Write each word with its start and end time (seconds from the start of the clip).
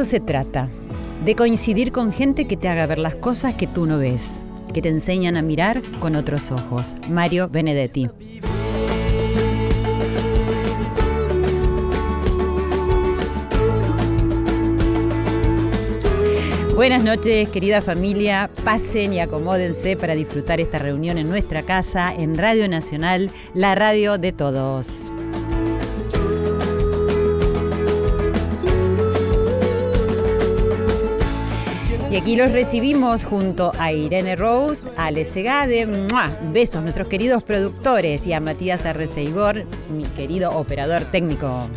eso 0.00 0.10
se 0.12 0.20
trata, 0.20 0.66
de 1.26 1.36
coincidir 1.36 1.92
con 1.92 2.10
gente 2.10 2.46
que 2.46 2.56
te 2.56 2.68
haga 2.68 2.86
ver 2.86 2.98
las 2.98 3.16
cosas 3.16 3.52
que 3.52 3.66
tú 3.66 3.84
no 3.84 3.98
ves, 3.98 4.42
que 4.72 4.80
te 4.80 4.88
enseñan 4.88 5.36
a 5.36 5.42
mirar 5.42 5.82
con 5.98 6.16
otros 6.16 6.50
ojos. 6.52 6.96
Mario 7.10 7.50
Benedetti. 7.50 8.08
Buenas 16.74 17.04
noches, 17.04 17.50
querida 17.50 17.82
familia. 17.82 18.48
Pasen 18.64 19.12
y 19.12 19.20
acomódense 19.20 19.98
para 19.98 20.14
disfrutar 20.14 20.62
esta 20.62 20.78
reunión 20.78 21.18
en 21.18 21.28
nuestra 21.28 21.62
casa, 21.62 22.14
en 22.14 22.38
Radio 22.38 22.66
Nacional, 22.70 23.30
la 23.52 23.74
radio 23.74 24.16
de 24.16 24.32
todos. 24.32 25.10
Y 32.10 32.16
aquí 32.16 32.34
los 32.34 32.50
recibimos 32.50 33.24
junto 33.24 33.70
a 33.78 33.92
Irene 33.92 34.34
Rose, 34.34 34.84
a 34.96 35.06
Ale 35.06 35.24
Segade, 35.24 35.86
¡mua! 35.86 36.28
besos 36.52 36.82
nuestros 36.82 37.06
queridos 37.06 37.44
productores 37.44 38.26
y 38.26 38.32
a 38.32 38.40
Matías 38.40 38.84
Arreceigor, 38.84 39.64
mi 39.88 40.02
querido 40.16 40.50
operador 40.50 41.04
técnico. 41.04 41.70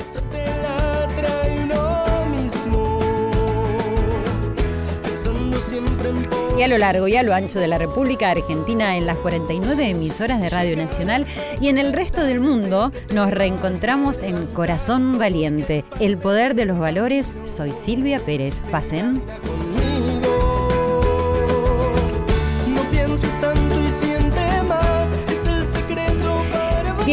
Y 6.58 6.62
a 6.64 6.68
lo 6.68 6.80
largo 6.80 7.08
y 7.08 7.16
a 7.16 7.22
lo 7.22 7.34
ancho 7.34 7.60
de 7.60 7.68
la 7.68 7.78
República 7.78 8.32
Argentina, 8.32 8.98
en 8.98 9.06
las 9.06 9.18
49 9.18 9.90
emisoras 9.90 10.42
de 10.42 10.50
Radio 10.50 10.76
Nacional 10.76 11.28
y 11.62 11.68
en 11.68 11.78
el 11.78 11.94
resto 11.94 12.24
del 12.24 12.40
mundo, 12.40 12.92
nos 13.14 13.30
reencontramos 13.30 14.18
en 14.20 14.48
Corazón 14.48 15.20
Valiente, 15.20 15.84
el 16.00 16.18
poder 16.18 16.56
de 16.56 16.66
los 16.66 16.80
valores. 16.80 17.36
Soy 17.46 17.72
Silvia 17.72 18.20
Pérez. 18.20 18.60
Pasen. 18.72 19.22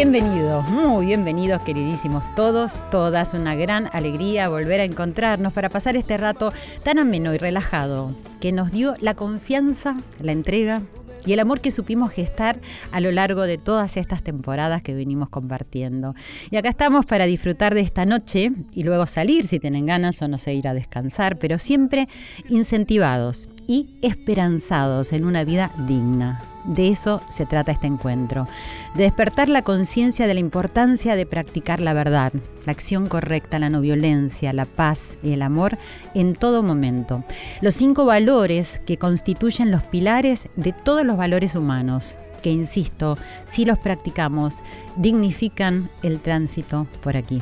Bienvenidos, 0.02 0.66
muy 0.70 1.04
bienvenidos 1.04 1.60
queridísimos 1.60 2.24
todos, 2.34 2.80
todas. 2.90 3.34
Una 3.34 3.54
gran 3.54 3.90
alegría 3.92 4.48
volver 4.48 4.80
a 4.80 4.84
encontrarnos 4.84 5.52
para 5.52 5.68
pasar 5.68 5.94
este 5.94 6.16
rato 6.16 6.54
tan 6.82 6.98
ameno 6.98 7.34
y 7.34 7.36
relajado 7.36 8.16
que 8.40 8.50
nos 8.50 8.72
dio 8.72 8.94
la 9.00 9.12
confianza, 9.12 10.00
la 10.22 10.32
entrega 10.32 10.80
y 11.26 11.34
el 11.34 11.40
amor 11.40 11.60
que 11.60 11.70
supimos 11.70 12.12
gestar 12.12 12.60
a 12.92 13.00
lo 13.00 13.12
largo 13.12 13.42
de 13.42 13.58
todas 13.58 13.98
estas 13.98 14.22
temporadas 14.22 14.82
que 14.82 14.94
venimos 14.94 15.28
compartiendo. 15.28 16.14
Y 16.50 16.56
acá 16.56 16.70
estamos 16.70 17.04
para 17.04 17.26
disfrutar 17.26 17.74
de 17.74 17.82
esta 17.82 18.06
noche 18.06 18.52
y 18.72 18.84
luego 18.84 19.04
salir 19.04 19.46
si 19.46 19.60
tienen 19.60 19.84
ganas 19.84 20.22
o 20.22 20.28
no 20.28 20.38
sé, 20.38 20.54
ir 20.54 20.66
a 20.66 20.72
descansar, 20.72 21.38
pero 21.38 21.58
siempre 21.58 22.08
incentivados 22.48 23.50
y 23.70 23.86
esperanzados 24.02 25.12
en 25.12 25.24
una 25.24 25.44
vida 25.44 25.70
digna. 25.86 26.42
De 26.64 26.88
eso 26.88 27.20
se 27.30 27.46
trata 27.46 27.70
este 27.70 27.86
encuentro, 27.86 28.48
de 28.96 29.04
despertar 29.04 29.48
la 29.48 29.62
conciencia 29.62 30.26
de 30.26 30.34
la 30.34 30.40
importancia 30.40 31.14
de 31.14 31.24
practicar 31.24 31.78
la 31.78 31.92
verdad, 31.92 32.32
la 32.66 32.72
acción 32.72 33.06
correcta, 33.06 33.60
la 33.60 33.70
no 33.70 33.80
violencia, 33.80 34.52
la 34.52 34.64
paz 34.64 35.16
y 35.22 35.34
el 35.34 35.42
amor 35.42 35.78
en 36.14 36.34
todo 36.34 36.64
momento. 36.64 37.22
Los 37.60 37.74
cinco 37.74 38.06
valores 38.06 38.80
que 38.86 38.98
constituyen 38.98 39.70
los 39.70 39.84
pilares 39.84 40.48
de 40.56 40.72
todos 40.72 41.06
los 41.06 41.16
valores 41.16 41.54
humanos, 41.54 42.16
que 42.42 42.50
insisto, 42.50 43.18
si 43.46 43.64
los 43.66 43.78
practicamos, 43.78 44.64
dignifican 44.96 45.88
el 46.02 46.18
tránsito 46.18 46.88
por 47.04 47.16
aquí. 47.16 47.40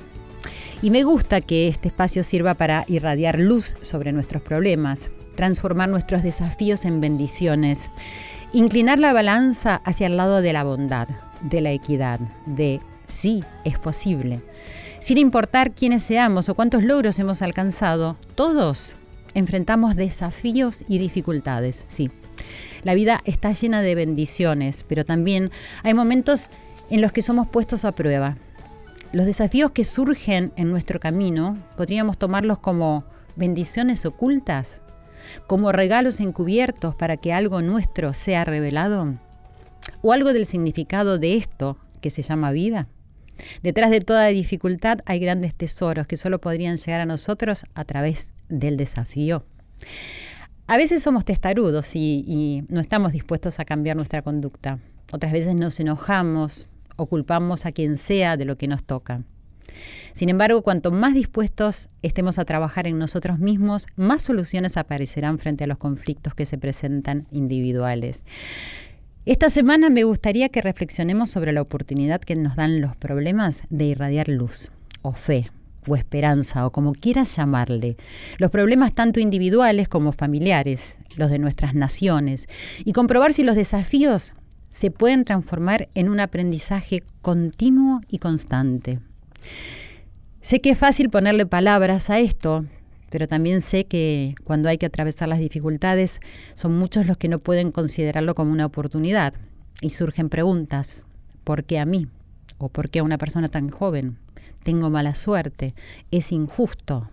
Y 0.83 0.91
me 0.91 1.05
gusta 1.05 1.41
que 1.41 1.69
este 1.69 1.89
espacio 1.89 2.23
sirva 2.23 2.53
para 2.53 2.85
irradiar 2.87 3.39
luz 3.39 3.75
sobre 3.81 4.13
nuestros 4.13 4.43
problemas, 4.43 5.11
transformar 5.39 5.89
nuestros 5.89 6.25
desafíos 6.25 6.85
en 6.85 7.01
bendiciones, 7.01 7.91
inclinar 8.53 8.99
la 8.99 9.13
balanza 9.13 9.77
hacia 9.85 10.09
el 10.09 10.17
lado 10.17 10.43
de 10.43 10.53
la 10.53 10.65
bondad, 10.65 11.07
de 11.43 11.61
la 11.61 11.71
equidad, 11.71 12.19
de 12.45 12.81
sí, 13.07 13.45
es 13.63 13.79
posible. 13.79 14.41
Sin 14.99 15.17
importar 15.17 15.71
quiénes 15.71 16.03
seamos 16.03 16.49
o 16.49 16.57
cuántos 16.57 16.83
logros 16.83 17.21
hemos 17.21 17.41
alcanzado, 17.41 18.17
todos 18.35 18.97
enfrentamos 19.35 19.95
desafíos 19.95 20.83
y 20.89 20.99
dificultades, 20.99 21.85
sí. 21.87 22.11
La 22.83 22.95
vida 22.95 23.21
está 23.25 23.53
llena 23.53 23.81
de 23.81 23.95
bendiciones, 23.95 24.85
pero 24.89 25.05
también 25.05 25.53
hay 25.85 25.95
momentos 25.95 26.51
en 26.91 27.01
los 27.01 27.13
que 27.13 27.23
somos 27.23 27.47
puestos 27.47 27.85
a 27.85 27.93
prueba. 27.93 28.35
Los 29.13 29.25
desafíos 29.25 29.71
que 29.71 29.85
surgen 29.85 30.53
en 30.57 30.69
nuestro 30.73 30.99
camino 30.99 31.57
podríamos 31.77 32.19
tomarlos 32.19 32.59
como 32.59 33.05
bendiciones 33.37 34.05
ocultas, 34.05 34.83
como 35.47 35.73
regalos 35.73 36.21
encubiertos 36.21 36.95
para 36.95 37.17
que 37.17 37.33
algo 37.33 37.63
nuestro 37.63 38.13
sea 38.15 38.45
revelado, 38.45 39.15
o 40.03 40.13
algo 40.13 40.33
del 40.33 40.47
significado 40.47 41.19
de 41.19 41.37
esto 41.37 41.79
que 42.01 42.11
se 42.11 42.23
llama 42.23 42.51
vida. 42.51 42.89
Detrás 43.63 43.91
de 43.91 44.01
toda 44.01 44.27
dificultad 44.27 44.99
hay 45.07 45.21
grandes 45.21 45.55
tesoros 45.55 46.07
que 46.07 46.17
solo 46.17 46.41
podrían 46.41 46.77
llegar 46.77 47.01
a 47.01 47.07
nosotros 47.07 47.65
a 47.75 47.85
través 47.85 48.35
del 48.49 48.77
desafío. 48.77 49.45
A 50.67 50.77
veces 50.77 51.03
somos 51.03 51.25
testarudos 51.25 51.95
y, 51.97 52.25
y 52.27 52.65
no 52.69 52.81
estamos 52.81 53.13
dispuestos 53.13 53.59
a 53.59 53.65
cambiar 53.65 53.97
nuestra 53.97 54.23
conducta. 54.23 54.79
Otras 55.13 55.33
veces 55.33 55.55
nos 55.55 55.81
enojamos 55.81 56.67
o 56.97 57.07
culpamos 57.07 57.65
a 57.65 57.73
quien 57.73 57.97
sea 57.97 58.37
de 58.37 58.45
lo 58.45 58.59
que 58.59 58.69
nos 58.69 58.85
toca. 58.85 59.23
Sin 60.13 60.29
embargo, 60.29 60.63
cuanto 60.63 60.91
más 60.91 61.15
dispuestos 61.15 61.89
estemos 62.03 62.39
a 62.39 62.45
trabajar 62.45 62.87
en 62.87 62.99
nosotros 62.99 63.39
mismos, 63.39 63.87
más 63.97 64.23
soluciones 64.23 64.77
aparecerán 64.77 65.39
frente 65.39 65.65
a 65.65 65.67
los 65.67 65.79
conflictos 65.79 66.35
que 66.35 66.47
se 66.47 66.59
presentan 66.59 67.27
individuales. 67.31 68.25
Esta 69.27 69.51
semana 69.51 69.91
me 69.91 70.05
gustaría 70.05 70.49
que 70.49 70.63
reflexionemos 70.63 71.31
sobre 71.31 71.53
la 71.53 71.61
oportunidad 71.61 72.21
que 72.21 72.35
nos 72.35 72.57
dan 72.57 72.81
los 72.81 72.97
problemas 72.97 73.65
de 73.69 73.85
irradiar 73.85 74.29
luz 74.29 74.71
o 75.03 75.13
fe 75.13 75.51
o 75.87 75.97
esperanza 75.97 76.67
o 76.67 76.71
como 76.71 76.93
quieras 76.93 77.37
llamarle. 77.37 77.97
Los 78.39 78.51
problemas 78.51 78.95
tanto 78.95 79.21
individuales 79.21 79.89
como 79.89 80.13
familiares, 80.13 80.99
los 81.17 81.31
de 81.31 81.39
nuestras 81.39 81.75
naciones, 81.75 82.47
y 82.85 82.93
comprobar 82.93 83.33
si 83.33 83.43
los 83.43 83.57
desafíos 83.57 84.33
se 84.69 84.91
pueden 84.91 85.25
transformar 85.25 85.89
en 85.95 86.09
un 86.09 86.21
aprendizaje 86.21 87.03
continuo 87.23 88.01
y 88.09 88.19
constante. 88.19 88.99
Sé 90.41 90.61
que 90.61 90.71
es 90.71 90.79
fácil 90.79 91.11
ponerle 91.11 91.47
palabras 91.47 92.11
a 92.11 92.21
esto, 92.21 92.65
pero 93.11 93.27
también 93.27 93.61
sé 93.61 93.87
que 93.87 94.35
cuando 94.45 94.69
hay 94.69 94.79
que 94.79 94.87
atravesar 94.87 95.29
las 95.29 95.39
dificultades 95.39 96.21
son 96.55 96.79
muchos 96.79 97.07
los 97.07 97.17
que 97.17 97.29
no 97.29 97.39
pueden 97.39 97.71
considerarlo 97.71 98.35
como 98.35 98.53
una 98.53 98.67
oportunidad 98.67 99.35
y 99.81 99.91
surgen 99.91 100.29
preguntas, 100.29 101.03
¿por 101.45 101.65
qué 101.65 101.79
a 101.79 101.87
mí? 101.87 102.07
¿O 102.59 102.69
por 102.69 102.91
qué 102.91 102.99
a 102.99 103.05
una 103.05 103.19
persona 103.19 103.49
tan 103.49 103.71
joven? 103.71 104.19
Tengo 104.63 104.91
mala 104.91 105.15
suerte, 105.15 105.75
es 106.11 106.33
injusto. 106.33 107.09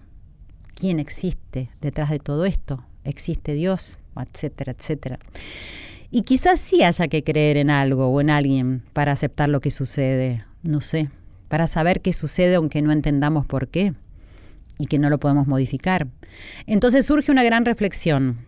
¿Quién 0.73 0.99
existe 0.99 1.69
detrás 1.81 2.09
de 2.09 2.19
todo 2.19 2.45
esto? 2.45 2.83
¿Existe 3.03 3.53
Dios? 3.53 3.97
etcétera, 4.23 4.71
etcétera. 4.71 5.19
Y 6.09 6.21
quizás 6.21 6.59
sí 6.59 6.83
haya 6.83 7.07
que 7.07 7.23
creer 7.23 7.57
en 7.57 7.69
algo 7.69 8.07
o 8.07 8.21
en 8.21 8.29
alguien 8.29 8.83
para 8.93 9.11
aceptar 9.11 9.49
lo 9.49 9.59
que 9.59 9.71
sucede, 9.71 10.45
no 10.63 10.81
sé, 10.81 11.09
para 11.47 11.67
saber 11.67 12.01
qué 12.01 12.13
sucede 12.13 12.55
aunque 12.55 12.81
no 12.81 12.91
entendamos 12.91 13.45
por 13.45 13.67
qué 13.67 13.93
y 14.77 14.87
que 14.87 14.99
no 14.99 15.09
lo 15.09 15.19
podemos 15.19 15.47
modificar. 15.47 16.07
Entonces 16.67 17.05
surge 17.05 17.31
una 17.31 17.43
gran 17.43 17.65
reflexión. 17.65 18.39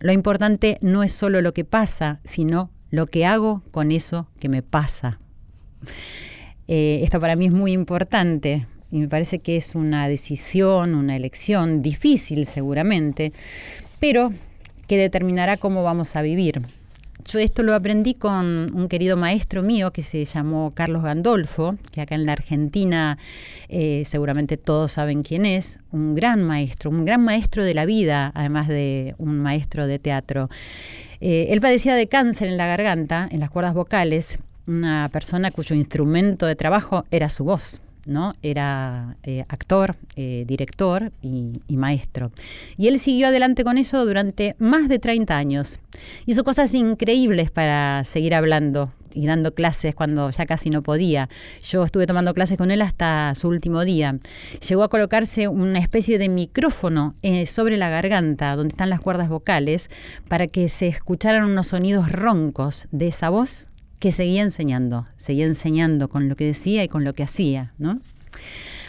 Lo 0.00 0.12
importante 0.12 0.78
no 0.80 1.02
es 1.02 1.12
solo 1.12 1.40
lo 1.40 1.54
que 1.54 1.64
pasa, 1.64 2.20
sino 2.24 2.70
lo 2.90 3.06
que 3.06 3.24
hago 3.24 3.62
con 3.70 3.90
eso 3.90 4.28
que 4.38 4.48
me 4.48 4.62
pasa. 4.62 5.18
Eh, 6.68 7.00
esto 7.02 7.20
para 7.20 7.36
mí 7.36 7.46
es 7.46 7.54
muy 7.54 7.72
importante 7.72 8.66
y 8.90 8.98
me 8.98 9.08
parece 9.08 9.40
que 9.40 9.56
es 9.56 9.74
una 9.74 10.08
decisión, 10.08 10.94
una 10.94 11.16
elección 11.16 11.82
difícil 11.82 12.46
seguramente, 12.46 13.32
pero 13.98 14.32
que 14.86 14.98
determinará 14.98 15.56
cómo 15.56 15.82
vamos 15.82 16.14
a 16.16 16.22
vivir. 16.22 16.62
Yo 17.24 17.38
esto 17.38 17.62
lo 17.62 17.74
aprendí 17.74 18.14
con 18.14 18.74
un 18.74 18.88
querido 18.88 19.16
maestro 19.16 19.62
mío 19.62 19.92
que 19.92 20.02
se 20.02 20.24
llamó 20.24 20.72
Carlos 20.74 21.02
Gandolfo, 21.02 21.76
que 21.92 22.00
acá 22.00 22.16
en 22.16 22.26
la 22.26 22.32
Argentina 22.32 23.16
eh, 23.68 24.02
seguramente 24.06 24.56
todos 24.56 24.92
saben 24.92 25.22
quién 25.22 25.46
es, 25.46 25.78
un 25.92 26.14
gran 26.14 26.42
maestro, 26.42 26.90
un 26.90 27.04
gran 27.04 27.22
maestro 27.24 27.64
de 27.64 27.74
la 27.74 27.86
vida, 27.86 28.32
además 28.34 28.68
de 28.68 29.14
un 29.18 29.38
maestro 29.38 29.86
de 29.86 29.98
teatro. 29.98 30.50
Eh, 31.20 31.46
él 31.50 31.60
padecía 31.60 31.94
de 31.94 32.08
cáncer 32.08 32.48
en 32.48 32.56
la 32.56 32.66
garganta, 32.66 33.28
en 33.30 33.40
las 33.40 33.50
cuerdas 33.50 33.74
vocales, 33.74 34.40
una 34.66 35.08
persona 35.12 35.50
cuyo 35.52 35.76
instrumento 35.76 36.46
de 36.46 36.56
trabajo 36.56 37.04
era 37.10 37.28
su 37.28 37.44
voz. 37.44 37.80
¿No? 38.06 38.32
Era 38.42 39.16
eh, 39.22 39.44
actor, 39.48 39.96
eh, 40.16 40.44
director 40.46 41.12
y, 41.22 41.60
maestro. 41.76 42.30
Y 42.76 42.88
él 42.88 42.98
siguió 42.98 43.28
adelante 43.28 43.64
con 43.64 43.78
eso 43.78 44.04
durante 44.06 44.54
más 44.58 44.88
de 44.88 44.98
30 44.98 45.36
años. 45.36 45.80
Hizo 46.26 46.44
cosas 46.44 46.74
increíbles 46.74 47.50
para 47.50 48.04
seguir 48.04 48.34
hablando 48.34 48.92
y 49.14 49.26
dando 49.26 49.54
clases 49.54 49.94
cuando 49.94 50.30
ya 50.30 50.46
casi 50.46 50.70
no 50.70 50.82
podía. 50.82 51.28
Yo 51.62 51.84
estuve 51.84 52.06
tomando 52.06 52.34
clases 52.34 52.58
con 52.58 52.70
él 52.70 52.82
hasta 52.82 53.34
su 53.34 53.48
último 53.48 53.84
día. 53.84 54.18
Llegó 54.68 54.84
a 54.84 54.88
colocarse 54.88 55.48
una 55.48 55.78
especie 55.78 56.18
de 56.18 56.28
micrófono 56.28 57.14
eh, 57.22 57.46
sobre 57.46 57.76
la 57.76 57.90
garganta, 57.90 58.54
donde 58.56 58.72
están 58.72 58.90
las 58.90 59.00
cuerdas 59.00 59.28
vocales, 59.28 59.90
para 60.28 60.46
que 60.46 60.68
se 60.68 60.88
escucharan 60.88 61.44
unos 61.44 61.68
sonidos 61.68 62.10
roncos 62.10 62.86
de 62.90 63.08
esa 63.08 63.28
voz 63.30 63.68
que 64.02 64.10
seguía 64.10 64.42
enseñando, 64.42 65.06
seguía 65.16 65.46
enseñando 65.46 66.08
con 66.08 66.28
lo 66.28 66.34
que 66.34 66.44
decía 66.44 66.82
y 66.82 66.88
con 66.88 67.04
lo 67.04 67.12
que 67.12 67.22
hacía, 67.22 67.72
¿no? 67.78 68.00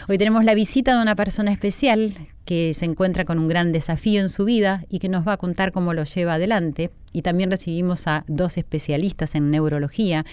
Hoy 0.10 0.18
tenemos 0.18 0.44
la 0.44 0.56
visita 0.56 0.96
de 0.96 1.04
una 1.04 1.16
persona 1.16 1.52
especial 1.52 2.16
que 2.46 2.74
se 2.74 2.86
encuentra 2.86 3.24
con 3.24 3.38
un 3.38 3.48
gran 3.48 3.72
desafío 3.72 4.22
en 4.22 4.30
su 4.30 4.44
vida 4.44 4.86
y 4.90 4.98
que 4.98 5.10
nos 5.10 5.28
va 5.28 5.34
a 5.34 5.38
contar 5.38 5.72
cómo 5.72 5.94
lo 5.94 6.04
lleva 6.04 6.34
adelante. 6.34 6.90
Y 7.12 7.22
también 7.22 7.52
recibimos 7.52 8.08
a 8.08 8.26
dos 8.28 8.58
especialistas 8.58 9.36
en 9.36 9.52
neurología, 9.52 10.26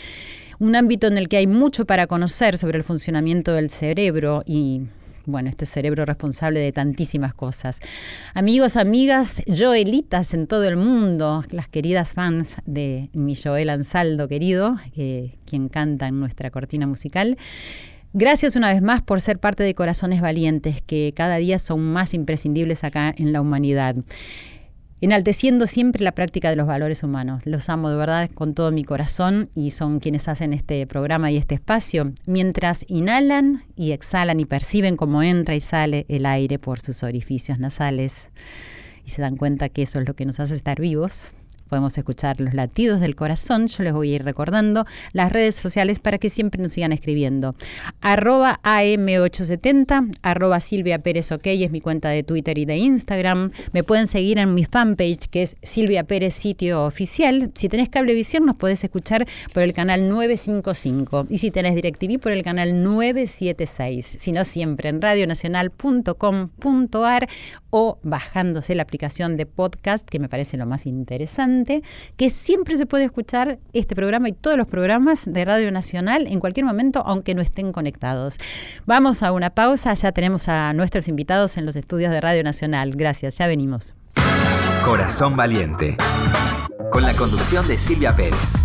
un 0.58 0.74
ámbito 0.74 1.08
en 1.08 1.18
el 1.18 1.28
que 1.28 1.36
hay 1.36 1.46
mucho 1.46 1.84
para 1.84 2.06
conocer 2.06 2.56
sobre 2.56 2.78
el 2.78 2.84
funcionamiento 2.84 3.52
del 3.52 3.68
cerebro 3.68 4.44
y 4.46 4.84
bueno, 5.26 5.48
este 5.48 5.66
cerebro 5.66 6.04
responsable 6.04 6.60
de 6.60 6.72
tantísimas 6.72 7.34
cosas. 7.34 7.80
Amigos, 8.34 8.76
amigas, 8.76 9.42
Joelitas 9.46 10.34
en 10.34 10.46
todo 10.46 10.64
el 10.66 10.76
mundo, 10.76 11.44
las 11.50 11.68
queridas 11.68 12.14
fans 12.14 12.56
de 12.66 13.10
mi 13.12 13.36
Joel 13.36 13.70
Ansaldo 13.70 14.28
querido, 14.28 14.76
quien 14.94 15.68
canta 15.68 16.08
en 16.08 16.20
nuestra 16.20 16.50
cortina 16.50 16.86
musical. 16.86 17.36
Gracias 18.12 18.56
una 18.56 18.72
vez 18.72 18.82
más 18.82 19.02
por 19.02 19.20
ser 19.20 19.38
parte 19.38 19.62
de 19.62 19.74
Corazones 19.74 20.20
Valientes, 20.20 20.82
que 20.82 21.12
cada 21.14 21.36
día 21.36 21.60
son 21.60 21.80
más 21.80 22.12
imprescindibles 22.12 22.82
acá 22.82 23.14
en 23.16 23.32
la 23.32 23.40
humanidad 23.40 23.94
enalteciendo 25.00 25.66
siempre 25.66 26.04
la 26.04 26.12
práctica 26.12 26.50
de 26.50 26.56
los 26.56 26.66
valores 26.66 27.02
humanos. 27.02 27.46
Los 27.46 27.68
amo 27.68 27.90
de 27.90 27.96
verdad 27.96 28.30
con 28.34 28.54
todo 28.54 28.70
mi 28.70 28.84
corazón 28.84 29.50
y 29.54 29.70
son 29.70 30.00
quienes 30.00 30.28
hacen 30.28 30.52
este 30.52 30.86
programa 30.86 31.30
y 31.30 31.36
este 31.36 31.54
espacio, 31.54 32.12
mientras 32.26 32.84
inhalan 32.88 33.62
y 33.76 33.92
exhalan 33.92 34.40
y 34.40 34.44
perciben 34.44 34.96
cómo 34.96 35.22
entra 35.22 35.54
y 35.54 35.60
sale 35.60 36.06
el 36.08 36.26
aire 36.26 36.58
por 36.58 36.80
sus 36.80 37.02
orificios 37.02 37.58
nasales 37.58 38.30
y 39.04 39.10
se 39.10 39.22
dan 39.22 39.36
cuenta 39.36 39.68
que 39.68 39.82
eso 39.82 40.00
es 40.00 40.06
lo 40.06 40.14
que 40.14 40.26
nos 40.26 40.40
hace 40.40 40.54
estar 40.54 40.80
vivos 40.80 41.30
podemos 41.70 41.96
escuchar 41.96 42.38
los 42.40 42.52
latidos 42.52 43.00
del 43.00 43.14
corazón. 43.14 43.68
Yo 43.68 43.84
les 43.84 43.92
voy 43.92 44.12
a 44.12 44.16
ir 44.16 44.24
recordando 44.24 44.84
las 45.12 45.30
redes 45.30 45.54
sociales 45.54 46.00
para 46.00 46.18
que 46.18 46.28
siempre 46.28 46.60
nos 46.60 46.72
sigan 46.72 46.90
escribiendo. 46.92 47.54
Arroba 48.00 48.58
AM870, 48.64 50.16
arroba 50.22 50.58
Silvia 50.60 50.98
Pérez 50.98 51.30
OK 51.30 51.46
es 51.46 51.70
mi 51.70 51.80
cuenta 51.80 52.08
de 52.08 52.24
Twitter 52.24 52.58
y 52.58 52.64
de 52.64 52.76
Instagram. 52.76 53.52
Me 53.72 53.84
pueden 53.84 54.08
seguir 54.08 54.38
en 54.38 54.52
mi 54.52 54.64
fanpage 54.64 55.28
que 55.30 55.42
es 55.42 55.56
Silvia 55.62 56.02
Pérez 56.04 56.34
Sitio 56.34 56.84
Oficial. 56.84 57.52
Si 57.54 57.68
tenés 57.68 57.88
cablevisión 57.88 58.44
nos 58.44 58.56
podés 58.56 58.82
escuchar 58.82 59.28
por 59.54 59.62
el 59.62 59.72
canal 59.72 60.08
955 60.08 61.28
y 61.30 61.38
si 61.38 61.52
tenés 61.52 61.76
DirecTV 61.76 62.18
por 62.18 62.32
el 62.32 62.42
canal 62.42 62.82
976. 62.82 64.16
Si 64.18 64.32
no, 64.32 64.42
siempre 64.42 64.88
en 64.88 65.00
radionacional.com.ar 65.00 67.28
o 67.70 68.00
bajándose 68.02 68.74
la 68.74 68.82
aplicación 68.82 69.36
de 69.36 69.46
podcast 69.46 70.08
que 70.08 70.18
me 70.18 70.28
parece 70.28 70.56
lo 70.56 70.66
más 70.66 70.86
interesante 70.86 71.59
que 72.16 72.30
siempre 72.30 72.76
se 72.76 72.86
puede 72.86 73.04
escuchar 73.04 73.58
este 73.72 73.94
programa 73.94 74.28
y 74.28 74.32
todos 74.32 74.56
los 74.56 74.66
programas 74.66 75.24
de 75.26 75.44
Radio 75.44 75.70
Nacional 75.70 76.26
en 76.26 76.40
cualquier 76.40 76.66
momento, 76.66 77.02
aunque 77.06 77.34
no 77.34 77.42
estén 77.42 77.72
conectados. 77.72 78.38
Vamos 78.86 79.22
a 79.22 79.32
una 79.32 79.50
pausa, 79.50 79.94
ya 79.94 80.12
tenemos 80.12 80.48
a 80.48 80.72
nuestros 80.72 81.08
invitados 81.08 81.56
en 81.56 81.66
los 81.66 81.76
estudios 81.76 82.10
de 82.10 82.20
Radio 82.20 82.42
Nacional. 82.42 82.92
Gracias, 82.94 83.38
ya 83.38 83.46
venimos. 83.46 83.94
Corazón 84.84 85.36
Valiente, 85.36 85.96
con 86.90 87.02
la 87.02 87.14
conducción 87.14 87.66
de 87.68 87.78
Silvia 87.78 88.14
Pérez. 88.14 88.64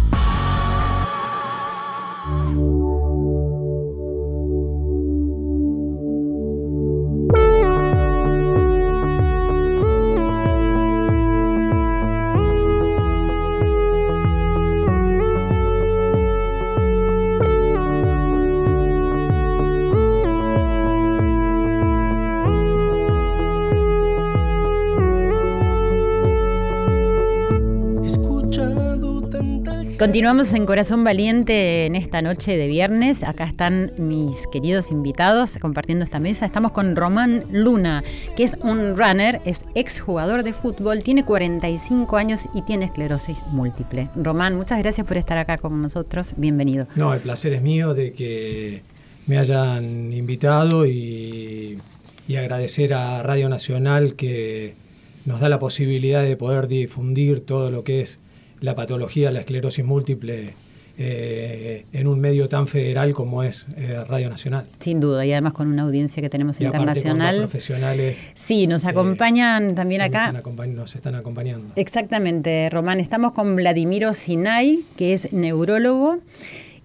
Continuamos 29.98 30.54
en 30.54 30.66
Corazón 30.66 31.06
Valiente 31.06 31.86
en 31.86 31.96
esta 31.96 32.22
noche 32.22 32.58
de 32.58 32.68
viernes. 32.68 33.24
Acá 33.24 33.46
están 33.46 33.94
mis 33.98 34.46
queridos 34.48 34.92
invitados 34.92 35.58
compartiendo 35.62 36.04
esta 36.04 36.20
mesa. 36.20 36.46
Estamos 36.46 36.74
con 36.74 36.98
Román 36.98 37.46
Luna, 37.50 38.04
que 38.36 38.44
es 38.44 38.56
un 38.62 38.98
runner, 38.98 39.42
es 39.46 39.64
exjugador 39.74 40.44
de 40.44 40.52
fútbol, 40.52 41.02
tiene 41.02 41.24
45 41.24 42.18
años 42.18 42.42
y 42.54 42.64
tiene 42.64 42.86
esclerosis 42.86 43.46
múltiple. 43.48 44.10
Román, 44.18 44.58
muchas 44.58 44.80
gracias 44.80 45.08
por 45.08 45.16
estar 45.16 45.38
acá 45.38 45.58
con 45.58 45.82
nosotros. 45.82 46.34
Bienvenido. 46.36 46.88
No, 46.96 47.14
el 47.14 47.22
placer 47.22 47.54
es 47.54 47.62
mío 47.62 47.94
de 47.94 48.12
que 48.12 48.84
me 49.28 49.38
hayan 49.38 50.12
invitado 50.12 50.86
y, 50.86 51.80
y 52.28 52.36
agradecer 52.36 52.94
a 52.94 53.24
Radio 53.24 53.48
Nacional 53.48 54.16
que 54.16 54.76
nos 55.24 55.40
da 55.40 55.48
la 55.48 55.60
posibilidad 55.60 56.22
de 56.22 56.36
poder 56.36 56.68
difundir 56.68 57.40
todo 57.40 57.72
lo 57.72 57.86
que 57.86 58.02
es 58.02 58.20
la 58.66 58.76
patología, 58.76 59.32
la 59.32 59.40
esclerosis 59.40 59.86
múltiple 59.86 60.54
eh, 60.98 61.86
en 61.92 62.08
un 62.08 62.20
medio 62.20 62.50
tan 62.50 62.68
federal 62.68 63.14
como 63.14 63.44
es 63.44 63.68
eh, 63.78 64.04
Radio 64.08 64.30
Nacional. 64.30 64.64
Sin 64.80 65.00
duda, 65.00 65.26
y 65.26 65.32
además 65.34 65.54
con 65.54 65.68
una 65.68 65.84
audiencia 65.84 66.22
que 66.22 66.30
tenemos 66.30 66.60
internacional. 66.60 67.38
profesionales. 67.38 68.28
Sí, 68.34 68.66
nos 68.66 68.84
eh, 68.84 68.90
acompañan 68.90 69.76
también 69.76 70.02
acá. 70.02 70.32
nos 70.32 70.96
están 70.96 71.16
acompañando. 71.16 71.74
Exactamente, 71.76 72.70
Román. 72.70 73.00
Estamos 73.00 73.34
con 73.34 73.56
Vladimiro 73.56 74.14
Sinay, 74.14 74.86
que 74.98 75.14
es 75.14 75.32
neurólogo 75.32 76.20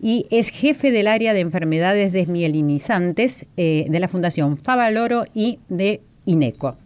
y 0.03 0.27
es 0.31 0.49
jefe 0.49 0.91
del 0.91 1.07
área 1.07 1.33
de 1.33 1.41
enfermedades 1.41 2.13
desmielinizantes 2.13 3.47
de 3.57 3.99
la 4.01 4.09
Fundación 4.09 4.57
Favaloro 4.57 5.25
y 5.35 5.61
de 5.69 6.01
INECO. 6.25 6.77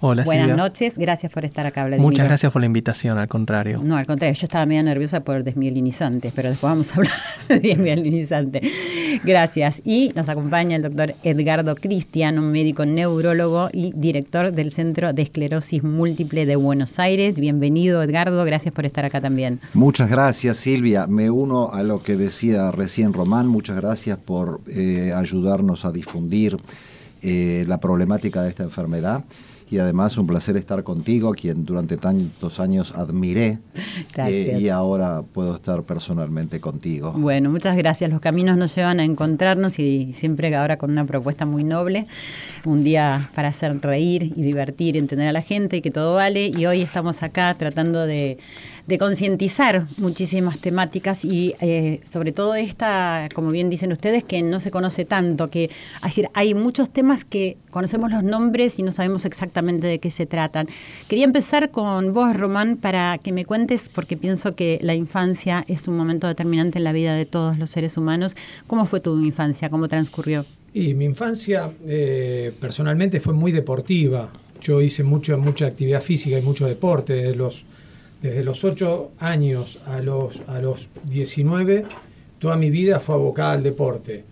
Hola, 0.00 0.24
Buenas 0.24 0.54
noches, 0.54 0.98
gracias 0.98 1.32
por 1.32 1.46
estar 1.46 1.64
acá, 1.64 1.86
Vladimir. 1.86 2.06
Muchas 2.06 2.26
gracias 2.26 2.52
por 2.52 2.60
la 2.60 2.66
invitación, 2.66 3.16
al 3.16 3.28
contrario. 3.28 3.80
No, 3.82 3.96
al 3.96 4.06
contrario, 4.06 4.34
yo 4.38 4.44
estaba 4.44 4.66
medio 4.66 4.82
nerviosa 4.82 5.20
por 5.20 5.42
desmielinizantes, 5.42 6.34
pero 6.36 6.50
después 6.50 6.70
vamos 6.70 6.92
a 6.92 6.96
hablar 6.96 7.12
de 7.48 7.60
desmielinizante. 7.60 8.60
Gracias. 9.24 9.80
Y 9.86 10.12
nos 10.14 10.28
acompaña 10.28 10.76
el 10.76 10.82
doctor 10.82 11.14
Edgardo 11.22 11.74
Cristian, 11.76 12.38
un 12.38 12.52
médico 12.52 12.84
neurólogo 12.84 13.70
y 13.72 13.94
director 13.96 14.52
del 14.52 14.70
Centro 14.70 15.14
de 15.14 15.22
Esclerosis 15.22 15.82
Múltiple 15.82 16.44
de 16.44 16.56
Buenos 16.56 16.98
Aires. 16.98 17.40
Bienvenido, 17.40 18.02
Edgardo, 18.02 18.44
gracias 18.44 18.74
por 18.74 18.84
estar 18.84 19.06
acá 19.06 19.22
también. 19.22 19.60
Muchas 19.72 20.10
gracias, 20.10 20.58
Silvia. 20.58 21.06
Me 21.06 21.30
uno 21.30 21.70
a 21.72 21.82
lo 21.82 22.02
que 22.02 22.16
decía 22.16 22.70
recién 22.70 23.14
Román. 23.14 23.46
Muchas 23.46 23.76
gracias 23.76 24.18
por 24.18 24.60
eh, 24.66 25.14
ayudarnos 25.16 25.86
a 25.86 25.92
difundir 25.92 26.58
eh, 27.22 27.64
la 27.66 27.80
problemática 27.80 28.42
de 28.42 28.50
esta 28.50 28.62
enfermedad 28.62 29.24
y 29.70 29.78
además 29.78 30.16
un 30.16 30.26
placer 30.26 30.56
estar 30.56 30.82
contigo, 30.84 31.32
quien 31.32 31.64
durante 31.64 31.96
tantos 31.96 32.60
años 32.60 32.92
admiré 32.94 33.58
eh, 34.16 34.58
y 34.60 34.68
ahora 34.68 35.22
puedo 35.22 35.56
estar 35.56 35.82
personalmente 35.82 36.60
contigo. 36.60 37.12
Bueno, 37.12 37.50
muchas 37.50 37.76
gracias. 37.76 38.10
Los 38.10 38.20
caminos 38.20 38.56
nos 38.56 38.74
llevan 38.74 39.00
a 39.00 39.04
encontrarnos 39.04 39.78
y 39.78 40.12
siempre 40.12 40.54
ahora 40.54 40.78
con 40.78 40.90
una 40.90 41.04
propuesta 41.04 41.46
muy 41.46 41.64
noble, 41.64 42.06
un 42.64 42.84
día 42.84 43.30
para 43.34 43.48
hacer 43.48 43.80
reír 43.80 44.32
y 44.36 44.42
divertir, 44.42 44.96
entender 44.96 45.28
a 45.28 45.32
la 45.32 45.42
gente 45.42 45.78
y 45.78 45.80
que 45.80 45.90
todo 45.90 46.14
vale 46.14 46.52
y 46.56 46.66
hoy 46.66 46.82
estamos 46.82 47.22
acá 47.22 47.54
tratando 47.54 48.06
de 48.06 48.38
de 48.86 48.98
concientizar 48.98 49.88
muchísimas 49.96 50.58
temáticas 50.58 51.24
y 51.24 51.54
eh, 51.60 52.00
sobre 52.08 52.32
todo 52.32 52.54
esta, 52.54 53.28
como 53.34 53.50
bien 53.50 53.68
dicen 53.68 53.90
ustedes, 53.92 54.22
que 54.22 54.42
no 54.42 54.60
se 54.60 54.70
conoce 54.70 55.04
tanto, 55.04 55.48
que 55.48 55.64
es 55.64 56.02
decir, 56.02 56.28
hay 56.34 56.54
muchos 56.54 56.90
temas 56.90 57.24
que 57.24 57.56
conocemos 57.70 58.10
los 58.10 58.22
nombres 58.22 58.78
y 58.78 58.82
no 58.82 58.92
sabemos 58.92 59.24
exactamente 59.24 59.86
de 59.86 59.98
qué 59.98 60.10
se 60.10 60.26
tratan. 60.26 60.68
Quería 61.08 61.24
empezar 61.24 61.70
con 61.70 62.12
vos, 62.12 62.36
Román, 62.36 62.76
para 62.76 63.18
que 63.18 63.32
me 63.32 63.44
cuentes, 63.44 63.90
porque 63.92 64.16
pienso 64.16 64.54
que 64.54 64.78
la 64.80 64.94
infancia 64.94 65.64
es 65.66 65.88
un 65.88 65.96
momento 65.96 66.26
determinante 66.28 66.78
en 66.78 66.84
la 66.84 66.92
vida 66.92 67.14
de 67.14 67.26
todos 67.26 67.58
los 67.58 67.70
seres 67.70 67.96
humanos. 67.96 68.36
¿Cómo 68.66 68.84
fue 68.84 69.00
tu 69.00 69.18
infancia? 69.24 69.68
¿Cómo 69.68 69.88
transcurrió? 69.88 70.46
Y 70.72 70.94
mi 70.94 71.06
infancia 71.06 71.70
eh, 71.86 72.52
personalmente 72.60 73.18
fue 73.18 73.32
muy 73.32 73.50
deportiva. 73.50 74.30
Yo 74.60 74.80
hice 74.80 75.02
mucho, 75.02 75.36
mucha 75.38 75.66
actividad 75.66 76.02
física 76.02 76.38
y 76.38 76.42
mucho 76.42 76.66
deporte. 76.66 77.14
Desde 77.14 77.34
los, 77.34 77.64
desde 78.22 78.42
los 78.42 78.64
8 78.64 79.12
años 79.18 79.80
a 79.86 80.00
los, 80.00 80.40
a 80.46 80.60
los 80.60 80.88
19, 81.04 81.84
toda 82.38 82.56
mi 82.56 82.70
vida 82.70 82.98
fue 83.00 83.14
abocada 83.14 83.52
al 83.52 83.62
deporte. 83.62 84.24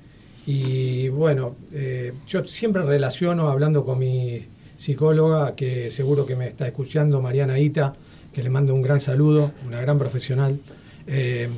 Y 0.47 1.09
bueno, 1.09 1.57
eh, 1.73 2.13
yo 2.27 2.45
siempre 2.45 2.83
relaciono, 2.83 3.49
hablando 3.49 3.85
con 3.85 3.99
mi 3.99 4.39
psicóloga, 4.77 5.55
que 5.55 5.91
seguro 5.91 6.27
que 6.27 6.37
me 6.37 6.49
está 6.49 6.67
escuchando, 6.67 7.21
Mariana 7.21 7.59
Ita, 7.59 7.95
que 8.33 8.43
le 8.43 8.51
mando 8.51 8.75
un 8.75 8.83
gran 8.83 9.01
saludo, 9.01 9.53
una 9.67 9.81
gran 9.81 9.99
profesional, 9.99 10.59
eh, 11.07 11.49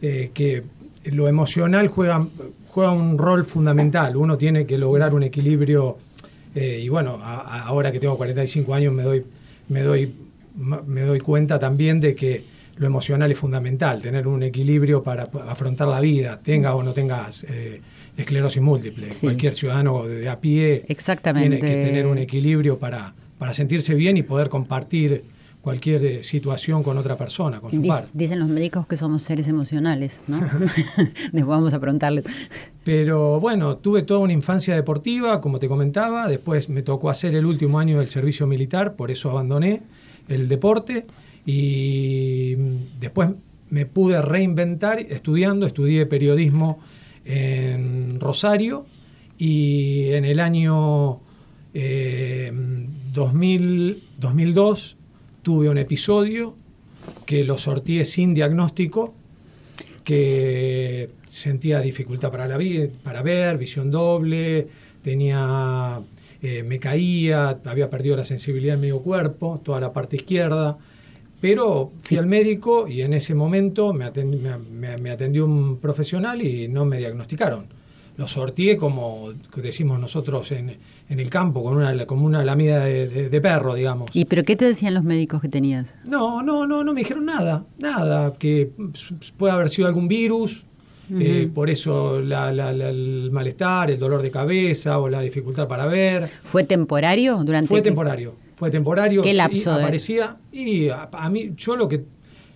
que 0.00 0.62
lo 1.04 1.28
emocional 1.28 1.88
juega, 1.88 2.26
juega 2.68 2.92
un 2.92 3.18
rol 3.18 3.44
fundamental. 3.44 4.16
Uno 4.16 4.36
tiene 4.38 4.66
que 4.66 4.78
lograr 4.78 5.14
un 5.14 5.22
equilibrio 5.22 5.98
eh, 6.54 6.80
y 6.82 6.88
bueno, 6.88 7.18
ahora 7.22 7.90
que 7.90 7.98
tengo 7.98 8.16
45 8.16 8.74
años 8.74 8.92
me 8.92 9.02
doy, 9.02 9.24
me, 9.68 9.82
doy, 9.82 10.14
me 10.54 11.02
doy 11.02 11.20
cuenta 11.20 11.58
también 11.58 12.00
de 12.00 12.14
que 12.14 12.44
lo 12.76 12.86
emocional 12.86 13.30
es 13.30 13.38
fundamental, 13.38 14.02
tener 14.02 14.26
un 14.26 14.42
equilibrio 14.42 15.02
para 15.02 15.24
afrontar 15.46 15.88
la 15.88 16.00
vida, 16.00 16.40
tenga 16.42 16.74
o 16.74 16.82
no 16.82 16.92
tengas 16.92 17.44
eh, 17.44 17.80
esclerosis 18.16 18.62
múltiple. 18.62 19.08
Cualquier 19.20 19.54
ciudadano 19.54 20.06
de 20.06 20.28
a 20.28 20.40
pie 20.40 20.84
tiene 20.86 21.60
que 21.60 21.84
tener 21.84 22.06
un 22.06 22.18
equilibrio 22.18 22.78
para, 22.78 23.14
para 23.38 23.54
sentirse 23.54 23.94
bien 23.94 24.16
y 24.16 24.22
poder 24.22 24.48
compartir 24.48 25.24
cualquier 25.60 26.04
eh, 26.04 26.22
situación 26.22 26.82
con 26.82 26.98
otra 26.98 27.16
persona, 27.16 27.58
con 27.58 27.72
su 27.72 27.82
par. 27.86 28.04
Dicen 28.12 28.38
los 28.38 28.50
médicos 28.50 28.86
que 28.86 28.98
somos 28.98 29.22
seres 29.22 29.48
emocionales, 29.48 30.20
¿no? 30.26 30.38
Después 31.32 31.46
vamos 31.46 31.72
a 31.72 31.80
preguntarles. 31.80 32.26
Pero 32.84 33.40
bueno, 33.40 33.78
tuve 33.78 34.02
toda 34.02 34.20
una 34.20 34.34
infancia 34.34 34.74
deportiva, 34.74 35.40
como 35.40 35.58
te 35.58 35.68
comentaba, 35.68 36.28
después 36.28 36.68
me 36.68 36.82
tocó 36.82 37.08
hacer 37.08 37.34
el 37.34 37.46
último 37.46 37.78
año 37.78 38.00
del 38.00 38.10
servicio 38.10 38.46
militar, 38.46 38.94
por 38.94 39.10
eso 39.10 39.30
abandoné 39.30 39.80
el 40.28 40.48
deporte 40.48 41.06
y 41.46 42.54
después 42.98 43.30
me 43.70 43.86
pude 43.86 44.20
reinventar 44.22 45.00
estudiando, 45.00 45.66
estudié 45.66 46.06
periodismo 46.06 46.80
en 47.24 48.20
Rosario 48.20 48.86
y 49.38 50.10
en 50.12 50.24
el 50.24 50.40
año 50.40 51.20
2000, 51.72 51.74
eh, 51.74 52.52
2002 54.18 54.96
tuve 55.42 55.68
un 55.68 55.78
episodio 55.78 56.56
que 57.26 57.44
lo 57.44 57.58
sorteé 57.58 58.04
sin 58.04 58.34
diagnóstico, 58.34 59.14
que 60.04 61.10
sentía 61.26 61.80
dificultad 61.80 62.30
para, 62.30 62.46
la 62.46 62.58
para 63.02 63.22
ver, 63.22 63.58
visión 63.58 63.90
doble, 63.90 64.68
tenía, 65.02 66.00
eh, 66.44 66.62
me 66.62 66.78
caía, 66.78 67.58
había 67.64 67.90
perdido 67.90 68.16
la 68.16 68.24
sensibilidad 68.24 68.74
en 68.74 68.80
medio 68.82 69.00
cuerpo, 69.00 69.60
toda 69.64 69.80
la 69.80 69.92
parte 69.92 70.16
izquierda, 70.16 70.78
pero 71.40 71.92
fui 72.00 72.16
al 72.16 72.26
médico 72.26 72.86
y 72.86 73.02
en 73.02 73.12
ese 73.14 73.34
momento 73.34 73.92
me 73.92 74.04
atendió 75.10 75.44
un 75.44 75.78
profesional 75.78 76.40
y 76.40 76.68
no 76.68 76.84
me 76.84 76.98
diagnosticaron 76.98 77.66
lo 78.16 78.26
sorteé 78.26 78.76
como 78.76 79.32
decimos 79.56 79.98
nosotros 79.98 80.52
en, 80.52 80.78
el 81.08 81.30
campo, 81.30 81.62
con 81.62 81.76
una, 81.76 82.06
como 82.06 82.26
una 82.26 82.44
lamida 82.44 82.84
de, 82.84 83.40
perro, 83.40 83.74
digamos. 83.74 84.10
¿Y 84.14 84.24
pero 84.24 84.42
qué 84.44 84.56
te 84.56 84.64
decían 84.64 84.94
los 84.94 85.04
médicos 85.04 85.40
que 85.40 85.48
tenías? 85.48 85.94
No, 86.04 86.42
no, 86.42 86.66
no, 86.66 86.84
no 86.84 86.92
me 86.92 87.00
dijeron 87.00 87.24
nada, 87.24 87.66
nada, 87.78 88.32
que 88.32 88.70
puede 89.36 89.52
haber 89.52 89.68
sido 89.68 89.88
algún 89.88 90.08
virus, 90.08 90.66
eh, 91.12 91.50
por 91.52 91.70
eso 91.70 92.18
el 92.18 93.30
malestar, 93.32 93.90
el 93.90 93.98
dolor 93.98 94.22
de 94.22 94.30
cabeza 94.30 94.98
o 94.98 95.08
la 95.08 95.20
dificultad 95.20 95.68
para 95.68 95.86
ver. 95.86 96.28
¿Fue 96.42 96.64
temporario 96.64 97.42
durante? 97.44 97.68
Fue 97.68 97.82
temporario, 97.82 98.34
fue 98.54 98.70
temporario. 98.70 99.22
¿Qué 99.22 99.34
lapso? 99.34 99.72
aparecía 99.72 100.36
y 100.52 100.88
a 100.88 101.30
mí, 101.30 101.52
yo 101.56 101.76
lo 101.76 101.88
que 101.88 102.04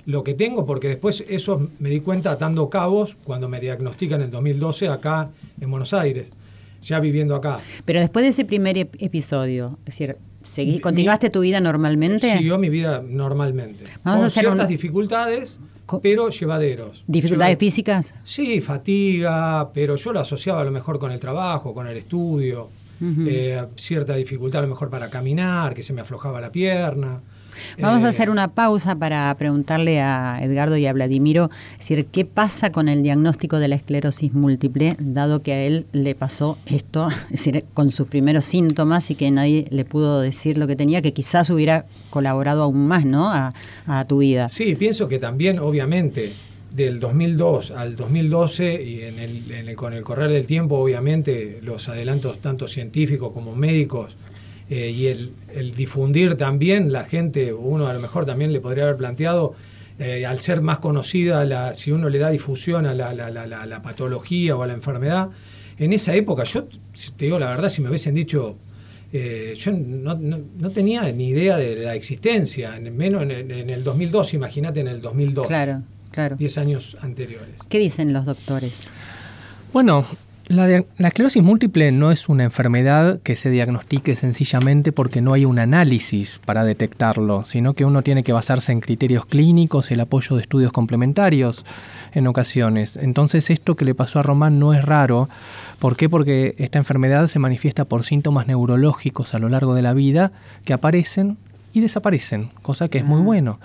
lo 0.09 0.25
que 0.25 0.33
tengo, 0.33 0.65
porque 0.65 0.89
después 0.89 1.23
eso 1.29 1.69
me 1.79 1.91
di 1.91 2.01
cuenta 2.01 2.31
atando 2.31 2.71
cabos 2.71 3.19
cuando 3.25 3.47
me 3.47 3.61
diagnostican 3.61 4.23
en 4.23 4.31
2012 4.31 4.89
acá 4.89 5.29
en 5.61 5.71
Buenos 5.71 5.93
Aires, 5.93 6.31
ya 6.81 6.99
viviendo 6.99 7.37
acá. 7.37 7.61
Pero 7.85 8.01
después 8.01 8.25
de 8.25 8.31
ese 8.31 8.47
primer 8.47 8.79
episodio, 8.79 9.79
es 9.81 9.99
decir, 9.99 10.17
seguí, 10.43 10.81
¿continuaste 10.81 11.29
tu 11.29 11.41
vida 11.41 11.61
normalmente? 11.61 12.39
Siguió 12.39 12.57
mi 12.57 12.71
vida 12.71 13.05
normalmente. 13.07 13.85
Vamos 14.03 14.21
con 14.23 14.31
ciertas 14.31 14.69
dificultades, 14.69 15.61
pero 16.03 16.29
llevaderos. 16.29 17.03
¿Dificultades 17.07 17.59
físicas? 17.59 18.15
Sí, 18.25 18.61
fatiga, 18.61 19.71
pero 19.73 19.97
yo 19.97 20.13
lo 20.13 20.21
asociaba 20.21 20.61
a 20.61 20.65
lo 20.65 20.71
mejor 20.71 20.99
con 20.99 21.11
el 21.11 21.21
trabajo, 21.21 21.75
con 21.75 21.87
el 21.87 21.97
estudio. 21.97 22.69
Eh, 23.01 23.65
cierta 23.77 24.17
dificultad 24.17 24.59
a 24.59 24.63
lo 24.63 24.69
mejor 24.69 24.91
para 24.91 25.09
caminar, 25.09 25.73
que 25.73 25.85
se 25.85 25.93
me 25.93 26.01
aflojaba 26.01 26.41
la 26.41 26.51
pierna. 26.51 27.21
Vamos 27.79 28.03
a 28.05 28.07
eh, 28.07 28.11
hacer 28.11 28.31
una 28.31 28.49
pausa 28.49 28.97
para 28.97 29.35
preguntarle 29.37 30.01
a 30.01 30.39
Edgardo 30.43 30.77
y 30.77 30.87
a 30.87 30.93
Vladimiro, 30.93 31.51
decir, 31.77 32.07
¿qué 32.07 32.25
pasa 32.25 32.73
con 32.73 32.89
el 32.89 33.03
diagnóstico 33.03 33.59
de 33.59 33.69
la 33.69 33.77
esclerosis 33.77 34.33
múltiple, 34.33 34.97
dado 34.99 35.43
que 35.43 35.53
a 35.53 35.63
él 35.65 35.87
le 35.93 36.15
pasó 36.15 36.59
esto, 36.67 37.09
es 37.27 37.31
decir, 37.31 37.65
con 37.75 37.91
sus 37.91 38.09
primeros 38.09 38.45
síntomas 38.45 39.11
y 39.11 39.15
que 39.15 39.31
nadie 39.31 39.67
le 39.71 39.85
pudo 39.85 40.21
decir 40.21 40.59
lo 40.59 40.67
que 40.67 40.77
tenía, 40.77 41.03
que 41.03 41.13
quizás 41.13 41.51
hubiera 41.51 41.87
colaborado 42.11 42.63
aún 42.63 42.87
más, 42.87 43.05
¿no? 43.05 43.31
A, 43.31 43.53
tu 44.09 44.19
vida. 44.19 44.49
Sí, 44.49 44.77
pienso 44.77 45.09
que 45.09 45.19
también, 45.19 45.59
obviamente, 45.59 46.33
del 46.71 47.01
2002 47.01 47.73
al 47.73 47.97
2012 47.97 48.83
y 48.83 49.03
en 49.03 49.19
el, 49.19 49.77
con 49.77 49.93
el 49.93 50.05
correr 50.05 50.31
del 50.31 50.47
tiempo, 50.47 50.79
obviamente, 50.79 51.59
los 51.63 51.89
adelantos 51.89 52.39
tanto 52.39 52.69
científicos 52.69 53.33
como 53.33 53.57
médicos 53.57 54.17
eh, 54.71 54.91
y 54.91 55.07
el, 55.07 55.33
difundir 55.75 56.37
también, 56.37 56.93
la 56.93 57.05
gente, 57.05 57.53
uno 57.55 57.87
a 57.87 57.93
lo 57.93 58.01
mejor 58.01 58.27
también 58.27 58.53
le 58.53 58.61
podría 58.61 58.85
haber 58.85 58.97
planteado, 58.97 59.55
eh, 59.99 60.27
al 60.27 60.41
ser 60.41 60.61
más 60.61 60.79
conocida, 60.79 61.45
la, 61.45 61.75
si 61.75 61.91
uno 61.91 62.09
le 62.09 62.19
da 62.19 62.31
difusión 62.31 62.87
a 62.87 62.95
la, 62.95 63.13
la, 63.13 63.83
patología 63.83 64.57
o 64.57 64.63
a 64.63 64.67
la 64.67 64.75
enfermedad, 64.75 65.31
en 65.79 65.93
esa 65.93 66.15
época, 66.15 66.45
yo 66.45 66.65
te 67.17 67.25
digo 67.25 67.39
la 67.39 67.49
verdad, 67.49 67.69
si 67.69 67.81
me 67.81 67.89
hubiesen 67.89 68.15
dicho, 68.15 68.59
eh, 69.13 69.55
yo 69.57 69.73
no, 69.73 70.15
no, 70.15 70.71
tenía 70.71 71.11
ni 71.13 71.29
idea 71.29 71.57
de 71.57 71.77
la 71.77 71.95
existencia, 71.95 72.79
menos 72.79 73.23
en, 73.23 73.31
en 73.31 73.71
el 73.71 73.83
2002, 73.83 74.35
imagínate 74.35 74.81
en 74.81 74.89
el 74.89 75.01
2002. 75.01 75.47
Claro, 75.47 75.83
claro. 76.11 76.37
10 76.37 76.59
años 76.59 76.97
anteriores. 77.01 77.55
¿Qué 77.71 77.79
dicen 77.79 78.13
los 78.13 78.27
doctores? 78.27 78.83
Bueno, 79.73 80.05
la, 80.49 80.85
esclerosis 80.99 81.43
múltiple 81.43 81.93
no 81.93 82.11
es 82.11 82.29
una 82.29 82.45
enfermedad 82.45 83.21
que 83.23 83.37
se 83.37 83.51
diagnostique 83.51 84.17
sencillamente 84.17 84.93
porque 84.93 85.21
no 85.21 85.35
hay 85.35 85.45
un 85.45 85.59
análisis 85.59 86.41
para 86.45 86.65
detectarlo, 86.65 87.45
sino 87.45 87.75
que 87.75 87.85
uno 87.85 88.03
tiene 88.03 88.23
que 88.23 88.33
basarse 88.33 88.73
en 88.73 88.81
criterios 88.81 89.27
clínicos, 89.27 89.91
el 89.91 90.01
apoyo 90.01 90.37
de 90.37 90.43
estudios 90.43 90.73
complementarios 90.73 91.67
en 92.15 92.27
ocasiones. 92.27 92.97
Entonces 92.97 93.51
esto 93.51 93.77
que 93.77 93.85
le 93.85 93.95
pasó 93.95 94.21
a 94.21 94.23
Román 94.23 94.59
no 94.59 94.73
es 94.73 94.85
raro. 94.85 95.29
¿Por 95.79 95.97
qué? 95.97 96.09
Porque 96.09 96.55
esta 96.59 96.79
enfermedad 96.79 97.27
se 97.27 97.39
manifiesta 97.39 97.85
por 97.85 98.05
síntomas 98.05 98.47
neurológicos 98.47 99.35
a 99.35 99.39
lo 99.39 99.51
largo 99.51 99.75
de 99.75 99.83
la 99.83 99.93
vida 99.93 100.33
que 100.65 100.73
aparecen 100.73 101.37
y 101.75 101.81
desaparecen, 101.81 102.51
cosa 102.63 102.89
que 102.89 102.99
es 102.99 103.05
muy 103.05 103.21
bueno. 103.21 103.61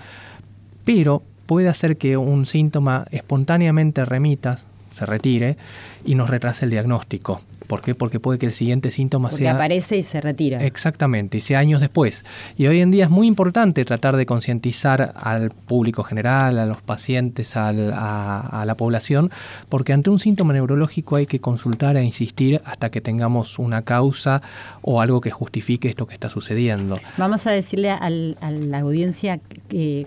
Pero 0.84 1.22
puede 1.46 1.68
hacer 1.68 1.96
que 1.96 2.18
un 2.18 2.44
síntoma 2.44 3.06
espontáneamente 3.10 4.04
remita, 4.04 4.58
se 4.94 5.06
retire 5.06 5.56
y 6.04 6.14
nos 6.14 6.30
retrasa 6.30 6.64
el 6.64 6.70
diagnóstico. 6.70 7.42
¿Por 7.66 7.80
qué? 7.80 7.94
Porque 7.94 8.20
puede 8.20 8.38
que 8.38 8.46
el 8.46 8.52
siguiente 8.52 8.90
síntoma 8.90 9.30
Porque 9.30 9.44
sea... 9.44 9.54
aparece 9.54 9.96
y 9.96 10.02
se 10.02 10.20
retira. 10.20 10.58
Exactamente, 10.64 11.38
y 11.38 11.40
sea 11.40 11.58
años 11.58 11.80
después. 11.80 12.24
Y 12.56 12.66
hoy 12.66 12.80
en 12.80 12.90
día 12.90 13.04
es 13.04 13.10
muy 13.10 13.26
importante 13.26 13.84
tratar 13.84 14.16
de 14.16 14.26
concientizar 14.26 15.14
al 15.16 15.50
público 15.50 16.02
general, 16.02 16.58
a 16.58 16.66
los 16.66 16.82
pacientes, 16.82 17.56
a, 17.56 17.72
la 17.72 18.74
población, 18.76 19.30
porque 19.68 19.92
ante 19.92 20.10
un 20.10 20.18
síntoma 20.18 20.52
neurológico 20.52 21.16
hay 21.16 21.26
que 21.26 21.40
consultar 21.40 21.96
e 21.96 22.04
insistir 22.04 22.60
hasta 22.64 22.90
que 22.90 23.00
tengamos 23.00 23.58
una 23.58 23.82
causa 23.82 24.42
o 24.82 25.00
algo 25.00 25.20
que 25.20 25.30
justifique 25.30 25.88
esto 25.88 26.06
que 26.06 26.14
está 26.14 26.28
sucediendo. 26.28 26.98
Vamos 27.18 27.46
a 27.46 27.50
decirle 27.50 27.90
a 27.90 28.10
la 28.10 28.78
audiencia 28.80 29.40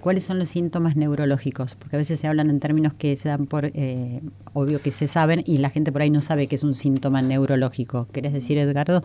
cuáles 0.01 0.23
son 0.23 0.39
los 0.39 0.49
síntomas 0.49 0.95
neurológicos, 0.95 1.75
porque 1.75 1.95
a 1.95 1.99
veces 1.99 2.19
se 2.19 2.27
hablan 2.27 2.49
en 2.49 2.59
términos 2.59 2.93
que 2.93 3.15
se 3.15 3.29
dan 3.29 3.45
por 3.45 3.65
eh, 3.65 4.21
obvio 4.53 4.81
que 4.81 4.91
se 4.91 5.07
saben 5.07 5.43
y 5.45 5.57
la 5.57 5.69
gente 5.69 5.91
por 5.91 6.01
ahí 6.01 6.09
no 6.09 6.21
sabe 6.21 6.47
que 6.47 6.55
es 6.55 6.63
un 6.63 6.73
síntoma 6.73 7.21
neurológico 7.21 7.46
neurológico. 7.47 8.07
¿Querés 8.11 8.33
decir, 8.33 8.57
Edgardo? 8.57 9.01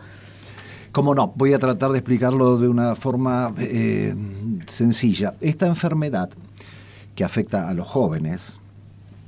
Como 0.91 1.15
no, 1.15 1.33
voy 1.35 1.53
a 1.53 1.59
tratar 1.59 1.91
de 1.91 1.97
explicarlo 1.99 2.57
de 2.57 2.67
una 2.67 2.95
forma 2.95 3.53
eh, 3.57 4.13
sencilla. 4.67 5.33
Esta 5.41 5.65
enfermedad 5.65 6.29
que 7.15 7.23
afecta 7.23 7.69
a 7.69 7.73
los 7.73 7.87
jóvenes. 7.87 8.57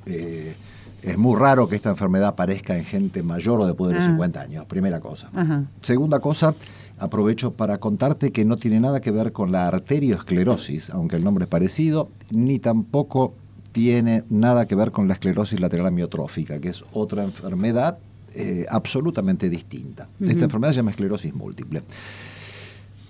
Eh, 0.05 0.55
es 1.01 1.17
muy 1.19 1.39
raro 1.39 1.67
que 1.67 1.75
esta 1.75 1.89
enfermedad 1.91 2.29
aparezca 2.29 2.75
en 2.77 2.83
gente 2.83 3.21
mayor 3.21 3.61
o 3.61 3.65
después 3.67 3.89
de 3.89 3.95
los 3.95 4.03
Ah. 4.05 4.09
50 4.09 4.41
años, 4.41 4.65
primera 4.65 4.99
cosa. 4.99 5.29
Ajá. 5.35 5.63
Segunda 5.81 6.19
cosa, 6.19 6.55
aprovecho 6.97 7.51
para 7.53 7.77
contarte 7.77 8.31
que 8.31 8.43
no 8.43 8.57
tiene 8.57 8.79
nada 8.79 9.01
que 9.01 9.11
ver 9.11 9.31
con 9.31 9.51
la 9.51 9.67
arterioesclerosis, 9.67 10.89
aunque 10.89 11.15
el 11.15 11.23
nombre 11.23 11.43
es 11.43 11.49
parecido, 11.49 12.09
ni 12.31 12.57
tampoco 12.57 13.33
tiene 13.71 14.23
nada 14.29 14.67
que 14.67 14.73
ver 14.73 14.91
con 14.91 15.07
la 15.07 15.13
esclerosis 15.15 15.59
lateral 15.59 15.85
amiotrófica, 15.87 16.59
que 16.59 16.69
es 16.69 16.83
otra 16.93 17.23
enfermedad 17.23 17.99
eh, 18.35 18.65
absolutamente 18.69 19.49
distinta. 19.49 20.07
Esta 20.19 20.43
enfermedad 20.43 20.73
se 20.73 20.77
llama 20.77 20.91
esclerosis 20.91 21.33
múltiple. 21.33 21.83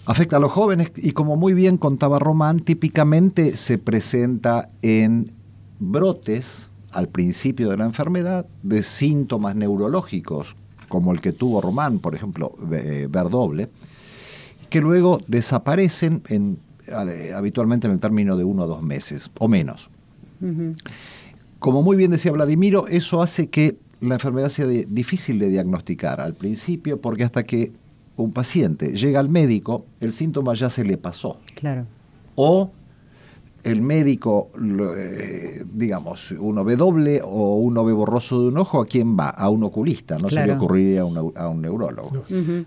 Afecta 0.06 0.38
a 0.38 0.40
los 0.40 0.52
jóvenes 0.52 0.92
y 0.98 1.14
como 1.14 1.36
muy 1.36 1.54
bien 1.56 1.78
contaba 1.78 2.20
Román, 2.20 2.60
típicamente 2.60 3.58
se 3.58 3.80
presenta 3.80 4.70
en 4.84 5.32
brotes 5.80 6.70
al 6.92 7.10
principio 7.10 7.70
de 7.70 7.78
la 7.78 7.86
enfermedad 7.86 8.46
de 8.62 8.84
síntomas 8.84 9.56
neurológicos, 9.56 10.56
como 10.90 11.12
el 11.12 11.22
que 11.22 11.34
tuvo 11.34 11.60
Román, 11.60 12.00
por 12.00 12.14
ejemplo, 12.14 12.54
eh, 12.72 13.08
ver 13.10 13.30
doble, 13.30 13.70
que 14.70 14.80
luego 14.80 15.20
desaparecen 15.28 16.22
en, 16.28 16.60
habitualmente 17.36 17.88
en 17.88 17.94
el 17.94 18.00
término 18.00 18.38
de 18.38 18.44
uno 18.44 18.64
o 18.64 18.68
dos 18.68 18.84
meses 18.84 19.32
o 19.40 19.48
menos. 19.48 19.90
Como 21.58 21.82
muy 21.82 21.98
bien 21.98 22.12
decía 22.12 22.32
Vladimiro, 22.32 22.88
eso 22.88 23.24
hace 23.24 23.48
que 23.48 23.80
la 24.06 24.16
enfermedad 24.16 24.50
sea 24.50 24.66
de- 24.68 24.88
difícil 24.90 25.40
de 25.40 25.50
diagnosticar 25.50 26.22
al 26.22 26.34
principio, 26.34 27.00
porque 27.02 27.24
hasta 27.24 27.44
que 27.44 27.72
un 28.18 28.32
paciente 28.32 28.96
llega 28.96 29.20
al 29.20 29.30
médico, 29.30 29.86
el 30.00 30.14
síntoma 30.14 30.54
ya 30.54 30.70
se 30.70 30.84
le 30.84 30.98
pasó. 30.98 31.38
Claro. 31.56 31.86
O 32.36 32.72
el 33.64 33.82
médico, 33.82 34.50
eh, 34.96 35.66
digamos, 35.74 36.32
uno 36.32 36.64
ve 36.64 36.76
doble 36.76 37.22
o 37.24 37.56
uno 37.56 37.84
ve 37.84 37.94
borroso 37.94 38.42
de 38.44 38.48
un 38.50 38.58
ojo, 38.60 38.80
¿a 38.80 38.86
quién 38.86 39.18
va? 39.18 39.30
A 39.30 39.50
un 39.50 39.64
oculista, 39.64 40.18
no 40.20 40.30
se 40.30 40.46
le 40.46 40.54
ocurriría 40.54 41.02
a 41.02 41.06
un, 41.06 41.34
a 41.36 41.50
un 41.50 41.62
neurólogo. 41.62 42.24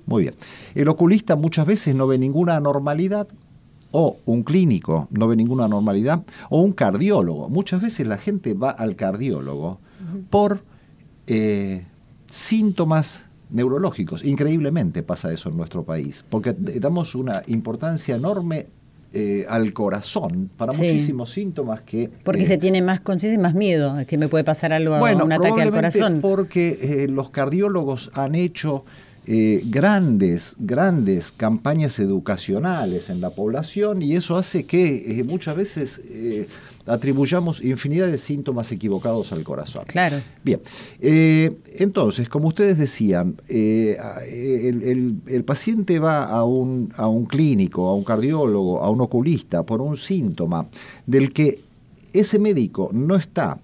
Muy 0.07 0.23
bien. 0.23 0.35
El 0.75 0.88
oculista 0.88 1.37
muchas 1.37 1.66
veces 1.66 1.95
no 1.95 2.07
ve 2.09 2.18
ninguna 2.18 2.57
anormalidad, 2.57 3.28
o 3.90 4.18
un 4.26 4.42
clínico 4.42 5.09
no 5.12 5.28
ve 5.28 5.37
ninguna 5.37 5.64
anormalidad, 5.66 6.23
o 6.50 6.61
un 6.61 6.73
cardiólogo. 6.73 7.49
Muchas 7.49 7.80
veces 7.80 8.07
la 8.07 8.18
gente 8.18 8.52
va 8.54 8.71
al 8.71 8.97
cardiólogo 8.97 9.78
por 10.30 10.62
eh, 11.28 11.85
síntomas 12.30 13.26
neurológicos. 13.50 14.25
Increíblemente 14.25 15.02
pasa 15.02 15.32
eso 15.32 15.49
en 15.49 15.56
nuestro 15.56 15.85
país, 15.85 16.25
porque 16.28 16.54
damos 16.58 17.14
una 17.14 17.42
importancia 17.47 18.16
enorme 18.16 18.66
eh, 19.12 19.47
al 19.49 19.73
corazón 19.73 20.50
para 20.54 20.73
Sí. 20.73 20.82
muchísimos 20.82 21.30
síntomas 21.30 21.80
que... 21.80 22.11
Porque 22.25 22.42
eh, 22.42 22.47
se 22.47 22.58
tiene 22.58 22.82
más 22.82 23.00
conciencia 23.00 23.38
y 23.38 23.42
más 23.42 23.54
miedo, 23.54 23.99
es 23.99 24.06
que 24.06 24.18
me 24.18 24.28
puede 24.28 24.44
pasar 24.44 24.73
algo, 24.73 24.97
un 24.97 25.32
ataque 25.32 25.62
al 25.62 25.70
corazón. 25.70 26.18
Porque 26.20 26.78
eh, 26.82 27.08
los 27.08 27.30
cardiólogos 27.30 28.11
han 28.14 28.35
hecho 28.35 28.85
grandes, 29.64 30.56
grandes 30.58 31.32
campañas 31.32 31.99
educacionales 31.99 33.10
en 33.10 33.21
la 33.21 33.28
población 33.28 34.00
y 34.00 34.17
eso 34.17 34.38
hace 34.38 34.64
que 34.64 35.23
muchas 35.28 35.54
veces 35.54 36.00
atribuyamos 36.88 37.62
infinidad 37.64 38.06
de 38.08 38.18
síntomas 38.18 38.70
equivocados 38.72 39.32
al 39.32 39.44
corazón. 39.44 39.84
Claro. 39.86 40.16
Bien, 40.44 40.60
eh, 41.00 41.56
entonces, 41.76 42.28
como 42.28 42.48
ustedes 42.48 42.78
decían, 42.78 43.36
eh, 43.48 43.96
el, 44.30 44.82
el- 44.82 45.16
el 45.26 45.44
paciente 45.44 45.98
va 45.98 46.24
a 46.24 46.44
un, 46.44 46.92
a 46.96 47.06
un 47.08 47.26
clínico, 47.26 47.88
a 47.88 47.94
un 47.94 48.04
cardiólogo, 48.04 48.82
a 48.82 48.90
un 48.90 49.00
oculista 49.00 49.62
por 49.64 49.80
un 49.80 49.96
síntoma 49.96 50.66
del 51.06 51.32
que 51.32 51.60
ese 52.12 52.38
médico 52.38 52.90
no 52.92 53.16
está 53.16 53.58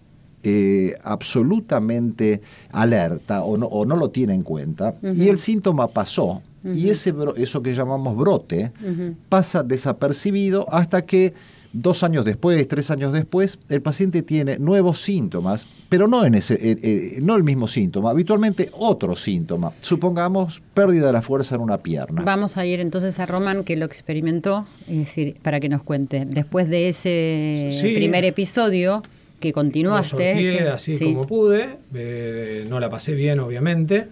eh, 0.47 0.95
absolutamente 1.03 2.43
alerta 2.73 3.43
o 3.43 3.57
no, 3.57 3.67
o 3.67 3.85
no 3.87 3.97
lo 3.97 4.11
tiene 4.11 4.35
en 4.35 4.43
cuenta 4.43 4.95
y 5.03 5.29
el 5.29 5.39
síntoma 5.39 5.89
pasó 5.89 6.43
y 6.65 6.89
ese 6.89 7.13
eso 7.37 7.63
que 7.63 7.75
llamamos 7.75 8.17
brote 8.17 8.73
pasa 9.29 9.63
desapercibido 9.63 10.67
hasta 10.73 11.03
que 11.03 11.35
dos 11.75 12.03
años 12.05 12.25
después, 12.25 12.67
tres 12.69 12.91
años 12.91 13.13
después, 13.13 13.59
el 13.69 13.83
paciente 13.83 14.23
tiene 14.23 14.59
nuevos 14.59 15.01
síntomas, 15.03 15.67
pero 15.89 16.09
no, 16.09 16.25
en 16.25 16.37
ese, 16.37 16.55
eh, 16.55 16.79
eh, 16.83 17.19
no 17.21 17.35
el 17.37 17.43
mismo 17.43 17.69
síntoma, 17.69 18.11
habitualmente 18.11 18.71
otro 18.73 19.15
síntoma. 19.17 19.73
Supongamos 19.81 20.63
pérdida 20.73 21.09
de 21.09 21.13
la 21.13 21.21
fuerza 21.23 21.57
en 21.57 21.61
una 21.61 21.79
pierna. 21.79 22.23
Vamos 22.23 22.57
a 22.57 22.65
ir 22.65 22.81
entonces 22.81 23.19
a 23.19 23.27
Román, 23.27 23.65
que 23.65 23.77
lo 23.77 23.85
experimentó, 23.85 24.67
es 24.89 24.99
decir, 24.99 25.35
para 25.43 25.61
que 25.61 25.69
nos 25.69 25.83
cuente. 25.83 26.25
Después 26.25 26.69
de 26.71 26.89
ese 26.89 27.71
Sí. 27.79 27.93
primer 27.95 28.25
episodio 28.25 29.03
que 29.41 29.49
Lo 29.49 29.55
continuaste. 29.55 30.09
sorteé 30.09 30.59
sí, 30.59 30.65
así 30.65 30.97
sí. 30.97 31.05
como 31.13 31.27
pude, 31.27 31.67
eh, 31.95 32.65
no 32.71 32.81
la 32.81 32.89
pasé 32.89 33.13
bien 33.15 33.41
obviamente, 33.41 34.07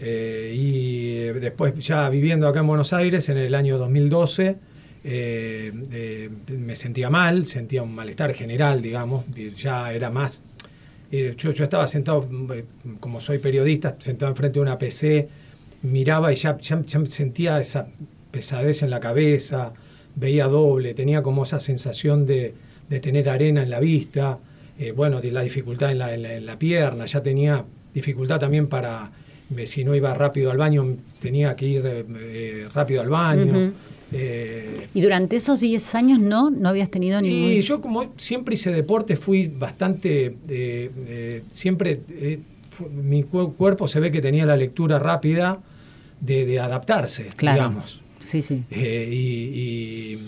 eh, 0.00 0.54
y 0.56 1.38
después 1.40 1.74
ya 1.84 2.08
viviendo 2.08 2.48
acá 2.48 2.60
en 2.60 2.66
Buenos 2.66 2.92
Aires 2.92 3.28
en 3.28 3.36
el 3.36 3.54
año 3.54 3.76
2012 3.78 4.56
eh, 5.04 5.72
eh, 5.92 6.28
me 6.56 6.74
sentía 6.76 7.08
mal, 7.10 7.46
sentía 7.46 7.82
un 7.82 7.94
malestar 7.94 8.32
general, 8.34 8.82
digamos, 8.82 9.24
ya 9.56 9.92
era 9.92 10.10
más... 10.10 10.42
eh, 11.12 11.34
yo, 11.36 11.50
yo 11.52 11.64
estaba 11.64 11.86
sentado, 11.86 12.28
como 13.00 13.20
soy 13.20 13.38
periodista, 13.38 13.96
sentado 13.98 14.30
enfrente 14.30 14.58
de 14.58 14.62
una 14.62 14.78
PC, 14.78 15.28
miraba 15.82 16.32
y 16.32 16.36
ya, 16.36 16.56
sentía 17.06 17.58
esa 17.58 17.88
pesadez 18.30 18.82
en 18.82 18.90
la 18.90 19.00
cabeza, 19.00 19.72
veía 20.16 20.46
doble, 20.46 20.92
tenía 20.94 21.22
como 21.22 21.44
esa 21.44 21.60
sensación 21.60 22.26
de, 22.26 22.54
de 22.88 23.00
tener 23.00 23.28
arena 23.30 23.62
en 23.62 23.70
la 23.70 23.80
vista, 23.80 24.38
bueno, 24.96 25.20
la 25.22 25.42
dificultad 25.42 25.90
en 25.90 25.98
la, 25.98 26.14
en 26.14 26.46
la- 26.46 26.58
pierna, 26.58 27.04
ya 27.06 27.22
tenía 27.22 27.64
dificultad 27.92 28.38
también 28.38 28.66
para, 28.66 29.10
si 29.64 29.84
no 29.84 29.94
iba 29.94 30.14
rápido 30.14 30.50
al 30.50 30.56
baño, 30.56 30.96
tenía 31.20 31.54
que 31.56 31.66
ir 31.66 32.06
rápido 32.74 33.00
al 33.02 33.08
baño. 33.08 33.72
Eh, 34.12 34.88
Y 34.94 35.00
durante 35.00 35.36
esos 35.36 35.60
10 35.60 35.94
años 35.94 36.18
no, 36.18 36.50
no 36.50 36.68
habías 36.68 36.90
tenido 36.90 37.20
ningún... 37.20 37.52
y 37.52 37.60
yo 37.62 37.80
como 37.80 38.12
siempre 38.16 38.54
hice 38.54 38.72
deporte, 38.72 39.16
fui 39.16 39.48
bastante, 39.48 40.26
eh, 40.48 40.90
eh, 41.06 41.42
siempre, 41.48 42.00
eh, 42.10 42.40
fu- 42.70 42.88
mi 42.88 43.22
cu- 43.22 43.54
cuerpo 43.54 43.86
se 43.88 44.00
ve 44.00 44.10
que 44.10 44.20
tenía 44.20 44.44
la 44.46 44.56
lectura 44.56 44.98
rápida 44.98 45.60
de, 46.20 46.44
de 46.46 46.60
adaptarse, 46.60 47.28
Claro. 47.36 47.56
digamos. 47.62 48.00
Sí, 48.18 48.42
sí. 48.42 48.64
Eh, 48.70 49.08
y, 49.10 50.18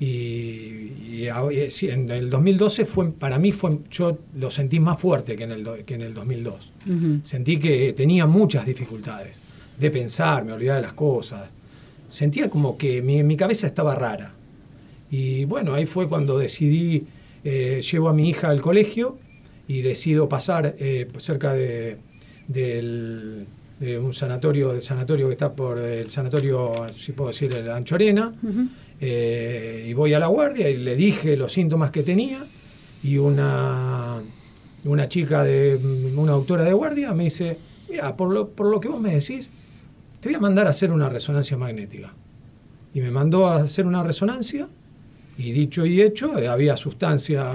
y- 0.00 0.04
y- 0.04 0.92
y 1.22 1.28
a- 1.28 1.42
eh, 1.50 1.68
en 1.82 2.10
el 2.10 2.30
2012 2.30 2.84
fue, 2.84 3.10
para 3.10 3.38
mí 3.38 3.52
fue, 3.52 3.78
yo 3.90 4.18
lo 4.36 4.50
sentí 4.50 4.78
más 4.80 5.00
fuerte 5.00 5.34
que 5.36 5.44
en 5.44 5.52
el, 5.52 5.64
do- 5.64 5.76
que 5.84 5.94
en 5.94 6.02
el 6.02 6.14
2002. 6.14 6.72
Ujú. 6.88 7.18
Sentí 7.22 7.58
que 7.58 7.92
tenía 7.94 8.26
muchas 8.26 8.64
dificultades 8.66 9.40
de 9.78 9.90
pensar, 9.90 10.44
me 10.44 10.52
olvidaba 10.52 10.76
de 10.76 10.82
las 10.82 10.92
cosas. 10.94 11.50
Sentía 12.08 12.48
como 12.50 12.76
que 12.78 13.02
mi, 13.02 13.22
mi 13.22 13.36
cabeza 13.36 13.66
estaba 13.66 13.94
rara. 13.94 14.34
Y 15.10 15.44
bueno, 15.44 15.74
ahí 15.74 15.86
fue 15.86 16.08
cuando 16.08 16.38
decidí, 16.38 17.06
eh, 17.44 17.80
llevo 17.90 18.08
a 18.08 18.12
mi 18.12 18.28
hija 18.28 18.48
al 18.48 18.60
colegio 18.60 19.18
y 19.66 19.82
decido 19.82 20.28
pasar 20.28 20.74
eh, 20.78 21.08
cerca 21.18 21.52
de, 21.52 21.98
del- 22.46 23.46
de 23.80 23.98
un 23.98 24.12
sanatorio, 24.12 24.72
del 24.72 24.82
sanatorio 24.82 25.26
que 25.28 25.32
está 25.32 25.52
por 25.52 25.78
el 25.78 26.10
sanatorio, 26.10 26.72
si 26.96 27.12
puedo 27.12 27.28
decir, 27.30 27.54
el 27.54 27.70
Anchorena, 27.70 28.34
eh, 29.00 29.86
y 29.88 29.92
voy 29.92 30.12
a 30.14 30.18
la 30.18 30.26
guardia 30.26 30.68
y 30.68 30.76
le 30.78 30.96
dije 30.96 31.36
los 31.36 31.52
síntomas 31.52 31.90
que 31.90 32.02
tenía 32.02 32.44
y 33.04 33.18
una, 33.18 34.20
una 34.84 35.08
chica, 35.08 35.44
de 35.44 35.78
una 36.16 36.32
autora 36.32 36.64
de 36.64 36.72
guardia 36.72 37.12
me 37.14 37.24
dice, 37.24 37.56
mira, 37.88 38.16
por 38.16 38.30
lo, 38.30 38.48
por 38.48 38.66
lo 38.66 38.80
que 38.80 38.88
vos 38.88 39.00
me 39.00 39.14
decís, 39.14 39.50
te 40.20 40.28
voy 40.28 40.36
a 40.36 40.40
mandar 40.40 40.66
a 40.66 40.70
hacer 40.70 40.90
una 40.90 41.08
resonancia 41.08 41.56
magnética. 41.56 42.12
Y 42.94 43.00
me 43.00 43.10
mandó 43.10 43.46
a 43.46 43.56
hacer 43.56 43.86
una 43.86 44.02
resonancia 44.02 44.68
y 45.36 45.52
dicho 45.52 45.86
y 45.86 46.02
hecho, 46.02 46.36
eh, 46.38 46.48
había 46.48 46.76
sustancias 46.76 47.46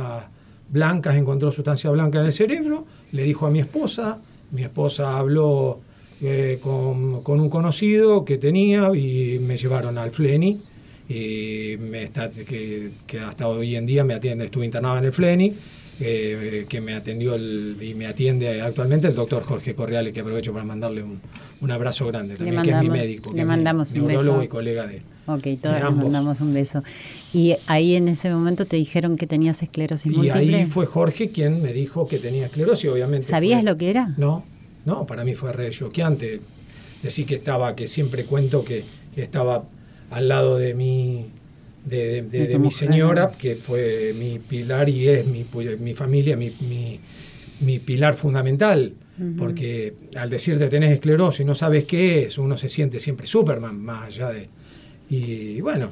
blancas, 0.69 1.15
encontró 1.15 1.51
sustancia 1.51 1.89
blanca 1.91 2.19
en 2.19 2.25
el 2.25 2.31
cerebro, 2.31 2.85
le 3.11 3.23
dijo 3.23 3.45
a 3.45 3.51
mi 3.51 3.59
esposa, 3.59 4.19
mi 4.51 4.63
esposa 4.63 5.17
habló 5.17 5.81
eh, 6.21 6.59
con, 6.61 7.21
con 7.21 7.41
un 7.41 7.49
conocido 7.49 8.23
que 8.23 8.37
tenía 8.37 8.89
y 8.95 9.39
me 9.39 9.57
llevaron 9.57 9.97
al 9.97 10.11
FLENI, 10.11 10.61
y 11.09 11.75
me 11.79 12.03
está, 12.03 12.31
que, 12.31 12.91
que 13.05 13.19
hasta 13.19 13.47
hoy 13.47 13.75
en 13.75 13.85
día 13.85 14.05
me 14.05 14.13
atiende, 14.13 14.45
estuve 14.45 14.65
internado 14.65 14.97
en 14.97 15.05
el 15.05 15.11
FLENI, 15.11 15.53
eh, 15.99 16.65
que 16.67 16.81
me 16.81 16.93
atendió 16.95 17.35
el- 17.35 17.77
y 17.81 17.93
me 17.93 18.07
atiende 18.07 18.61
actualmente 18.61 19.07
el 19.07 19.15
doctor 19.15 19.43
Jorge 19.43 19.75
Correale, 19.75 20.11
que 20.11 20.21
aprovecho 20.21 20.51
para 20.51 20.65
mandarle 20.65 21.03
un, 21.03 21.21
un 21.61 21.71
abrazo 21.71 22.07
grande 22.07 22.35
también, 22.35 22.61
que 22.63 22.71
es 22.71 22.79
mi 22.79 22.89
médico, 22.89 23.29
que 23.29 23.35
le 23.35 23.41
es 23.41 23.45
mi 23.45 23.49
mandamos 23.49 23.91
un 23.93 23.99
neurólogo 24.07 24.37
beso. 24.39 24.43
y 24.43 24.47
colega 24.47 24.87
de, 24.87 25.01
Ok, 25.27 25.47
todos 25.61 25.77
ambos. 25.81 26.03
mandamos 26.05 26.41
un 26.41 26.53
beso. 26.53 26.83
Y 27.31 27.55
ahí 27.67 27.95
en 27.95 28.07
ese 28.09 28.31
momento 28.31 28.65
te 28.65 28.75
dijeron 28.75 29.15
que 29.17 29.27
tenías 29.27 29.61
esclerosis 29.61 30.11
Y 30.11 30.15
múltiple. 30.15 30.55
ahí 30.57 30.65
fue 30.65 30.85
Jorge 30.85 31.29
quien 31.29 31.61
me 31.61 31.71
dijo 31.73 32.07
que 32.07 32.17
tenía 32.19 32.45
esclerosis, 32.47 32.89
obviamente. 32.89 33.27
¿Sabías 33.27 33.61
fue- 33.61 33.69
lo 33.71 33.77
que 33.77 33.89
era? 33.89 34.13
No, 34.17 34.43
no, 34.85 35.05
para 35.05 35.23
mí 35.23 35.35
fue 35.35 35.53
re 35.53 35.69
choqueante. 35.69 36.41
Decir 37.03 37.25
que 37.25 37.35
estaba, 37.35 37.75
que 37.75 37.85
siempre 37.87 38.25
cuento 38.25 38.63
que, 38.65 38.83
que 39.13 39.21
estaba 39.21 39.65
al 40.09 40.27
lado 40.27 40.57
de 40.57 40.73
mi, 40.73 41.27
de, 41.85 42.21
de- 42.23 42.47
mi 42.59 42.71
señora, 42.71 43.31
que 43.37 43.55
fue 43.55 44.13
mi 44.17 44.39
pilar 44.39 44.87
y 44.89 45.07
es 45.07 45.25
mi, 45.25 45.45
mi 45.79 45.93
familia, 45.93 46.35
mi, 46.37 46.51
mi- 46.61 46.99
mi 47.59 47.79
pilar 47.79 48.13
fundamental. 48.15 48.93
Porque 49.37 49.93
al 50.15 50.29
decirte 50.31 50.67
tenés 50.69 50.91
esclerosis 50.91 51.41
y 51.41 51.45
no 51.45 51.53
sabes 51.53 51.85
qué 51.85 52.23
es, 52.23 52.37
uno 52.39 52.57
se 52.57 52.67
siente 52.67 52.97
siempre 52.97 53.27
Superman, 53.27 53.79
más 53.79 54.05
allá 54.07 54.29
de... 54.31 54.49
Y 55.09 55.61
bueno, 55.61 55.91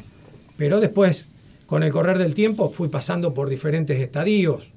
pero 0.58 0.80
después, 0.80 1.30
con 1.68 1.84
el 1.84 1.92
correr 1.92 2.18
del 2.18 2.34
tiempo, 2.34 2.72
fui 2.72 2.88
pasando 2.88 3.32
por 3.34 3.48
diferentes 3.48 4.00
estadios. 4.00 4.72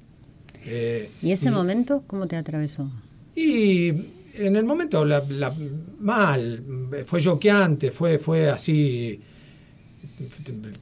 eh, 0.67 1.09
¿Y 1.23 1.31
ese 1.31 1.49
momento 1.49 2.03
cómo 2.05 2.27
te 2.27 2.35
atravesó? 2.35 2.91
y 3.35 3.87
en 4.37 4.55
el 4.55 4.63
momento 4.63 5.03
la- 5.05 5.25
la- 5.27 5.55
mal, 5.99 6.63
fue 7.05 7.19
choqueante, 7.19 7.89
fue, 7.91 8.19
fue 8.19 8.49
así 8.49 9.19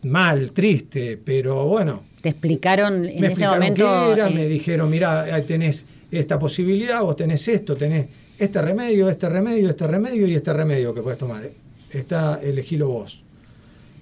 mal, 0.04 0.52
triste, 0.52 1.20
pero 1.24 1.66
bueno. 1.66 2.04
¿Te 2.22 2.30
explicaron 2.30 3.06
en 3.06 3.22
me 3.22 3.34
ese 3.34 3.46
momento? 3.46 3.84
qué 3.84 4.12
era, 4.14 4.30
eh, 4.30 4.34
me 4.34 4.48
dijeron, 4.48 4.90
mira, 4.90 5.44
tenés 5.46 5.86
esta 6.12 6.40
posibilidad, 6.40 7.02
vos 7.02 7.16
tenés 7.16 7.48
esto, 7.48 7.76
tenés 7.76 8.08
este 8.38 8.62
remedio, 8.62 9.10
este 9.10 9.30
remedio, 9.30 9.70
este 9.70 9.88
remedio 9.88 10.28
y 10.28 10.36
este 10.36 10.54
remedio 10.54 10.94
que 10.94 11.02
puedes 11.02 11.18
tomar. 11.18 11.50
Está, 11.92 12.40
elegilo 12.42 12.88
vos. 12.88 13.24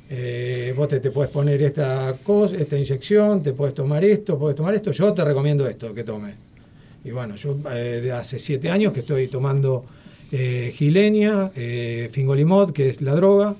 Eh, 0.10 0.74
vos 0.76 0.88
te, 0.88 1.00
te 1.00 1.12
puedes 1.12 1.32
poner 1.32 1.62
esta 1.62 2.18
cosa, 2.24 2.56
esta 2.58 2.78
inyección, 2.78 3.42
te 3.42 3.54
puedes 3.54 3.74
tomar 3.74 4.04
esto, 4.04 4.38
puedes 4.38 4.56
tomar 4.56 4.74
esto. 4.74 4.92
Yo 4.92 5.14
te 5.14 5.24
recomiendo 5.24 5.68
esto 5.68 5.94
que 5.94 6.04
tomes. 6.04 6.36
Y 7.04 7.12
bueno, 7.12 7.36
yo 7.36 7.58
eh, 7.72 8.02
de 8.04 8.12
hace 8.12 8.38
siete 8.38 8.70
años 8.70 8.94
que 8.94 9.00
estoy 9.00 9.28
tomando 9.28 9.86
eh, 10.32 10.72
Gilenia, 10.74 11.52
eh, 11.56 12.10
Fingolimod, 12.12 12.72
que 12.72 12.90
es 12.90 13.02
la 13.02 13.16
droga, 13.16 13.56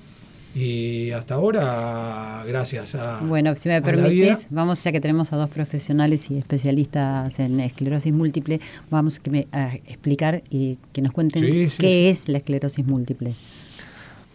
y 0.54 1.10
hasta 1.12 1.34
ahora, 1.34 2.44
gracias 2.46 2.94
a. 2.94 3.20
Bueno, 3.20 3.54
si 3.56 3.68
me 3.68 3.80
permitís, 3.80 4.46
vamos 4.50 4.82
ya 4.84 4.92
que 4.92 5.00
tenemos 5.00 5.32
a 5.32 5.36
dos 5.36 5.48
profesionales 5.48 6.30
y 6.30 6.36
especialistas 6.38 7.38
en 7.40 7.58
esclerosis 7.60 8.12
múltiple, 8.12 8.60
vamos 8.90 9.18
que 9.18 9.30
me- 9.30 9.46
a 9.52 9.74
explicar 9.74 10.42
y 10.50 10.78
que 10.92 11.00
nos 11.02 11.12
cuenten 11.12 11.42
Sí, 11.42 11.70
sí, 11.70 11.76
qué 11.78 11.86
sí. 11.88 12.06
es 12.08 12.28
la 12.28 12.38
esclerosis 12.38 12.86
múltiple. 12.86 13.34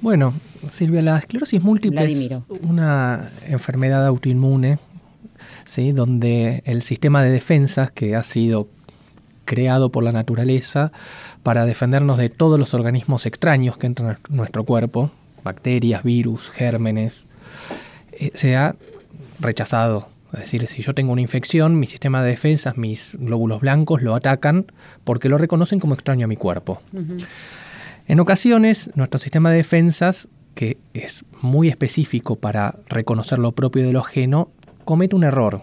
Bueno, 0.02 0.34
Silvia, 0.70 1.02
la 1.02 1.18
esclerosis 1.18 1.62
múltiple 1.62 2.02
Vladimiro. 2.02 2.46
es 2.50 2.60
una 2.70 3.30
enfermedad 3.48 4.06
autoinmune, 4.06 4.80
¿sí? 5.66 5.92
donde 5.92 6.62
el 6.66 6.82
sistema 6.84 7.24
de 7.24 7.32
defensas 7.32 7.90
que 7.92 8.16
ha 8.16 8.24
sido 8.24 8.68
creado 9.46 9.90
por 9.92 10.04
la 10.04 10.12
naturaleza 10.12 10.92
para 11.42 11.66
defendernos 11.66 12.18
de 12.18 12.30
todos 12.30 12.60
los 12.60 12.74
organismos 12.74 13.26
extraños 13.26 13.78
que 13.78 13.88
entran 13.88 14.10
a 14.12 14.20
nuestro 14.30 14.66
cuerpo, 14.66 15.10
bacterias, 15.48 16.04
virus, 16.04 16.50
gérmenes, 16.50 17.26
eh, 18.12 18.32
se 18.34 18.56
ha 18.56 18.76
rechazado. 19.40 20.10
Es 20.34 20.42
decir, 20.42 20.68
si 20.68 20.82
yo 20.82 20.94
tengo 20.94 21.14
una 21.14 21.22
infección, 21.22 21.80
mi 21.80 21.88
sistema 21.88 22.22
de 22.22 22.32
defensas, 22.32 22.78
mis 22.78 23.18
glóbulos 23.20 23.62
blancos 23.62 24.02
lo 24.02 24.14
atacan 24.14 24.66
porque 25.04 25.30
lo 25.30 25.38
reconocen 25.38 25.80
como 25.80 25.94
extraño 25.94 26.26
a 26.26 26.28
mi 26.28 26.36
cuerpo. 26.36 26.82
En 28.08 28.20
ocasiones, 28.20 28.92
nuestro 28.96 29.20
sistema 29.20 29.52
de 29.52 29.58
defensas, 29.58 30.28
que 30.54 30.78
es 30.94 31.24
muy 31.42 31.70
específico 31.70 32.36
para 32.36 32.76
reconocer 32.88 33.40
lo 33.40 33.54
propio 33.54 33.86
de 33.86 33.94
lo 33.94 34.02
ajeno, 34.02 34.50
comete 34.84 35.16
un 35.16 35.24
error 35.24 35.62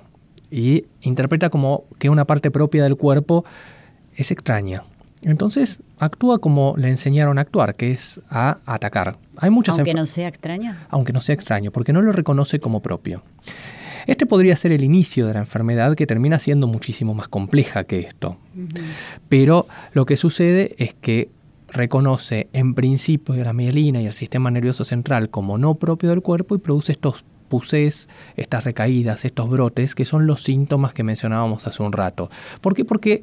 y 0.51 0.87
interpreta 1.03 1.51
como 1.51 1.85
que 1.99 2.09
una 2.09 2.25
parte 2.25 2.51
propia 2.51 2.85
del 2.85 2.97
cuerpo 2.97 3.45
es 4.15 4.31
extraña. 4.31 4.85
Entonces 5.23 5.83
actúa 5.99 6.39
como 6.39 6.75
le 6.77 6.89
enseñaron 6.89 7.39
a 7.39 7.43
actuar, 7.43 7.75
que 7.75 7.91
es 7.91 8.21
a 8.31 8.59
atacar. 8.67 9.17
Hay 9.37 9.51
muchas 9.51 9.77
Aunque 9.77 9.95
no 9.95 10.07
sea 10.07 10.29
extraña. 10.29 10.87
aunque 10.91 11.13
no 11.13 11.21
sea 11.21 11.35
extraño, 11.35 11.71
porque 11.71 11.93
no 11.93 12.03
lo 12.03 12.13
reconoce 12.13 12.61
como 12.61 12.81
propio. 12.81 13.23
Este 14.07 14.27
podría 14.27 14.55
ser 14.57 14.73
el 14.73 14.85
inicio 14.85 15.27
de 15.27 15.35
la 15.35 15.41
enfermedad 15.41 15.95
que 15.95 16.07
termina 16.07 16.39
siendo 16.39 16.67
muchísimo 16.67 17.15
más 17.15 17.29
compleja 17.29 17.85
que 17.85 18.01
esto. 18.01 18.37
Pero 19.29 19.67
lo 19.93 20.05
que 20.05 20.17
sucede 20.17 20.75
es 20.79 20.95
que 20.95 21.31
reconoce 21.69 22.49
en 22.53 22.75
principio 22.75 23.35
la 23.43 23.53
mielina 23.53 24.01
y 24.01 24.07
el 24.07 24.13
sistema 24.13 24.51
nervioso 24.51 24.85
central 24.85 25.31
como 25.31 25.59
no 25.59 25.75
propio 25.75 26.11
del 26.11 26.23
cuerpo 26.23 26.55
y 26.55 26.59
produce 26.59 26.93
estos 26.93 27.25
pusés, 27.49 28.09
estas 28.37 28.65
recaídas, 28.65 29.25
estos 29.25 29.49
brotes, 29.49 29.95
que 29.95 30.05
son 30.05 30.27
los 30.27 30.43
síntomas 30.43 30.93
que 30.93 31.03
mencionábamos 31.03 31.67
hace 31.67 31.83
un 31.83 31.93
rato. 31.93 32.31
¿Por 32.61 32.75
qué? 32.75 32.85
Porque 32.85 33.23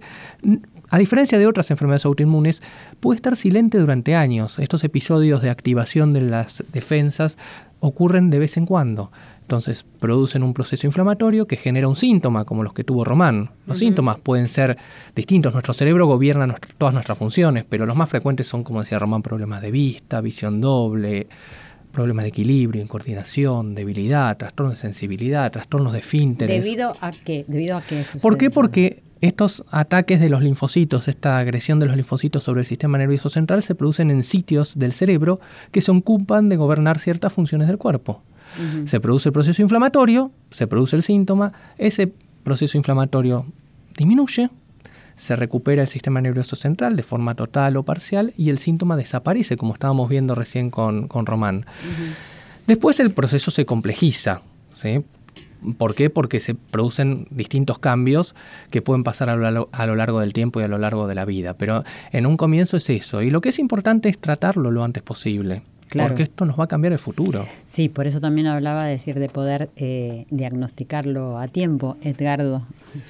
a 0.91 0.97
diferencia 0.99 1.39
de 1.39 1.47
otras 1.47 1.71
enfermedades 1.71 2.06
autoinmunes, 2.06 2.62
puede 2.99 3.15
estar 3.15 3.36
silente 3.36 3.80
durante 3.80 4.13
años. 4.13 4.60
Estos 4.60 4.84
episodios 4.84 5.41
de 5.41 5.49
activación 5.49 6.13
de 6.13 6.21
las 6.21 6.63
defensas 6.71 7.38
ocurren 7.80 8.30
de 8.30 8.38
vez 8.39 8.58
en 8.58 8.65
cuando. 8.67 9.12
Entonces 9.41 9.86
producen 9.99 10.43
un 10.43 10.54
proceso 10.54 10.86
inflamatorio 10.88 11.47
que 11.47 11.56
genera 11.58 11.88
un 11.88 11.95
síntoma, 11.95 12.45
como 12.45 12.62
los 12.63 12.73
que 12.73 12.84
tuvo 12.84 13.04
Román. 13.04 13.49
Los 13.65 13.80
síntomas 13.80 14.17
pueden 14.19 14.47
ser 14.47 14.77
distintos. 15.15 15.51
Nuestro 15.54 15.73
cerebro 15.73 16.06
gobierna 16.06 16.45
nuestro- 16.47 16.71
todas 16.77 16.93
nuestras 16.93 17.17
funciones, 17.17 17.65
pero 17.67 17.86
los 17.86 17.95
más 17.95 18.08
frecuentes 18.10 18.47
son, 18.47 18.63
como 18.63 18.82
decía 18.82 18.99
Román, 18.99 19.21
problemas 19.23 19.62
de 19.62 19.71
vista, 19.71 20.21
visión 20.21 20.62
doble, 20.62 21.27
problemas 21.91 22.23
de 22.23 22.30
equilibrio, 22.30 22.82
incoordinación, 22.82 23.75
debilidad, 23.75 24.38
trastornos 24.38 24.75
de 24.75 24.80
sensibilidad, 24.82 25.51
trastornos 25.51 25.91
de 25.91 25.99
esfínteres. 25.99 26.63
¿Debido 26.63 26.95
a 27.01 27.12
qué? 27.12 27.43
¿Debido 27.47 27.75
a 27.77 27.82
qué 27.82 28.04
¿Por 28.21 28.38
qué? 28.38 28.49
Porque 28.49 29.04
estos 29.21 29.63
ataques 29.69 30.19
de 30.19 30.29
los 30.29 30.41
linfocitos, 30.41 31.07
esta 31.07 31.38
agresión 31.38 31.79
de 31.79 31.86
los 31.86 31.95
linfocitos 31.95 32.43
sobre 32.43 32.62
el 32.62 32.65
sistema 32.65 32.97
nervioso 32.97 33.29
central 33.29 33.62
se 33.63 33.75
producen 33.75 34.10
en 34.10 34.23
sitios 34.23 34.77
del 34.77 34.93
cerebro 34.93 35.39
que 35.71 35.81
se 35.81 35.91
ocupan 35.91 36.49
de 36.49 36.57
gobernar 36.57 36.99
ciertas 36.99 37.31
funciones 37.31 37.67
del 37.67 37.77
cuerpo. 37.77 38.23
Se 38.84 38.99
produce 38.99 39.29
el 39.29 39.34
proceso 39.34 39.62
inflamatorio, 39.62 40.31
se 40.49 40.67
produce 40.67 40.97
el 40.97 41.03
síntoma, 41.03 41.53
ese 41.77 42.12
proceso 42.43 42.77
inflamatorio 42.77 43.45
disminuye, 43.95 44.49
se 45.15 45.36
recupera 45.38 45.84
el 45.84 45.88
sistema 45.88 46.19
nervioso 46.19 46.55
central 46.57 46.95
de 46.95 47.03
forma 47.03 47.36
total 47.36 47.77
o 47.77 47.84
parcial 47.84 48.34
y 48.36 48.49
el 48.49 48.57
síntoma 48.57 48.97
desaparece, 48.97 49.55
como 49.55 49.73
estábamos 49.73 50.10
viendo 50.10 50.36
recién 50.36 50.69
con, 50.69 51.07
con 51.07 51.25
Román. 51.25 51.65
Después 52.67 52.99
el 52.99 53.12
proceso 53.12 53.51
se 53.51 53.65
complejiza. 53.65 54.41
¿sí? 54.71 55.03
¿Por 55.78 55.95
qué? 55.95 56.10
Porque 56.10 56.39
se 56.39 56.56
producen 56.56 57.28
distintos 57.30 57.80
cambios 57.80 58.36
que 58.69 58.82
pueden 58.82 59.04
pasar 59.04 59.30
a 59.30 59.36
lo, 59.36 59.69
a 59.71 59.86
lo 59.86 59.95
largo 59.95 60.19
del 60.19 60.34
tiempo 60.34 60.60
y 60.60 60.63
a 60.63 60.67
lo 60.67 60.78
largo 60.78 61.08
de 61.08 61.15
la 61.15 61.26
vida. 61.26 61.56
Pero 61.56 61.84
en 62.12 62.26
un 62.26 62.38
comienzo 62.38 62.78
es 62.78 62.89
eso. 62.89 63.21
Y 63.21 63.30
lo 63.30 63.41
que 63.41 63.50
es 63.50 63.60
importante 63.60 64.10
es 64.10 64.17
tratarlo 64.17 64.71
lo 64.71 64.84
antes 64.84 65.04
posible. 65.04 65.63
Claro. 65.91 66.10
Porque 66.10 66.24
esto 66.24 66.45
nos 66.45 66.58
va 66.58 66.63
a 66.63 66.67
cambiar 66.67 66.93
el 66.93 67.00
futuro. 67.00 67.45
Sí, 67.65 67.89
por 67.89 68.08
eso 68.08 68.21
también 68.21 68.47
hablaba 68.47 68.86
de 68.86 68.91
decir 68.91 69.19
de 69.19 69.28
poder 69.28 69.69
eh, 69.76 70.26
diagnosticarlo 70.30 71.38
a 71.38 71.50
tiempo, 71.50 71.97
Edgardo. 72.02 72.65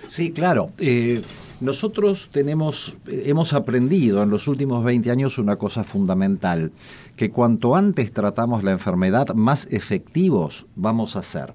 Sí, 0.07 0.31
claro. 0.31 0.71
Eh, 0.79 1.21
nosotros 1.59 2.29
tenemos, 2.31 2.97
hemos 3.05 3.53
aprendido 3.53 4.23
en 4.23 4.31
los 4.31 4.47
últimos 4.47 4.83
20 4.83 5.11
años 5.11 5.37
una 5.37 5.57
cosa 5.57 5.83
fundamental, 5.83 6.71
que 7.15 7.29
cuanto 7.29 7.75
antes 7.75 8.11
tratamos 8.11 8.63
la 8.63 8.71
enfermedad, 8.71 9.35
más 9.35 9.71
efectivos 9.71 10.65
vamos 10.75 11.15
a 11.15 11.21
ser. 11.21 11.53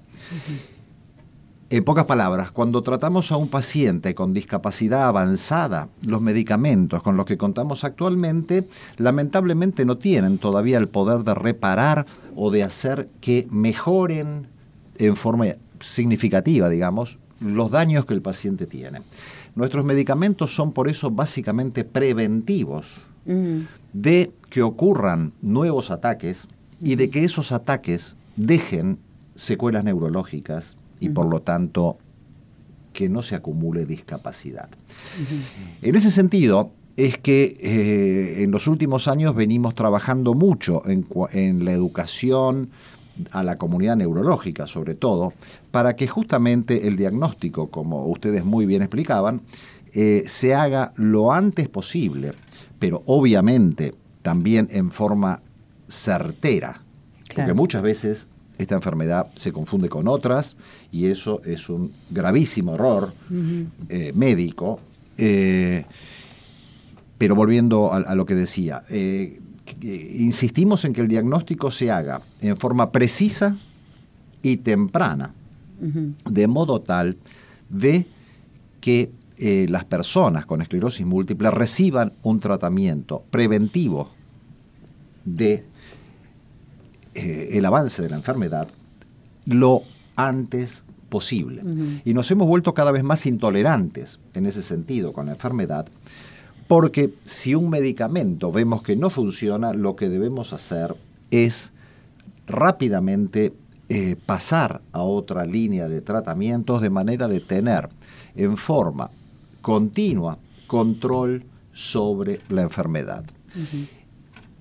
En 1.69 1.83
pocas 1.83 2.05
palabras, 2.05 2.51
cuando 2.51 2.81
tratamos 2.81 3.31
a 3.31 3.37
un 3.37 3.49
paciente 3.49 4.15
con 4.15 4.33
discapacidad 4.33 5.07
avanzada, 5.07 5.89
los 6.05 6.21
medicamentos 6.21 7.03
con 7.03 7.17
los 7.17 7.25
que 7.25 7.37
contamos 7.37 7.83
actualmente 7.83 8.67
lamentablemente 8.95 9.83
no 9.83 9.97
tienen 9.97 10.37
todavía 10.37 10.77
el 10.77 10.87
poder 10.87 11.23
de 11.25 11.33
reparar 11.33 12.05
o 12.35 12.51
de 12.51 12.63
hacer 12.63 13.09
que 13.19 13.47
mejoren 13.51 14.47
en 14.97 15.15
forma 15.17 15.47
significativa, 15.81 16.69
digamos, 16.69 17.19
los 17.41 17.69
daños 17.69 18.05
que 18.05 18.13
el 18.13 18.21
paciente 18.21 18.65
tiene. 18.65 19.01
Nuestros 19.55 19.83
medicamentos 19.83 20.55
son 20.55 20.71
por 20.71 20.87
eso 20.87 21.11
básicamente 21.11 21.83
preventivos 21.83 23.07
Mm, 23.27 23.67
de 23.91 24.31
que 24.49 24.61
ocurran 24.61 25.33
nuevos 25.41 25.91
ataques 25.91 26.47
y 26.79 26.95
de 26.95 27.09
que 27.09 27.25
esos 27.25 27.51
ataques 27.51 28.15
dejen 28.37 28.99
secuelas 29.35 29.83
neurológicas 29.83 30.77
y 30.99 31.09
por 31.09 31.27
lo 31.27 31.41
tanto 31.41 31.97
que 32.93 33.09
no 33.09 33.21
se 33.21 33.35
acumule 33.35 33.85
discapacidad. 33.85 34.69
En 35.81 35.95
ese 35.95 36.11
sentido, 36.11 36.71
es 36.95 37.19
que 37.19 37.55
eh, 37.61 38.43
en 38.43 38.49
los 38.49 38.67
últimos 38.67 39.07
años 39.07 39.35
venimos 39.35 39.75
trabajando 39.75 40.33
mucho 40.33 40.81
en, 40.89 41.05
en 41.31 41.63
la 41.63 41.71
educación 41.71 42.71
a 43.31 43.43
la 43.43 43.57
comunidad 43.57 43.95
neurológica, 43.95 44.67
sobre 44.67 44.95
todo, 44.95 45.33
para 45.71 45.95
que 45.95 46.07
justamente 46.07 46.87
el 46.87 46.97
diagnóstico, 46.97 47.69
como 47.69 48.05
ustedes 48.07 48.43
muy 48.45 48.65
bien 48.65 48.81
explicaban, 48.81 49.41
eh, 49.93 50.23
se 50.25 50.53
haga 50.53 50.93
lo 50.95 51.31
antes 51.31 51.69
posible, 51.69 52.33
pero 52.79 53.03
obviamente 53.05 53.93
también 54.21 54.67
en 54.71 54.91
forma 54.91 55.41
certera, 55.87 56.81
porque 57.35 57.53
muchas 57.53 57.81
veces 57.81 58.27
esta 58.57 58.75
enfermedad 58.75 59.27
se 59.35 59.51
confunde 59.51 59.89
con 59.89 60.07
otras 60.07 60.55
y 60.91 61.07
eso 61.07 61.41
es 61.43 61.69
un 61.69 61.91
gravísimo 62.09 62.75
error 62.75 63.13
eh, 63.89 64.11
médico. 64.15 64.79
Eh, 65.17 65.85
pero 67.17 67.35
volviendo 67.35 67.93
a, 67.93 67.97
a 67.97 68.15
lo 68.15 68.25
que 68.25 68.35
decía, 68.35 68.83
eh, 68.89 69.39
insistimos 69.81 70.85
en 70.85 70.93
que 70.93 71.01
el 71.01 71.07
diagnóstico 71.07 71.71
se 71.71 71.91
haga 71.91 72.21
en 72.41 72.57
forma 72.57 72.91
precisa 72.91 73.57
y 74.41 74.57
temprana, 74.57 75.33
de 75.79 76.47
modo 76.47 76.81
tal 76.81 77.17
de 77.69 78.05
que 78.81 79.11
las 79.67 79.83
personas 79.85 80.45
con 80.45 80.61
esclerosis 80.61 81.05
múltiple 81.05 81.51
reciban 81.51 82.13
un 82.23 82.39
tratamiento 82.39 83.23
preventivo 83.29 84.09
de 85.25 85.65
eh, 87.17 87.57
el 87.57 87.65
avance 87.65 88.01
de 88.03 88.09
la 88.09 88.17
enfermedad 88.17 88.67
lo 89.45 89.81
antes 90.15 90.83
posible. 91.09 91.63
Y 92.05 92.13
nos 92.13 92.29
hemos 92.31 92.47
vuelto 92.47 92.73
cada 92.73 92.91
vez 92.91 93.03
más 93.03 93.25
intolerantes 93.25 94.19
en 94.35 94.45
ese 94.45 94.61
sentido 94.61 95.13
con 95.13 95.25
la 95.25 95.31
enfermedad, 95.31 95.87
porque 96.67 97.13
si 97.23 97.55
un 97.55 97.69
medicamento 97.69 98.51
vemos 98.51 98.83
que 98.83 98.95
no 98.95 99.09
funciona, 99.09 99.73
lo 99.73 99.95
que 99.95 100.09
debemos 100.09 100.53
hacer 100.53 100.95
es 101.31 101.71
rápidamente 102.45 103.53
eh, 103.89 104.15
pasar 104.25 104.81
a 104.91 105.01
otra 105.01 105.45
línea 105.45 105.87
de 105.87 106.01
tratamientos 106.01 106.81
de 106.81 106.89
manera 106.89 107.27
de 107.27 107.39
tener 107.39 107.89
en 108.35 108.57
forma 108.57 109.09
continua 109.61 110.37
control 110.67 111.43
sobre 111.73 112.41
la 112.49 112.61
enfermedad. 112.61 113.23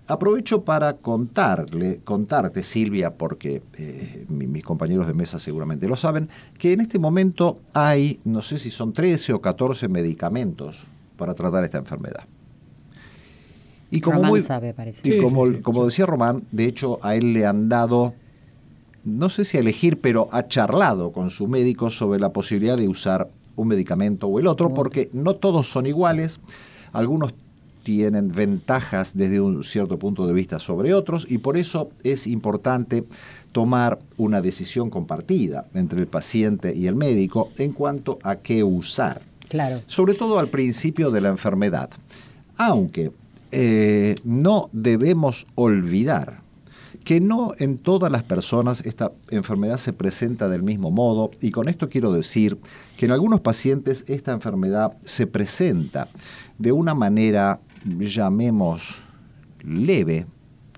Aprovecho 0.09 0.63
para 0.63 0.99
contarle, 0.99 2.01
contarte, 2.05 2.63
Silvia, 2.63 3.15
porque 3.15 3.63
eh, 3.77 4.25
mis 4.29 4.63
compañeros 4.63 5.09
de 5.09 5.15
mesa 5.15 5.41
seguramente 5.41 5.89
lo 5.89 5.97
saben, 5.97 6.29
que 6.59 6.73
en 6.73 6.81
este 6.81 7.01
momento 7.01 7.59
hay, 7.75 8.21
no 8.25 8.41
sé 8.41 8.59
si 8.59 8.71
son 8.71 8.93
13 8.93 9.33
o 9.33 9.41
14 9.41 9.89
medicamentos 9.89 10.87
para 11.17 11.35
tratar 11.35 11.65
esta 11.65 11.79
enfermedad. 11.79 12.25
Y 13.91 14.01
como, 14.01 14.23
Román 14.23 14.43
sabe, 14.43 14.75
parece. 14.75 15.09
Y 15.09 15.21
como, 15.21 15.45
como 15.63 15.85
decía 15.85 16.07
Román, 16.07 16.45
de 16.53 16.67
hecho 16.67 16.99
a 17.03 17.17
él 17.17 17.33
le 17.33 17.45
han 17.45 17.69
dado, 17.69 18.15
no 19.05 19.29
sé 19.29 19.45
si 19.45 19.57
a 19.57 19.61
elegir, 19.61 20.01
pero 20.01 20.29
ha 20.31 20.47
charlado 20.47 21.11
con 21.11 21.31
su 21.31 21.49
médico 21.49 21.91
sobre 21.91 22.21
la 22.21 22.33
posibilidad 22.33 22.77
de 22.77 22.89
usar 22.89 23.29
un 23.57 23.69
medicamento 23.69 24.29
o 24.29 24.39
el 24.39 24.47
otro, 24.47 24.73
porque 24.73 25.11
no 25.13 25.35
todos 25.35 25.69
son 25.69 25.87
iguales. 25.87 26.41
Algunos 26.93 27.35
tienen 27.87 28.33
ventajas 28.33 29.13
desde 29.15 29.41
un 29.41 29.63
cierto 29.63 29.97
punto 29.97 30.27
de 30.27 30.33
vista 30.33 30.59
sobre 30.59 30.93
otros 30.93 31.25
y 31.31 31.39
por 31.39 31.57
eso 31.57 31.91
es 32.03 32.27
importante 32.27 33.05
tomar 33.53 34.01
una 34.17 34.43
decisión 34.43 34.91
compartida 34.91 35.67
entre 35.73 36.01
el 36.01 36.09
paciente 36.09 36.75
y 36.75 36.89
el 36.89 36.97
médico 36.97 37.53
en 37.59 37.71
cuanto 37.71 38.19
a 38.25 38.35
qué 38.39 38.65
usar. 38.65 39.23
Claro. 39.49 39.83
Sobre 39.87 40.15
todo 40.15 40.41
al 40.41 40.49
principio 40.49 41.13
de 41.13 41.21
la 41.21 41.29
enfermedad. 41.29 41.89
Aunque 42.57 43.13
eh, 43.53 44.17
no 44.25 44.69
debemos 44.73 45.47
olvidar 45.55 46.43
que 47.05 47.21
no 47.21 47.53
en 47.61 47.79
todas 47.79 48.11
las 48.11 48.25
personas 48.25 48.85
esta 48.85 49.13
enfermedad 49.31 49.77
se 49.77 49.93
presenta 49.93 50.49
del 50.49 50.65
mismo 50.65 50.91
modo 50.91 51.31
y 51.41 51.53
con 51.53 51.69
esto 51.69 51.89
quiero 51.89 52.11
decir 52.11 52.59
que 52.97 53.07
en 53.07 53.13
algunos 53.13 53.43
pacientes 53.43 54.05
esta 54.09 54.33
enfermedad 54.33 54.97
se 55.05 55.29
presenta 55.29 56.09
de 56.59 56.73
una 56.73 56.95
manera 56.95 57.61
llamemos 57.99 59.03
leve, 59.63 60.27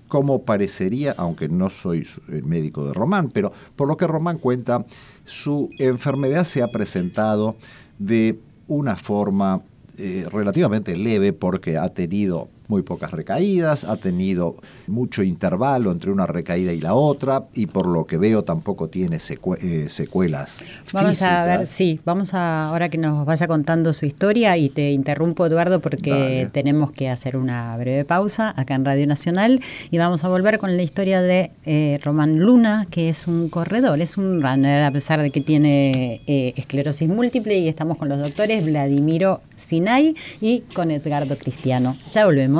como 0.07 0.43
parecería, 0.43 1.13
aunque 1.17 1.47
no 1.47 1.69
soy 1.69 2.05
el 2.29 2.43
médico 2.43 2.85
de 2.85 2.93
Román, 2.93 3.29
pero 3.29 3.51
por 3.75 3.87
lo 3.87 3.97
que 3.97 4.07
Román 4.07 4.39
cuenta, 4.39 4.85
su 5.23 5.69
enfermedad 5.77 6.43
se 6.43 6.63
ha 6.63 6.67
presentado 6.71 7.57
de 7.99 8.39
una 8.67 8.95
forma 8.95 9.61
eh, 9.97 10.25
relativamente 10.31 10.97
leve 10.97 11.33
porque 11.33 11.77
ha 11.77 11.89
tenido 11.89 12.49
muy 12.69 12.83
pocas 12.83 13.11
recaídas, 13.11 13.83
ha 13.83 13.97
tenido 13.97 14.55
mucho 14.87 15.23
intervalo 15.23 15.91
entre 15.91 16.11
una 16.11 16.27
recaída 16.27 16.71
y 16.71 16.79
la 16.79 16.93
otra 16.93 17.47
y 17.55 17.65
por 17.65 17.87
lo 17.87 18.05
que 18.05 18.17
veo 18.17 18.43
tampoco 18.43 18.89
tiene 18.89 19.17
eh, 19.17 19.89
secuelas. 19.89 20.63
Vamos 20.93 21.21
a 21.23 21.45
ver, 21.45 21.65
sí, 21.65 21.99
vamos 22.05 22.35
a 22.35 22.67
ahora 22.67 22.89
que 22.89 22.99
nos 22.99 23.25
vaya 23.25 23.47
contando 23.47 23.91
su 23.91 24.05
historia 24.05 24.55
y 24.55 24.69
te 24.69 24.91
interrumpo 24.91 25.47
Eduardo 25.47 25.81
porque 25.81 26.47
tenemos 26.51 26.91
que 26.91 27.09
hacer 27.09 27.35
una 27.35 27.75
breve 27.75 28.05
pausa 28.05 28.53
acá 28.55 28.75
en 28.75 28.85
Radio 28.85 29.07
Nacional 29.07 29.61
y 29.89 29.97
vamos 29.97 30.23
a 30.23 30.29
volver 30.29 30.59
con 30.59 30.77
la 30.77 30.83
historia 30.83 31.23
de 31.23 31.51
eh, 31.65 31.99
Román 32.03 32.37
Luna, 32.37 32.85
que 32.91 33.09
es 33.09 33.27
un 33.27 33.49
corredor, 33.49 33.99
es 33.99 34.15
un 34.15 34.43
runner 34.43 34.83
a 34.83 34.91
pesar 34.91 35.23
de 35.23 35.31
que 35.31 35.41
tiene 35.41 36.21
eh, 36.27 36.53
esclerosis 36.55 37.09
múltiple 37.09 37.57
y 37.57 37.67
estamos 37.67 37.97
con 37.97 38.09
los 38.09 38.19
doctores 38.19 38.65
Vladimiro 38.65 39.41
Sinay 39.55 40.13
y 40.39 40.61
con 40.75 40.91
Edgardo 40.91 41.35
Cristiano. 41.35 41.97
Ya 42.11 42.25
volvemos. 42.25 42.58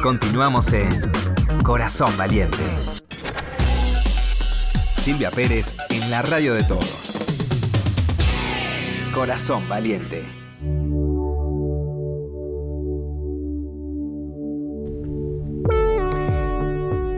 Continuamos 0.00 0.72
en 0.72 0.88
Corazón 1.64 2.16
Valiente. 2.16 2.62
Silvia 4.96 5.32
Pérez 5.32 5.74
en 5.90 6.08
la 6.08 6.22
radio 6.22 6.54
de 6.54 6.62
todos. 6.62 7.14
Corazón 9.12 9.68
Valiente. 9.68 10.22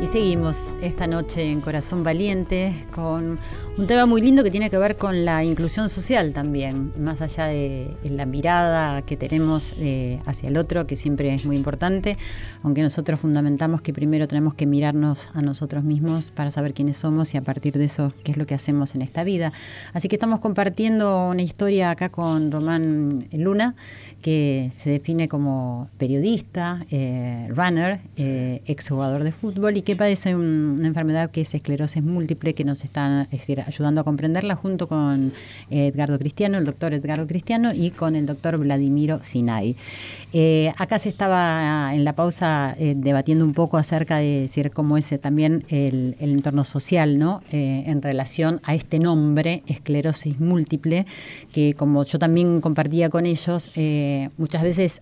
Y 0.00 0.06
seguimos 0.06 0.70
esta 0.80 1.06
noche 1.06 1.50
en 1.50 1.60
Corazón 1.60 2.02
Valiente 2.02 2.86
con 2.94 3.38
un 3.76 3.88
tema 3.88 4.06
muy 4.06 4.20
lindo 4.20 4.44
que 4.44 4.52
tiene 4.52 4.70
que 4.70 4.78
ver 4.78 4.96
con 4.96 5.24
la 5.24 5.42
inclusión 5.42 5.88
social 5.88 6.32
también, 6.32 6.92
más 6.96 7.20
allá 7.22 7.46
de, 7.46 7.96
la 8.04 8.24
mirada 8.24 9.02
que 9.02 9.16
tenemos 9.16 9.74
eh, 9.78 10.20
hacia 10.26 10.48
el 10.48 10.56
otro, 10.56 10.86
que 10.86 10.94
siempre 10.94 11.34
es 11.34 11.44
muy 11.44 11.56
importante, 11.56 12.16
aunque 12.62 12.82
nosotros 12.82 13.18
fundamentamos 13.18 13.82
que 13.82 13.92
primero 13.92 14.28
tenemos 14.28 14.54
que 14.54 14.66
mirarnos 14.66 15.28
a 15.34 15.42
nosotros 15.42 15.82
mismos 15.82 16.30
para 16.30 16.52
saber 16.52 16.72
quiénes 16.72 16.98
somos 16.98 17.34
y 17.34 17.36
a 17.36 17.42
partir 17.42 17.76
de 17.76 17.86
eso 17.86 18.12
qué 18.22 18.30
es 18.30 18.36
lo 18.36 18.46
que 18.46 18.54
hacemos 18.54 18.94
en 18.94 19.02
esta 19.02 19.24
vida. 19.24 19.52
Así 19.92 20.06
que 20.06 20.14
estamos 20.14 20.38
compartiendo 20.38 21.28
una 21.28 21.42
historia 21.42 21.90
acá 21.90 22.10
con 22.10 22.52
Román 22.52 23.26
Luna, 23.32 23.74
que 24.22 24.70
se 24.72 24.90
define 24.90 25.26
como 25.28 25.90
periodista, 25.98 26.86
eh, 26.90 27.48
runner, 27.50 27.98
eh, 28.18 28.62
exjugador 28.66 29.24
de 29.24 29.32
fútbol 29.32 29.76
y 29.76 29.82
que 29.82 29.96
padece 29.96 30.36
una 30.36 30.86
enfermedad 30.86 31.32
que 31.32 31.40
es 31.40 31.54
esclerosis 31.54 32.04
múltiple, 32.04 32.54
que 32.54 32.64
nos 32.64 32.84
está 32.84 33.26
ayudando 33.66 34.00
a 34.00 34.04
comprenderla 34.04 34.56
junto 34.56 34.88
con 34.88 35.32
Edgardo 35.70 36.18
Cristiano, 36.18 36.58
el 36.58 36.64
doctor 36.64 36.94
Edgardo 36.94 37.26
Cristiano 37.26 37.72
y 37.74 37.90
con 37.90 38.16
el 38.16 38.26
doctor 38.26 38.58
Vladimiro 38.58 39.22
Sinay. 39.22 39.76
Eh, 40.32 40.72
acá 40.76 40.98
se 40.98 41.08
estaba 41.08 41.94
en 41.94 42.04
la 42.04 42.14
pausa 42.14 42.74
eh, 42.78 42.94
debatiendo 42.96 43.44
un 43.44 43.52
poco 43.52 43.76
acerca 43.76 44.18
de 44.18 44.48
cómo 44.72 44.96
es 44.96 45.14
también 45.20 45.64
el, 45.68 46.16
entorno 46.18 46.64
social, 46.64 47.18
¿no? 47.18 47.42
en 47.50 48.02
relación 48.02 48.60
a 48.64 48.74
este 48.74 48.98
nombre, 48.98 49.62
esclerosis 49.66 50.40
múltiple, 50.40 51.06
que 51.52 51.74
como 51.74 52.04
yo 52.04 52.18
también 52.18 52.60
compartía 52.60 53.08
con 53.08 53.26
ellos, 53.26 53.70
muchas 54.36 54.62
veces 54.62 55.00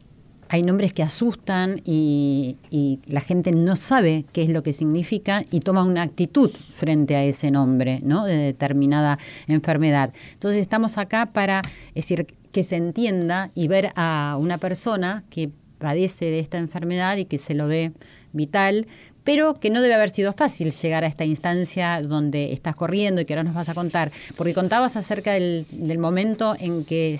hay 0.52 0.62
nombres 0.62 0.92
que 0.92 1.02
asustan 1.02 1.80
y, 1.82 2.58
la 3.06 3.22
gente 3.22 3.52
no 3.52 3.74
sabe 3.74 4.26
qué 4.32 4.42
es 4.42 4.50
lo 4.50 4.62
que 4.62 4.74
significa 4.74 5.44
y 5.50 5.60
toma 5.60 5.82
una 5.82 6.02
actitud 6.02 6.50
frente 6.70 7.16
a 7.16 7.24
ese 7.24 7.50
nombre, 7.50 8.00
¿no? 8.02 8.26
De 8.26 8.36
determinada 8.36 9.18
enfermedad. 9.46 10.12
Entonces 10.34 10.60
estamos 10.60 10.98
acá 10.98 11.26
para 11.32 11.62
decir 11.94 12.26
que 12.52 12.64
se 12.64 12.76
entienda 12.76 13.50
y 13.54 13.66
ver 13.68 13.92
a 13.96 14.36
una 14.38 14.58
persona 14.58 15.24
que 15.30 15.50
padece 15.78 16.26
de 16.26 16.40
esta 16.40 16.58
enfermedad 16.58 17.16
y 17.16 17.24
que 17.24 17.38
se 17.38 17.54
lo 17.54 17.66
ve 17.66 17.92
vital, 18.32 18.86
pero 19.24 19.58
que 19.58 19.70
no 19.70 19.80
debe 19.80 19.94
haber 19.94 20.10
sido 20.10 20.34
fácil 20.34 20.70
llegar 20.70 21.04
a 21.04 21.06
esta 21.06 21.24
instancia 21.24 22.02
donde 22.02 22.52
estás 22.52 22.76
corriendo 22.76 23.22
y 23.22 23.24
que 23.24 23.32
ahora 23.32 23.44
nos 23.44 23.54
vas 23.54 23.70
a 23.70 23.74
contar, 23.74 24.12
porque 24.36 24.52
contabas 24.52 24.96
acerca 24.96 25.32
del, 25.32 25.64
momento 25.98 26.56
en 26.58 26.84
que 26.84 27.18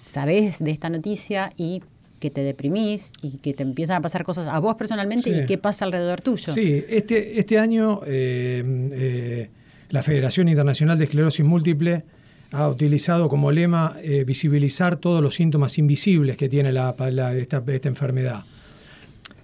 sabes 0.00 0.58
de 0.58 0.70
esta 0.72 0.90
noticia 0.90 1.52
y 1.56 1.82
que 2.18 2.30
te 2.30 2.42
deprimís 2.42 3.12
y 3.22 3.38
que 3.38 3.52
te 3.52 3.62
empiezan 3.62 3.96
a 3.96 4.00
pasar 4.00 4.24
cosas 4.24 4.46
a 4.46 4.58
vos 4.58 4.74
personalmente 4.76 5.30
y 5.30 5.46
qué 5.46 5.58
pasa 5.58 5.84
alrededor 5.84 6.20
tuyo. 6.20 6.52
Sí, 6.52 6.82
este, 6.88 7.38
este 7.38 7.58
año 7.58 8.00
eh, 8.06 8.62
eh, 8.92 9.50
la 9.90 10.02
Federación 10.02 10.48
Internacional 10.48 10.98
de 10.98 11.04
Esclerosis 11.04 11.44
Múltiple 11.44 12.04
ha 12.52 12.68
utilizado 12.68 13.28
como 13.28 13.50
lema 13.50 13.96
eh, 14.02 14.24
visibilizar 14.24 14.96
todos 14.96 15.22
los 15.22 15.34
síntomas 15.34 15.76
invisibles 15.78 16.36
que 16.36 16.48
tiene 16.48 16.72
la, 16.72 16.94
esta, 17.36 17.62
enfermedad. 17.88 18.44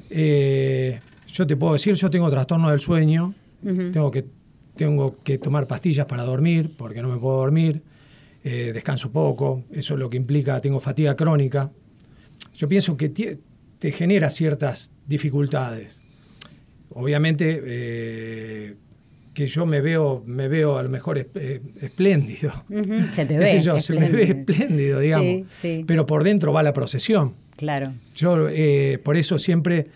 yo 0.09 1.47
te 1.47 1.57
puedo 1.57 1.75
decir, 1.75 1.95
yo 1.95 2.11
tengo 2.11 2.31
trastorno 2.31 2.71
del 2.71 2.81
sueño, 2.81 3.35
tengo, 3.63 4.11
que, 4.11 4.25
tengo 4.77 5.19
que 5.23 5.39
tomar 5.39 5.67
pastillas 5.67 6.07
para 6.07 6.23
dormir 6.23 6.75
porque 6.77 7.03
no 7.03 7.09
me 7.09 7.19
puedo 7.19 7.37
dormir, 7.39 7.83
descanso 8.43 9.13
poco, 9.13 9.65
eso 9.73 9.95
es 9.95 10.01
lo 10.01 10.09
que 10.09 10.17
implica, 10.17 10.61
tengo 10.61 10.81
fatiga 10.81 11.15
crónica, 11.17 11.71
yo 12.55 12.69
pienso 12.69 12.97
que 12.97 13.09
te 13.09 13.93
genera 13.93 14.31
ciertas 14.31 14.93
dificultades. 15.07 16.03
Obviamente 16.91 17.63
eh, 17.65 18.77
que 19.35 19.47
yo 19.47 19.67
me 19.67 19.81
veo, 19.81 20.23
me 20.27 20.49
veo 20.49 20.77
a 20.77 20.83
lo 20.83 20.89
mejor 20.89 21.19
eh, 21.19 21.61
espléndido. 21.81 22.65
Se 23.13 23.25
te 23.27 23.39
ve. 23.39 23.63
se 23.81 23.95
me 23.95 24.09
ve 24.11 24.23
espléndido, 24.23 25.01
digamos. 25.01 25.47
Pero 25.87 26.07
por 26.07 26.25
dentro 26.25 26.53
va 26.53 26.63
la 26.63 26.73
procesión. 26.73 27.35
Claro. 27.57 27.95
Yo 28.15 28.49
eh, 28.49 28.99
por 29.03 29.17
eso 29.17 29.39
siempre 29.39 29.89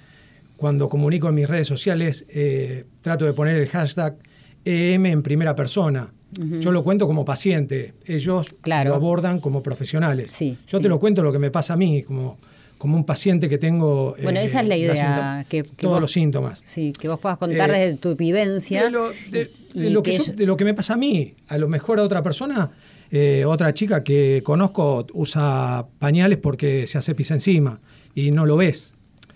cuando 0.56 0.88
comunico 0.88 1.28
en 1.28 1.34
mis 1.34 1.48
redes 1.48 1.66
sociales, 1.66 2.24
eh, 2.28 2.84
trato 3.02 3.24
de 3.24 3.32
poner 3.34 3.56
el 3.56 3.68
hashtag 3.68 4.16
EM 4.64 5.06
en 5.06 5.22
primera 5.22 5.54
persona. 5.54 6.12
Yo 6.60 6.70
lo 6.70 6.82
cuento 6.82 7.06
como 7.06 7.24
paciente, 7.24 7.94
ellos 8.06 8.54
Claro. 8.60 8.90
lo 8.90 8.96
abordan 8.96 9.40
como 9.40 9.62
profesionales. 9.62 10.30
Sí, 10.32 10.58
Yo 10.66 10.78
sí. 10.78 10.82
te 10.82 10.88
lo 10.88 10.98
cuento 10.98 11.22
lo 11.22 11.32
que 11.32 11.38
me 11.38 11.50
pasa 11.50 11.74
a 11.74 11.76
mí, 11.76 12.02
como, 12.02 12.38
como 12.78 12.96
un 12.96 13.04
paciente 13.04 13.48
que 13.48 13.56
tengo... 13.58 14.14
Bueno, 14.22 14.40
eh, 14.40 14.44
esa 14.44 14.60
es 14.60 14.68
la 14.68 14.76
idea, 14.76 14.94
síntoma- 14.94 15.44
que- 15.48 15.62
que 15.62 15.70
todos 15.82 15.94
vos- 15.94 16.00
los 16.02 16.12
síntomas. 16.12 16.58
Sí, 16.62 16.92
que 16.98 17.08
vos 17.08 17.18
puedas 17.18 17.38
contar 17.38 17.70
Eh, 17.70 17.72
desde 17.72 17.96
tu 17.96 18.14
vivencia. 18.16 18.84
De 18.84 18.90
lo, 18.90 19.08
de- 19.30 19.50
y 19.74 19.80
de 19.80 19.90
lo 19.90 20.02
que 20.02 20.10
que 20.10 20.16
yo- 20.18 20.22
ellos- 20.24 20.36
de 20.36 20.46
lo 20.46 20.56
que 20.56 20.64
me 20.64 20.74
pasa 20.74 20.94
a 20.94 20.96
mí. 20.96 21.34
A 21.48 21.56
lo 21.58 21.68
mejor 21.68 22.00
a 22.00 22.02
otra 22.02 22.22
persona, 22.22 22.70
eh, 23.10 23.44
otra 23.46 23.72
chica 23.72 24.04
que 24.04 24.42
conozco 24.44 25.06
usa 25.14 25.86
pañales 25.98 26.38
porque 26.38 26.86
se 26.86 26.98
hace 26.98 27.14
pis 27.14 27.30
encima 27.30 27.80
y 28.14 28.30
no 28.30 28.44
lo 28.46 28.56
ves. 28.56 28.94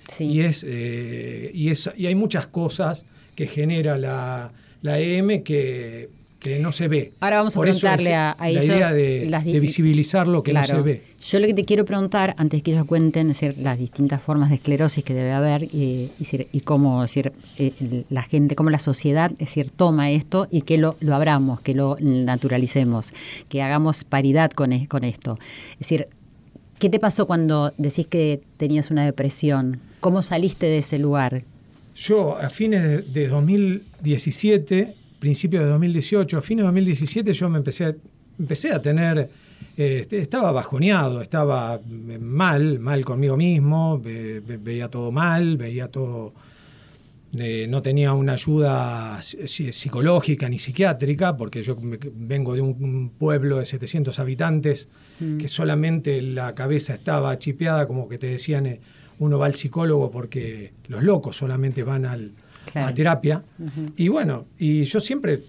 sí. 0.09 0.25
Y, 0.25 0.41
es, 0.43 0.65
y, 0.65 1.71
es, 1.71 1.89
y 1.97 2.07
hay 2.07 2.15
muchas 2.17 2.47
cosas 2.49 3.07
que 3.37 3.47
genera 3.47 3.97
la, 3.97 4.53
la 4.83 4.99
EM 4.99 5.43
que, 5.45 6.09
que 6.41 6.59
no 6.59 6.73
se 6.73 6.89
ve. 6.89 7.13
Ahora 7.21 7.37
vamos 7.37 7.55
a 7.55 7.59
Por 7.59 7.67
preguntarle 7.67 8.15
a, 8.15 8.31
a 8.31 8.45
la 8.45 8.49
ellos 8.51 8.65
idea 8.65 8.93
de, 8.95 9.27
las 9.29 9.45
de 9.45 9.53
disti- 9.53 9.61
visibilizar 9.61 10.27
lo 10.27 10.43
que 10.43 10.53
Claro. 10.53 10.69
no 10.73 10.75
se 10.79 10.83
ve. 10.83 11.03
Yo 11.23 11.39
lo 11.39 11.47
que 11.47 11.53
te 11.55 11.65
quiero 11.67 11.85
preguntar, 11.85 12.35
antes 12.39 12.63
que 12.63 12.73
ellos 12.73 12.87
cuenten, 12.87 13.31
es 13.31 13.39
decir, 13.41 13.59
las 13.63 13.79
distintas 13.79 14.23
formas 14.23 14.49
de 14.49 14.55
esclerosis 14.57 15.05
que 15.05 15.13
debe 15.15 15.33
haber 15.33 15.65
y, 15.65 15.69
y 15.75 16.11
decir, 16.19 16.49
y 16.51 16.61
cómo 16.61 17.03
decir, 17.03 17.33
eh, 17.59 18.05
la 18.09 18.23
gente, 18.23 18.57
cómo 18.57 18.71
la 18.71 18.79
sociedad 18.79 19.31
es 19.33 19.39
decir, 19.49 19.71
toma 19.71 20.11
esto 20.11 20.49
y 20.51 20.63
que 20.63 20.79
lo, 20.79 20.97
lo 21.01 21.15
abramos, 21.15 21.61
que 21.61 21.75
lo 21.75 21.97
naturalicemos, 22.01 23.13
que 23.51 23.63
hagamos 23.63 24.05
paridad 24.05 24.51
con, 24.51 24.73
es- 24.73 24.89
con 24.89 25.05
esto. 25.05 25.39
Es 25.73 25.81
decir, 25.81 26.09
¿qué 26.79 26.89
te 26.89 26.99
pasó 26.99 27.27
cuando 27.27 27.75
decís 27.77 28.07
que 28.07 28.41
tenías 28.57 28.91
una 28.91 29.05
depresión? 29.05 29.79
¿Cómo 30.01 30.23
saliste 30.23 30.65
de 30.65 30.79
ese 30.79 30.99
lugar? 30.99 31.43
Yo 31.95 32.39
a 32.39 32.49
fines 32.49 32.83
de, 32.83 33.03
de 33.03 33.29
2017, 33.29 34.95
principios 35.21 35.63
de 35.65 35.71
2018, 35.71 36.39
a 36.39 36.41
fines 36.41 36.63
de 36.65 36.67
2017 36.67 37.33
yo 37.33 37.49
me 37.49 37.59
empecé 37.59 37.85
a, 37.85 37.95
empecé 38.39 38.73
a 38.73 38.83
tener, 38.83 39.31
eh, 39.77 39.99
este, 40.01 40.19
estaba 40.19 40.51
bajoneado, 40.51 41.21
estaba 41.23 41.77
eh, 41.77 42.19
mal, 42.19 42.79
mal 42.81 43.05
conmigo 43.05 43.37
mismo, 43.37 44.01
ve- 44.01 44.41
ve- 44.41 44.57
veía 44.57 44.89
todo 44.89 45.13
mal, 45.13 45.57
veía 45.59 45.89
todo, 45.89 46.33
eh, 47.39 47.67
no 47.69 47.81
tenía 47.81 48.13
una 48.15 48.33
ayuda 48.33 49.19
psi- 49.21 49.71
psicológica 49.73 50.49
ni 50.49 50.59
psiquiátrica, 50.59 51.37
porque 51.37 51.63
yo 51.63 51.77
me- 51.77 51.99
vengo 52.13 52.55
de 52.55 52.63
un, 52.63 53.11
pueblo 53.17 53.59
de 53.59 53.67
700 53.67 54.19
habitantes, 54.19 54.89
que 55.39 55.49
solamente 55.49 56.23
la 56.23 56.55
cabeza 56.55 56.95
estaba 56.95 57.39
chipeada, 57.39 57.87
como 57.87 58.09
que 58.09 58.17
te 58.17 58.27
decían, 58.29 58.65
eh, 58.67 58.81
uno 59.19 59.39
va 59.39 59.45
al 59.47 59.55
psicólogo 59.55 60.11
porque 60.11 60.73
los 60.89 61.03
locos 61.05 61.37
solamente 61.37 61.83
van 61.85 62.07
al, 62.07 62.33
Claro. 62.73 62.89
a 62.89 62.95
terapia. 62.95 63.43
Y 63.97 64.09
bueno, 64.09 64.47
y 64.59 64.85
yo 64.85 65.01
siempre, 65.01 65.43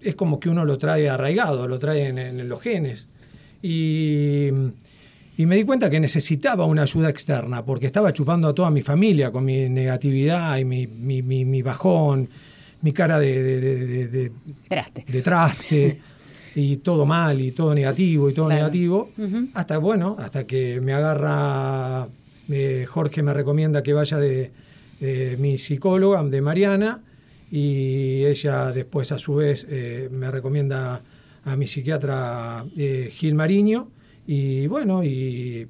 es 0.00 0.14
como 0.14 0.38
que 0.40 0.48
uno 0.48 0.64
lo 0.64 0.76
trae 0.78 1.08
arraigado, 1.08 1.66
lo 1.68 1.78
trae 1.78 2.08
en, 2.08 2.18
en 2.18 2.48
los 2.48 2.60
genes. 2.60 3.08
Y, 3.62 4.48
y 5.36 5.46
me 5.46 5.56
di 5.56 5.64
cuenta 5.64 5.88
que 5.88 6.00
necesitaba 6.00 6.66
una 6.66 6.82
ayuda 6.82 7.08
externa, 7.08 7.64
porque 7.64 7.86
estaba 7.86 8.12
chupando 8.12 8.48
a 8.48 8.54
toda 8.54 8.70
mi 8.70 8.82
familia 8.82 9.30
con 9.30 9.44
mi 9.44 9.68
negatividad 9.68 10.58
y 10.58 10.64
mi, 10.64 10.86
mi- 10.86 11.22
mi- 11.22 11.44
mi 11.44 11.62
bajón, 11.62 12.28
mi 12.82 12.92
cara 12.92 13.18
de, 13.18 13.42
de- 13.42 13.60
de- 13.86 14.08
de- 14.08 14.32
Traste. 14.68 15.04
de 15.06 15.22
traste 15.22 16.00
y 16.56 16.76
todo 16.78 17.06
mal 17.06 17.40
y 17.40 17.52
todo 17.52 17.74
negativo 17.74 18.28
y 18.28 18.34
todo 18.34 18.46
Claro. 18.46 18.60
negativo 18.62 19.10
hasta 19.54 19.78
bueno 19.78 20.16
hasta 20.18 20.46
que 20.46 20.80
me 20.82 20.92
agarra 20.92 22.08
eh, 22.50 22.84
Jorge 22.88 23.22
me 23.22 23.32
recomienda 23.32 23.82
que 23.82 23.92
vaya 23.94 24.18
de, 24.18 24.50
de 25.02 25.36
mi 25.36 25.58
psicóloga 25.58 26.22
de 26.22 26.40
Mariana 26.40 27.02
y 27.50 28.24
ella 28.24 28.72
después 28.72 29.12
a 29.12 29.18
su 29.18 29.34
vez 29.36 29.66
eh, 29.68 30.08
me 30.10 30.30
recomienda 30.30 31.02
a 31.44 31.56
mi 31.56 31.66
psiquiatra 31.66 32.64
eh, 32.76 33.08
Gil 33.10 33.34
Mariño 33.34 33.90
y 34.26 34.66
bueno 34.68 35.02
y 35.04 35.66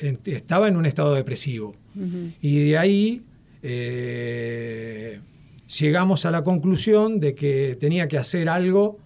eh, 0.00 0.16
estaba 0.26 0.68
en 0.68 0.76
un 0.76 0.86
estado 0.86 1.14
depresivo. 1.14 1.74
Y 2.40 2.68
de 2.68 2.78
ahí 2.78 3.22
eh, 3.62 5.20
llegamos 5.80 6.24
a 6.26 6.30
la 6.30 6.42
conclusión 6.44 7.18
de 7.20 7.34
que 7.34 7.76
tenía 7.80 8.06
que 8.08 8.18
hacer 8.18 8.48
algo 8.48 8.98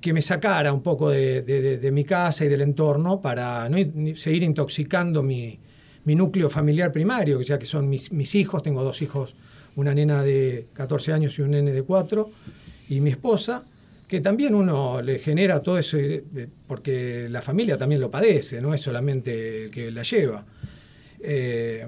que 0.00 0.12
me 0.12 0.20
sacara 0.20 0.72
un 0.72 0.82
poco 0.82 1.10
de, 1.10 1.42
de- 1.42 1.62
de- 1.62 1.78
de 1.78 1.90
mi 1.92 2.02
casa 2.04 2.44
y 2.44 2.48
del 2.48 2.62
entorno 2.62 3.20
para 3.20 3.68
no 3.68 3.76
seguir 4.16 4.42
intoxicando 4.42 5.22
mi, 5.22 5.58
mi 6.04 6.14
núcleo 6.14 6.48
familiar 6.50 6.90
primario, 6.92 7.40
ya 7.40 7.58
que 7.58 7.66
son 7.66 7.88
mis, 7.88 8.12
mis 8.12 8.34
hijos, 8.34 8.62
tengo 8.62 8.82
dos 8.82 9.02
hijos, 9.02 9.36
una 9.76 9.94
nena 9.94 10.22
de 10.22 10.66
14 10.72 11.12
años 11.12 11.38
y 11.38 11.42
un 11.42 11.50
nene 11.52 11.72
de 11.72 11.82
4, 11.82 12.30
y 12.88 13.00
mi 13.00 13.10
esposa, 13.10 13.64
que 14.08 14.20
también 14.20 14.54
uno 14.54 15.00
le 15.00 15.18
genera 15.18 15.60
todo 15.60 15.78
eso, 15.78 15.96
eh, 15.98 16.22
porque 16.66 17.28
la 17.30 17.40
familia 17.40 17.78
también 17.78 18.00
lo 18.00 18.10
padece, 18.10 18.60
no 18.60 18.74
es 18.74 18.80
solamente 18.80 19.64
el 19.64 19.70
que 19.70 19.90
la 19.92 20.02
lleva. 20.02 20.44
Eh, 21.20 21.86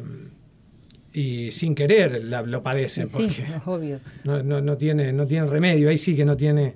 y 1.12 1.50
sin 1.53 1.74
querer 1.74 2.24
la- 2.24 2.42
lo 2.42 2.62
padecen, 2.62 3.07
Sí, 3.07 3.12
porque 3.16 3.42
es 3.57 3.66
obvio. 3.66 4.00
no, 4.24 4.42
no, 4.42 4.61
no 4.61 4.77
tiene, 4.77 5.12
no 5.12 5.27
tiene 5.27 5.46
remedio, 5.46 5.88
ahí 5.88 5.98
sí 5.98 6.16
que 6.16 6.24
no 6.24 6.37
tiene, 6.37 6.74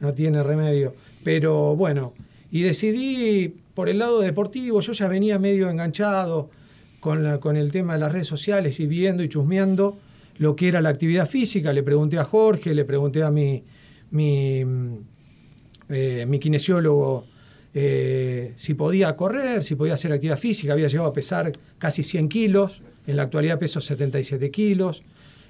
no 0.00 0.12
tiene 0.14 0.42
remedio. 0.42 0.94
Pero 1.22 1.76
bueno, 1.76 2.14
y 2.50 2.62
decidí 2.62 3.54
por 3.74 3.88
el 3.88 3.98
lado 3.98 4.20
deportivo, 4.20 4.80
yo 4.80 4.92
ya 4.92 5.06
venía 5.08 5.38
medio 5.38 5.68
enganchado 5.70 6.50
con, 7.06 7.22
la- 7.22 7.38
con 7.38 7.56
el 7.56 7.70
tema 7.70 7.92
de 7.92 8.00
las 8.00 8.10
redes 8.12 8.26
sociales 8.26 8.80
y 8.80 8.86
viendo 8.88 9.22
y 9.22 9.28
chusmeando 9.28 9.96
lo 10.38 10.56
que 10.56 10.66
era 10.66 10.80
la 10.80 10.88
actividad 10.88 11.28
física. 11.28 11.72
Le 11.72 11.84
pregunté 11.84 12.18
a 12.18 12.24
Jorge, 12.24 12.74
le 12.74 12.84
pregunté 12.84 13.22
a 13.22 13.30
mi, 13.30 13.62
mi, 14.10 14.64
mm, 14.64 14.94
eh, 15.88 16.26
mi 16.26 16.40
kinesiólogo 16.40 17.24
eh, 17.78 18.54
si 18.56 18.74
podía 18.74 19.14
correr, 19.14 19.62
si 19.62 19.76
podía 19.76 19.94
hacer 19.94 20.12
actividad 20.12 20.36
física. 20.38 20.72
Había 20.72 20.88
llegado 20.88 21.08
a 21.08 21.12
pesar 21.12 21.52
casi 21.78 22.02
100 22.02 22.28
kilos, 22.28 22.82
en 23.06 23.14
la 23.16 23.22
actualidad 23.22 23.56
peso 23.58 23.80
77 23.80 24.50
kilos. 24.50 25.04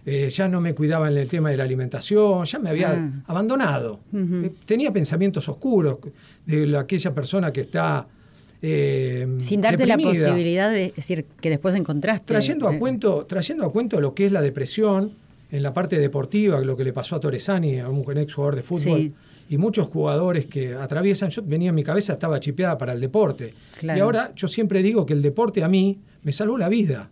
Eh, 0.05 0.29
ya 0.29 0.47
no 0.47 0.61
me 0.61 0.75
cuidaba 0.75 1.09
en 1.09 1.17
el 1.17 1.29
tema 1.31 1.51
de 1.51 1.57
la 1.57 1.65
alimentación, 1.65 2.45
ya 2.45 2.59
me 2.59 2.69
había 2.69 2.93
Ah. 2.93 3.23
abandonado. 3.27 4.01
Tenía 4.67 4.93
pensamientos 4.93 5.49
oscuros 5.49 5.99
de 6.45 6.67
la- 6.67 6.81
aquella 6.81 7.15
persona 7.15 7.51
que 7.51 7.63
está... 7.63 8.07
eh, 8.69 9.27
Sin 9.39 9.61
darte 9.61 9.87
la 9.87 9.97
posibilidad 9.97 10.71
de 10.73 10.93
decir 10.95 11.25
que 11.41 11.51
después 11.51 11.75
encontraste. 11.77 12.27
Trayendo 12.27 12.67
a 12.67 12.77
cuento, 12.79 13.25
trayendo 13.25 13.65
a 13.65 13.71
cuento 13.71 14.01
lo 14.01 14.13
que 14.13 14.27
es 14.27 14.33
la 14.33 14.43
depresión 14.43 15.13
en 15.53 15.63
la 15.63 15.73
parte 15.73 15.99
deportiva, 15.99 16.61
lo 16.61 16.77
que 16.77 16.83
le 16.83 16.93
pasó 16.93 17.15
a 17.17 17.21
Torresani, 17.21 17.79
a 17.79 17.89
un 17.89 18.05
ex 18.19 18.35
jugador 18.35 18.57
de 18.57 18.63
fútbol, 18.63 19.03
Sí. 19.03 19.13
y 19.51 19.59
muchos 19.59 19.87
jugadores 19.89 20.47
que 20.47 20.75
atraviesan, 20.75 21.31
yo 21.31 21.43
venía 21.45 21.69
en 21.69 21.77
mi 21.77 21.85
cabeza, 21.85 22.15
estaba 22.15 22.41
chipeada 22.41 22.77
para 22.77 22.93
el 22.93 23.01
deporte. 23.01 23.55
Claro. 23.79 23.99
Y 23.99 24.01
ahora 24.01 24.33
yo 24.35 24.49
siempre 24.49 24.83
digo 24.83 25.07
que 25.07 25.13
el 25.13 25.23
deporte 25.23 25.63
a 25.63 25.69
mí 25.69 25.99
me 26.25 26.33
salvó 26.33 26.59
la 26.59 26.69
vida, 26.69 27.09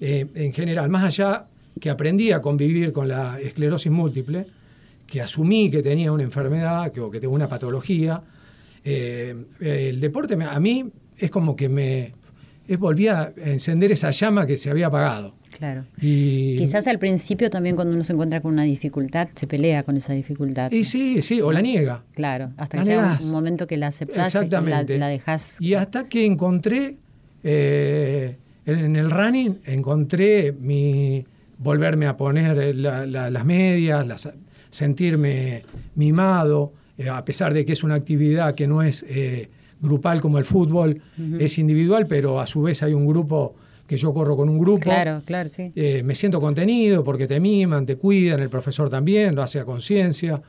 eh, 0.00 0.26
en 0.34 0.52
general, 0.54 0.88
más 0.88 1.04
allá 1.04 1.44
que 1.78 1.90
aprendí 1.90 2.32
a 2.32 2.40
convivir 2.40 2.92
con 2.92 3.06
la 3.06 3.38
esclerosis 3.38 3.92
múltiple, 3.92 4.46
que 5.06 5.20
asumí 5.20 5.70
que 5.70 5.82
tenía 5.82 6.10
una 6.12 6.22
enfermedad, 6.22 6.90
que, 6.92 7.00
o 7.00 7.10
que 7.10 7.20
tengo 7.20 7.34
una 7.34 7.48
patología, 7.48 8.22
eh, 8.84 9.34
eh, 9.60 9.86
el 9.90 10.00
deporte 10.00 10.36
a 10.42 10.60
mí 10.60 10.90
es 11.18 11.30
como 11.30 11.54
que 11.56 11.68
me 11.68 12.14
es, 12.66 12.78
volví 12.78 13.08
a 13.08 13.32
encender 13.36 13.92
esa 13.92 14.10
llama 14.10 14.46
que 14.46 14.56
se 14.56 14.70
había 14.70 14.86
apagado. 14.86 15.34
Claro. 15.58 15.82
Y, 16.00 16.56
Quizás 16.56 16.86
al 16.86 16.98
principio 16.98 17.50
también 17.50 17.74
cuando 17.76 17.92
uno 17.94 18.02
se 18.04 18.12
encuentra 18.12 18.40
con 18.40 18.52
una 18.52 18.62
dificultad, 18.62 19.28
se 19.34 19.46
pelea 19.46 19.82
con 19.82 19.96
esa 19.96 20.12
dificultad. 20.14 20.70
y 20.72 20.84
sí, 20.84 21.20
sí, 21.20 21.40
o 21.42 21.52
la 21.52 21.60
niega. 21.60 22.04
Claro, 22.14 22.52
hasta 22.56 22.78
La 22.78 22.82
que 22.84 22.88
llega 22.90 23.18
un 23.22 23.30
momento 23.30 23.66
que 23.66 23.76
la 23.76 23.88
aceptás 23.88 24.14
y 24.16 24.18
la, 24.18 24.26
Exactamente. 24.44 24.98
la 24.98 25.08
dejás. 25.08 25.56
Y 25.60 25.74
hasta 25.74 26.08
que 26.08 26.24
encontré, 26.24 26.96
eh, 27.42 28.36
en 28.64 28.96
el 28.96 29.10
running, 29.10 29.58
encontré 29.66 30.52
mi 30.52 31.26
volverme 31.58 32.06
a 32.06 32.16
poner 32.16 32.74
la- 32.76 33.04
la- 33.06 33.30
las 33.30 33.44
medias, 33.44 34.06
las- 34.06 34.32
sentirme 34.70 35.62
mimado, 35.96 36.72
eh, 37.00 37.08
a 37.08 37.24
pesar 37.24 37.54
de 37.54 37.64
que 37.64 37.72
es 37.72 37.82
una 37.82 37.94
actividad 37.94 38.54
que 38.54 38.66
no 38.66 38.82
es 38.82 39.06
eh, 39.08 39.48
grupal 39.80 40.20
como 40.20 40.36
el 40.36 40.44
fútbol, 40.44 41.00
es 41.38 41.58
individual, 41.58 42.06
pero 42.06 42.40
a 42.40 42.46
su 42.46 42.60
vez 42.60 42.82
hay 42.82 42.92
un 42.92 43.06
grupo 43.06 43.54
que 43.86 43.96
yo 43.96 44.12
corro 44.12 44.36
con 44.36 44.50
un 44.50 44.58
grupo. 44.58 44.82
Claro, 44.82 45.22
claro, 45.24 45.48
sí. 45.48 45.72
Eh, 45.74 46.02
me 46.02 46.14
siento 46.14 46.42
contenido 46.42 47.02
porque 47.02 47.26
te 47.26 47.40
miman, 47.40 47.86
te 47.86 47.96
cuidan, 47.96 48.40
el 48.40 48.50
profesor 48.50 48.90
también, 48.90 49.34
lo 49.34 49.42
hace 49.42 49.60
a 49.60 49.64
conciencia. 49.64 50.42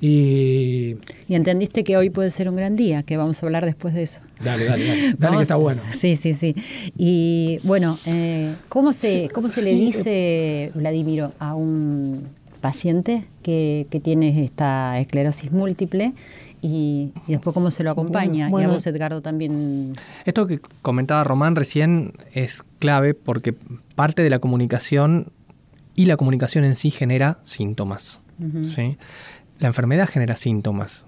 Y 0.00 0.96
Y 1.26 1.34
entendiste 1.34 1.82
que 1.82 1.96
hoy 1.96 2.10
puede 2.10 2.30
ser 2.30 2.48
un 2.48 2.54
gran 2.54 2.76
día, 2.76 3.02
que 3.02 3.16
vamos 3.16 3.42
a 3.42 3.46
hablar 3.46 3.64
después 3.64 3.92
de 3.92 4.04
eso. 4.04 4.20
dale, 4.44 4.64
dale, 4.64 4.86
dale, 4.86 5.14
dale 5.18 5.36
que 5.38 5.42
está 5.42 5.56
bueno. 5.56 5.82
Sí, 5.90 6.14
sí, 6.14 6.34
sí. 6.34 6.54
Y 6.96 7.58
bueno, 7.64 7.98
eh, 8.06 8.54
¿cómo 8.68 8.92
se, 8.92 9.28
cómo 9.34 9.48
se 9.48 9.62
le 9.62 9.74
dice, 9.74 10.70
Vladimiro, 10.74 11.32
a 11.40 11.56
un 11.56 12.28
paciente 12.56 13.24
que, 13.42 13.86
que 13.90 14.00
tiene 14.00 14.44
esta 14.44 14.98
esclerosis 15.00 15.52
múltiple 15.52 16.12
y, 16.62 17.12
y 17.26 17.32
después 17.32 17.54
cómo 17.54 17.70
se 17.70 17.84
lo 17.84 17.90
acompaña. 17.90 18.48
Bueno, 18.48 18.68
y 18.68 18.72
a 18.72 18.74
vos, 18.74 18.86
Edgardo, 18.86 19.20
también. 19.20 19.92
Esto 20.24 20.46
que 20.46 20.60
comentaba 20.82 21.24
Román 21.24 21.56
recién 21.56 22.12
es 22.32 22.62
clave 22.78 23.14
porque 23.14 23.54
parte 23.94 24.22
de 24.22 24.30
la 24.30 24.38
comunicación 24.38 25.28
y 25.94 26.06
la 26.06 26.16
comunicación 26.16 26.64
en 26.64 26.76
sí 26.76 26.90
genera 26.90 27.38
síntomas. 27.42 28.20
La 29.58 29.68
enfermedad 29.68 30.08
genera 30.08 30.36
síntomas. 30.36 31.06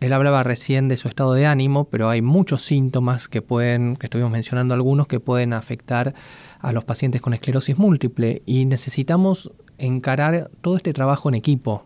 Él 0.00 0.12
hablaba 0.12 0.42
recién 0.42 0.88
de 0.88 0.98
su 0.98 1.08
estado 1.08 1.32
de 1.32 1.46
ánimo, 1.46 1.84
pero 1.84 2.10
hay 2.10 2.20
muchos 2.20 2.62
síntomas 2.62 3.26
que 3.26 3.40
pueden, 3.40 3.96
que 3.96 4.06
estuvimos 4.06 4.30
mencionando 4.30 4.74
algunos, 4.74 5.06
que 5.06 5.20
pueden 5.20 5.54
afectar 5.54 6.14
a 6.60 6.72
los 6.72 6.84
pacientes 6.84 7.22
con 7.22 7.32
esclerosis 7.32 7.78
múltiple 7.78 8.42
y 8.44 8.66
necesitamos 8.66 9.50
encarar 9.78 10.50
todo 10.60 10.76
este 10.76 10.92
trabajo 10.92 11.28
en 11.28 11.34
equipo. 11.34 11.84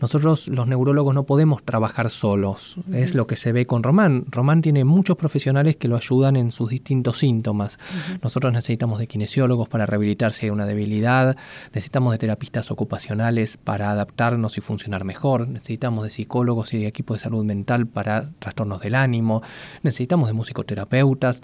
Nosotros 0.00 0.46
los 0.46 0.68
neurólogos 0.68 1.12
no 1.12 1.24
podemos 1.24 1.64
trabajar 1.64 2.08
solos, 2.10 2.76
es 2.92 3.16
lo 3.16 3.26
que 3.26 3.34
se 3.34 3.50
ve 3.50 3.66
con 3.66 3.82
Román. 3.82 4.26
Román 4.30 4.62
tiene 4.62 4.84
muchos 4.84 5.16
profesionales 5.16 5.74
que 5.74 5.88
lo 5.88 5.96
ayudan 5.96 6.36
en 6.36 6.52
sus 6.52 6.70
distintos 6.70 7.18
síntomas. 7.18 7.80
Nosotros 8.22 8.52
necesitamos 8.52 9.00
de 9.00 9.08
kinesiólogos 9.08 9.68
para 9.68 9.86
rehabilitar 9.86 10.32
si 10.32 10.46
hay 10.46 10.50
una 10.50 10.66
debilidad, 10.66 11.36
necesitamos 11.74 12.12
de 12.12 12.18
terapistas 12.18 12.70
ocupacionales 12.70 13.56
para 13.56 13.90
adaptarnos 13.90 14.56
y 14.56 14.60
funcionar 14.60 15.04
mejor, 15.04 15.48
necesitamos 15.48 16.04
de 16.04 16.10
psicólogos 16.10 16.72
y 16.74 16.78
de 16.78 16.86
equipos 16.86 17.16
de 17.16 17.24
salud 17.24 17.44
mental 17.44 17.88
para 17.88 18.30
trastornos 18.38 18.80
del 18.80 18.94
ánimo, 18.94 19.42
necesitamos 19.82 20.28
de 20.28 20.34
musicoterapeutas. 20.34 21.42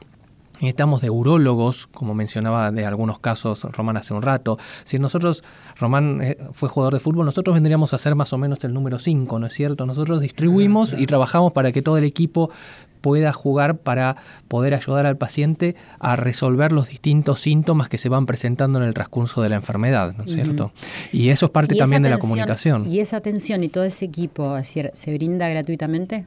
Necesitamos 0.55 1.01
de 1.03 1.11
urólogos, 1.11 1.89
como 1.89 2.15
mencionaba 2.15 2.71
de 2.71 2.87
algunos 2.87 3.19
casos 3.19 3.65
Román 3.65 3.97
hace 3.97 4.15
un 4.15 4.23
rato. 4.23 4.59
Si 4.85 4.99
nosotros, 4.99 5.43
Román 5.79 6.21
eh, 6.23 6.39
fue 6.53 6.69
jugador 6.69 6.95
de 6.95 7.01
fútbol, 7.01 7.27
nosotros 7.27 7.55
vendríamos 7.55 7.93
a 7.93 7.99
ser 7.99 8.15
más 8.15 8.33
o 8.33 8.39
menos 8.39 8.63
el 8.65 8.73
número 8.73 8.99
5, 8.99 9.39
¿no 9.39 9.47
es 9.47 9.53
cierto? 9.53 9.85
Nosotros 9.85 10.21
distribuimos 10.21 10.95
y 10.97 11.07
trabajamos 11.07 11.53
para 11.53 11.73
que 11.73 11.83
todo 11.83 11.99
el 11.99 12.05
equipo 12.05 12.51
pueda 13.05 13.35
jugar 13.35 13.77
para 13.77 14.17
poder 14.49 14.73
ayudar 14.73 15.05
al 15.05 15.19
paciente 15.19 15.77
a 15.99 16.17
resolver 16.17 16.73
los 16.73 16.89
distintos 16.89 17.39
síntomas 17.41 17.91
que 17.91 17.99
se 17.99 18.09
van 18.09 18.25
presentando 18.25 18.79
en 18.79 18.87
el 18.87 18.95
transcurso 18.95 19.43
de 19.43 19.51
la 19.51 19.57
enfermedad, 19.57 20.15
¿no 20.17 20.25
es 20.25 20.33
cierto? 20.33 20.73
Y 21.13 21.29
eso 21.29 21.45
es 21.45 21.53
parte 21.53 21.75
también 21.75 22.03
de 22.03 22.09
la 22.09 22.17
comunicación. 22.17 22.91
¿Y 22.91 23.01
esa 23.01 23.19
atención 23.19 23.63
y 23.63 23.69
todo 23.69 23.85
ese 23.85 24.07
equipo 24.07 24.57
es 24.57 24.63
decir, 24.63 24.91
se 24.95 25.13
brinda 25.13 25.51
gratuitamente? 25.51 26.25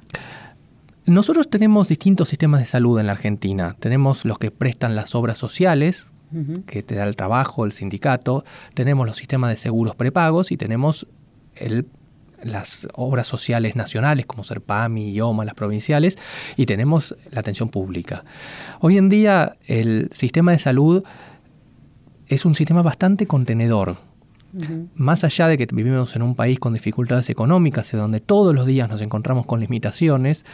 Nosotros 1.08 1.50
tenemos 1.50 1.88
distintos 1.88 2.28
sistemas 2.28 2.60
de 2.60 2.66
salud 2.66 3.00
en 3.00 3.06
la 3.06 3.14
Argentina. 3.14 3.76
Tenemos 3.80 4.26
los 4.26 4.38
que 4.40 4.52
prestan 4.52 4.96
las 4.96 5.16
obras 5.16 5.38
sociales, 5.38 6.12
que 6.66 6.84
te 6.84 6.96
da 6.96 7.06
el 7.06 7.16
trabajo, 7.16 7.64
el 7.64 7.72
sindicato, 7.72 8.44
tenemos 8.74 9.08
los 9.08 9.16
sistemas 9.16 9.50
de 9.50 9.56
seguros 9.56 9.96
prepagos 9.96 10.52
y 10.52 10.58
tenemos 10.58 11.08
el- 11.56 11.86
las 12.44 12.90
obras 12.96 13.28
sociales 13.28 13.78
nacionales 13.78 14.26
como 14.26 14.44
Serpami, 14.44 15.12
IOMA, 15.12 15.46
las 15.46 15.54
provinciales, 15.54 16.18
y 16.58 16.66
tenemos 16.66 17.16
la 17.32 17.40
atención 17.40 17.70
pública. 17.70 18.26
Hoy 18.82 18.98
en 18.98 19.08
día 19.08 19.56
el 19.68 20.10
sistema 20.12 20.52
de 20.52 20.60
salud 20.60 21.04
es 22.28 22.44
un 22.44 22.54
sistema 22.54 22.82
bastante 22.82 23.26
contenedor. 23.26 23.96
Más 24.96 25.24
allá 25.24 25.48
de 25.48 25.58
que 25.58 25.68
vivimos 25.74 26.16
en 26.16 26.22
un 26.22 26.36
país 26.36 26.60
con 26.60 26.74
dificultades 26.74 27.30
económicas 27.30 27.94
y 27.94 27.98
donde 27.98 28.20
todos 28.20 28.56
los 28.56 28.66
días 28.66 28.90
nos 28.90 29.02
encontramos 29.02 29.46
con 29.46 29.60
limitaciones, 29.60 30.46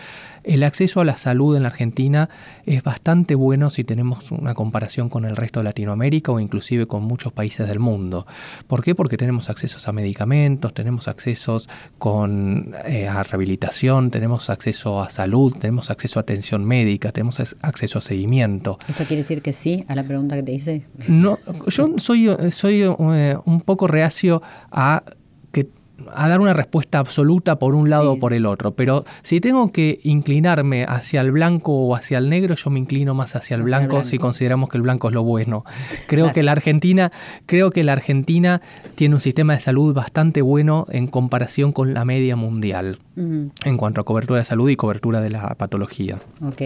el 0.43 0.63
acceso 0.63 0.99
a 0.99 1.05
la 1.05 1.15
salud 1.15 1.55
en 1.55 1.63
la 1.63 1.69
Argentina 1.69 2.29
es 2.65 2.83
bastante 2.83 3.35
bueno 3.35 3.69
si 3.69 3.83
tenemos 3.83 4.31
una 4.31 4.53
comparación 4.53 5.09
con 5.09 5.25
el 5.25 5.35
resto 5.35 5.59
de 5.59 5.65
Latinoamérica 5.65 6.31
o 6.31 6.39
inclusive 6.39 6.85
con 6.85 7.03
muchos 7.03 7.31
países 7.31 7.67
del 7.67 7.79
mundo. 7.79 8.27
¿Por 8.67 8.83
qué? 8.83 8.95
Porque 8.95 9.15
tenemos 9.15 9.49
accesos 9.49 9.87
a 9.87 9.93
medicamentos, 9.93 10.73
tenemos 10.73 11.07
accesos 11.07 11.69
con, 11.97 12.75
eh, 12.85 13.07
a 13.07 13.23
rehabilitación, 13.23 14.11
tenemos 14.11 14.49
acceso 14.49 15.01
a 15.01 15.09
salud, 15.09 15.55
tenemos 15.57 15.91
acceso 15.91 16.19
a 16.19 16.21
atención 16.23 16.65
médica, 16.65 17.11
tenemos 17.11 17.39
acceso 17.61 17.99
a 17.99 18.01
seguimiento. 18.01 18.77
¿Esto 18.87 19.05
quiere 19.05 19.21
decir 19.21 19.41
que 19.41 19.53
sí 19.53 19.83
a 19.87 19.95
la 19.95 20.03
pregunta 20.03 20.35
que 20.35 20.43
te 20.43 20.51
hice? 20.51 20.85
No, 21.07 21.37
yo 21.67 21.95
soy, 21.97 22.29
soy 22.51 22.81
eh, 22.81 23.37
un 23.45 23.61
poco 23.61 23.82
reacio 23.87 24.41
a 24.71 25.03
que 25.51 25.67
a 26.15 26.27
dar 26.27 26.41
una 26.41 26.51
respuesta 26.53 26.99
absoluta 26.99 27.57
por 27.59 27.75
un 27.75 27.89
lado 27.89 28.11
Sí. 28.13 28.17
o 28.17 28.19
por 28.19 28.33
el 28.33 28.45
otro, 28.45 28.71
pero 28.71 29.05
si 29.21 29.39
tengo 29.39 29.71
que 29.71 29.99
inclinarme 30.03 30.83
hacia 30.83 31.21
el 31.21 31.31
blanco 31.31 31.71
o 31.71 31.95
hacia 31.95 32.17
el 32.17 32.29
negro, 32.29 32.55
yo 32.55 32.69
me 32.71 32.79
inclino 32.79 33.13
más 33.13 33.35
hacia 33.37 33.55
el 33.55 33.61
Hacia 33.61 33.65
blanco, 33.77 34.03
si 34.03 34.17
consideramos 34.17 34.69
que 34.69 34.77
el 34.77 34.81
blanco 34.83 35.07
es 35.07 35.13
lo 35.13 35.23
bueno. 35.23 35.63
Creo 36.07 36.25
Claro. 36.25 36.33
que 36.33 36.43
la 36.43 36.51
Argentina, 36.51 37.11
creo 37.45 37.69
que 37.69 37.83
la 37.83 37.93
Argentina 37.93 38.61
tiene 38.95 39.15
un 39.15 39.21
sistema 39.21 39.53
de 39.53 39.59
salud 39.61 39.93
bastante 39.93 40.41
bueno 40.41 40.85
en 40.89 41.07
comparación 41.07 41.71
con 41.71 41.93
la 41.93 42.03
media 42.05 42.35
mundial 42.35 42.97
en 43.15 43.77
cuanto 43.77 44.01
a 44.01 44.05
cobertura 44.05 44.39
de 44.39 44.45
salud 44.45 44.67
y 44.71 44.75
cobertura 44.75 45.21
de 45.21 45.29
la 45.29 45.53
patología. 45.53 46.19
Ok. 46.41 46.61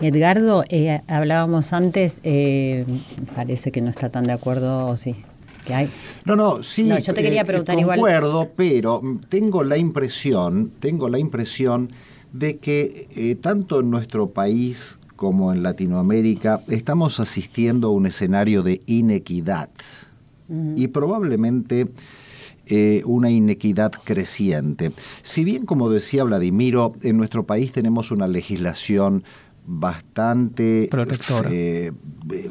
Edgardo, 0.00 0.62
eh, 0.68 1.00
hablábamos 1.08 1.72
antes, 1.72 2.20
eh, 2.22 2.86
parece 3.34 3.72
que 3.72 3.80
no 3.82 3.90
está 3.90 4.08
tan 4.08 4.28
de 4.28 4.32
acuerdo, 4.32 4.86
o 4.86 4.96
sí, 4.96 5.16
que 5.64 5.74
hay. 5.74 5.90
No, 6.24 6.36
no, 6.36 6.62
sí. 6.62 6.84
No, 6.84 6.98
yo 6.98 7.14
te 7.14 7.22
quería 7.22 7.44
preguntar 7.44 7.78
igual. 7.78 7.98
concuerdo, 7.98 8.50
pero 8.56 9.02
tengo 9.28 9.64
la 9.64 9.76
impresión, 9.76 10.72
tengo 10.80 11.08
la 11.08 11.18
impresión 11.18 11.90
de 12.32 12.58
que 12.58 13.08
eh, 13.14 13.34
tanto 13.36 13.80
en 13.80 13.90
nuestro 13.90 14.30
país 14.30 14.98
como 15.16 15.52
en 15.52 15.62
Latinoamérica 15.62 16.62
estamos 16.68 17.20
asistiendo 17.20 17.88
a 17.88 17.90
un 17.92 18.06
escenario 18.06 18.62
de 18.62 18.80
inequidad 18.86 19.68
y 20.76 20.88
probablemente 20.88 21.86
eh, 22.66 23.02
una 23.04 23.30
inequidad 23.30 23.92
creciente. 23.92 24.90
Si 25.22 25.44
bien, 25.44 25.64
como 25.64 25.90
decía 25.90 26.24
Vladimiro, 26.24 26.94
en 27.02 27.16
nuestro 27.18 27.46
país 27.46 27.72
tenemos 27.72 28.10
una 28.10 28.26
legislación 28.26 29.22
bastante 29.66 30.88
Protectora. 30.90 31.50
eh, 31.52 31.86
eh, 31.86 31.92
eh, 32.32 32.50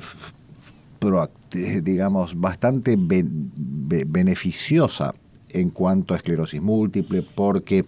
digamos, 1.84 2.40
bastante 2.40 2.96
ben- 2.98 3.52
be- 3.56 4.06
beneficiosa 4.08 5.14
en 5.50 5.70
cuanto 5.70 6.14
a 6.14 6.18
esclerosis 6.18 6.62
múltiple, 6.62 7.24
porque 7.36 7.86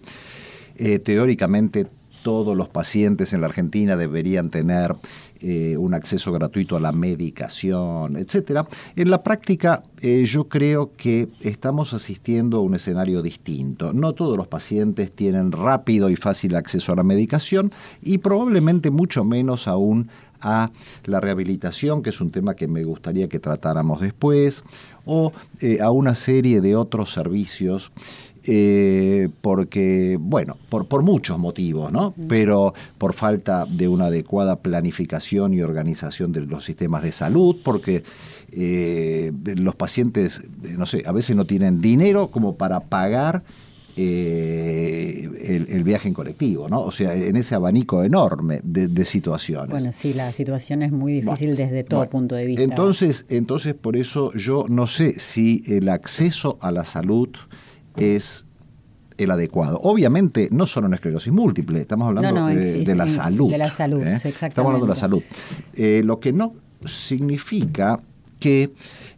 eh, 0.76 0.98
teóricamente 0.98 1.86
todos 2.22 2.56
los 2.56 2.68
pacientes 2.68 3.32
en 3.32 3.40
la 3.40 3.48
Argentina 3.48 3.96
deberían 3.96 4.48
tener 4.48 4.94
eh, 5.40 5.76
un 5.76 5.92
acceso 5.92 6.30
gratuito 6.30 6.76
a 6.76 6.80
la 6.80 6.92
medicación, 6.92 8.16
etcétera. 8.16 8.68
En 8.94 9.10
la 9.10 9.24
práctica, 9.24 9.82
eh, 10.00 10.24
yo 10.24 10.48
creo 10.48 10.92
que 10.96 11.28
estamos 11.40 11.94
asistiendo 11.94 12.58
a 12.58 12.60
un 12.60 12.74
escenario 12.76 13.22
distinto. 13.22 13.92
No 13.92 14.12
todos 14.12 14.36
los 14.36 14.46
pacientes 14.46 15.10
tienen 15.10 15.50
rápido 15.50 16.10
y 16.10 16.16
fácil 16.16 16.54
acceso 16.54 16.92
a 16.92 16.96
la 16.96 17.02
medicación 17.02 17.72
y 18.02 18.18
probablemente 18.18 18.92
mucho 18.92 19.24
menos 19.24 19.66
aún 19.66 20.08
a 20.42 20.70
la 21.04 21.20
rehabilitación, 21.20 22.02
que 22.02 22.10
es 22.10 22.20
un 22.20 22.30
tema 22.30 22.54
que 22.54 22.68
me 22.68 22.84
gustaría 22.84 23.28
que 23.28 23.38
tratáramos 23.38 24.00
después, 24.00 24.64
o 25.04 25.32
eh, 25.60 25.80
a 25.80 25.90
una 25.90 26.14
serie 26.14 26.60
de 26.60 26.76
otros 26.76 27.12
servicios, 27.12 27.90
eh, 28.44 29.28
porque, 29.40 30.18
bueno, 30.20 30.56
por, 30.68 30.86
por 30.86 31.02
muchos 31.02 31.38
motivos, 31.38 31.92
¿no? 31.92 32.12
Pero 32.28 32.74
por 32.98 33.12
falta 33.12 33.66
de 33.66 33.86
una 33.86 34.06
adecuada 34.06 34.56
planificación 34.56 35.54
y 35.54 35.62
organización 35.62 36.32
de 36.32 36.46
los 36.46 36.64
sistemas 36.64 37.04
de 37.04 37.12
salud, 37.12 37.56
porque 37.62 38.02
eh, 38.50 39.32
los 39.56 39.76
pacientes, 39.76 40.42
no 40.76 40.86
sé, 40.86 41.04
a 41.06 41.12
veces 41.12 41.36
no 41.36 41.44
tienen 41.44 41.80
dinero 41.80 42.30
como 42.30 42.56
para 42.56 42.80
pagar 42.80 43.44
eh, 43.96 45.28
el, 45.44 45.66
el 45.68 45.84
viaje 45.84 46.08
en 46.08 46.14
colectivo, 46.14 46.68
¿no? 46.68 46.80
O 46.82 46.90
sea, 46.90 47.14
en 47.14 47.36
ese 47.36 47.54
abanico 47.54 48.02
enorme 48.04 48.60
de, 48.64 48.88
de 48.88 49.04
situaciones. 49.04 49.70
Bueno, 49.70 49.92
sí, 49.92 50.14
la 50.14 50.32
situación 50.32 50.82
es 50.82 50.92
muy 50.92 51.14
difícil 51.20 51.48
Bueno, 51.54 51.64
desde 51.64 51.84
todo 51.84 52.00
bueno, 52.00 52.10
punto 52.10 52.34
de 52.34 52.46
vista. 52.46 52.62
Entonces, 52.62 53.26
entonces, 53.28 53.74
por 53.74 53.96
eso 53.96 54.32
yo 54.34 54.64
no 54.68 54.86
sé 54.86 55.18
si 55.18 55.62
el 55.66 55.88
acceso 55.88 56.58
a 56.60 56.70
la 56.72 56.84
salud 56.84 57.28
es 57.96 58.46
el 59.18 59.30
adecuado. 59.30 59.78
Obviamente, 59.82 60.48
no 60.50 60.66
solo 60.66 60.86
en 60.86 60.94
esclerosis 60.94 61.32
múltiple, 61.32 61.80
estamos 61.80 62.08
hablando 62.08 62.32
No, 62.32 62.40
no, 62.48 62.54
de, 62.54 62.94
la 62.96 63.08
salud. 63.08 63.50
de 63.50 63.58
la 63.58 63.70
salud, 63.70 64.02
¿eh? 64.02 64.18
sí, 64.18 64.28
Estamos 64.28 64.58
hablando 64.58 64.86
de 64.86 64.90
la 64.90 64.96
salud. 64.96 65.22
exactamente. 65.22 65.98
Eh, 65.98 66.02
lo 66.02 66.18
que 66.18 66.32
no 66.32 66.54
significa 66.84 68.00
que 68.40 68.72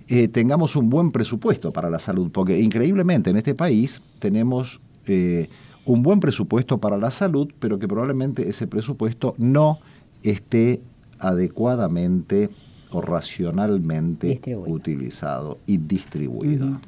eh, 0.08 0.28
tengamos 0.28 0.76
un 0.76 0.90
buen 0.90 1.10
presupuesto 1.10 1.72
para 1.72 1.90
la 1.90 1.98
salud, 1.98 2.30
porque 2.30 2.60
increíblemente 2.60 3.30
en 3.30 3.36
este 3.36 3.54
país 3.54 4.02
tenemos 4.18 4.80
eh, 5.06 5.48
un 5.86 6.02
buen 6.02 6.20
presupuesto 6.20 6.78
para 6.78 6.98
la 6.98 7.10
salud, 7.10 7.48
pero 7.58 7.78
que 7.78 7.88
probablemente 7.88 8.48
ese 8.48 8.66
presupuesto 8.66 9.34
no 9.38 9.78
esté 10.22 10.80
adecuadamente 11.18 12.50
o 12.94 13.00
racionalmente 13.02 14.28
Distribuido. 14.28 14.74
utilizado 14.74 15.58
y 15.66 15.78
distribuido. 15.78 16.80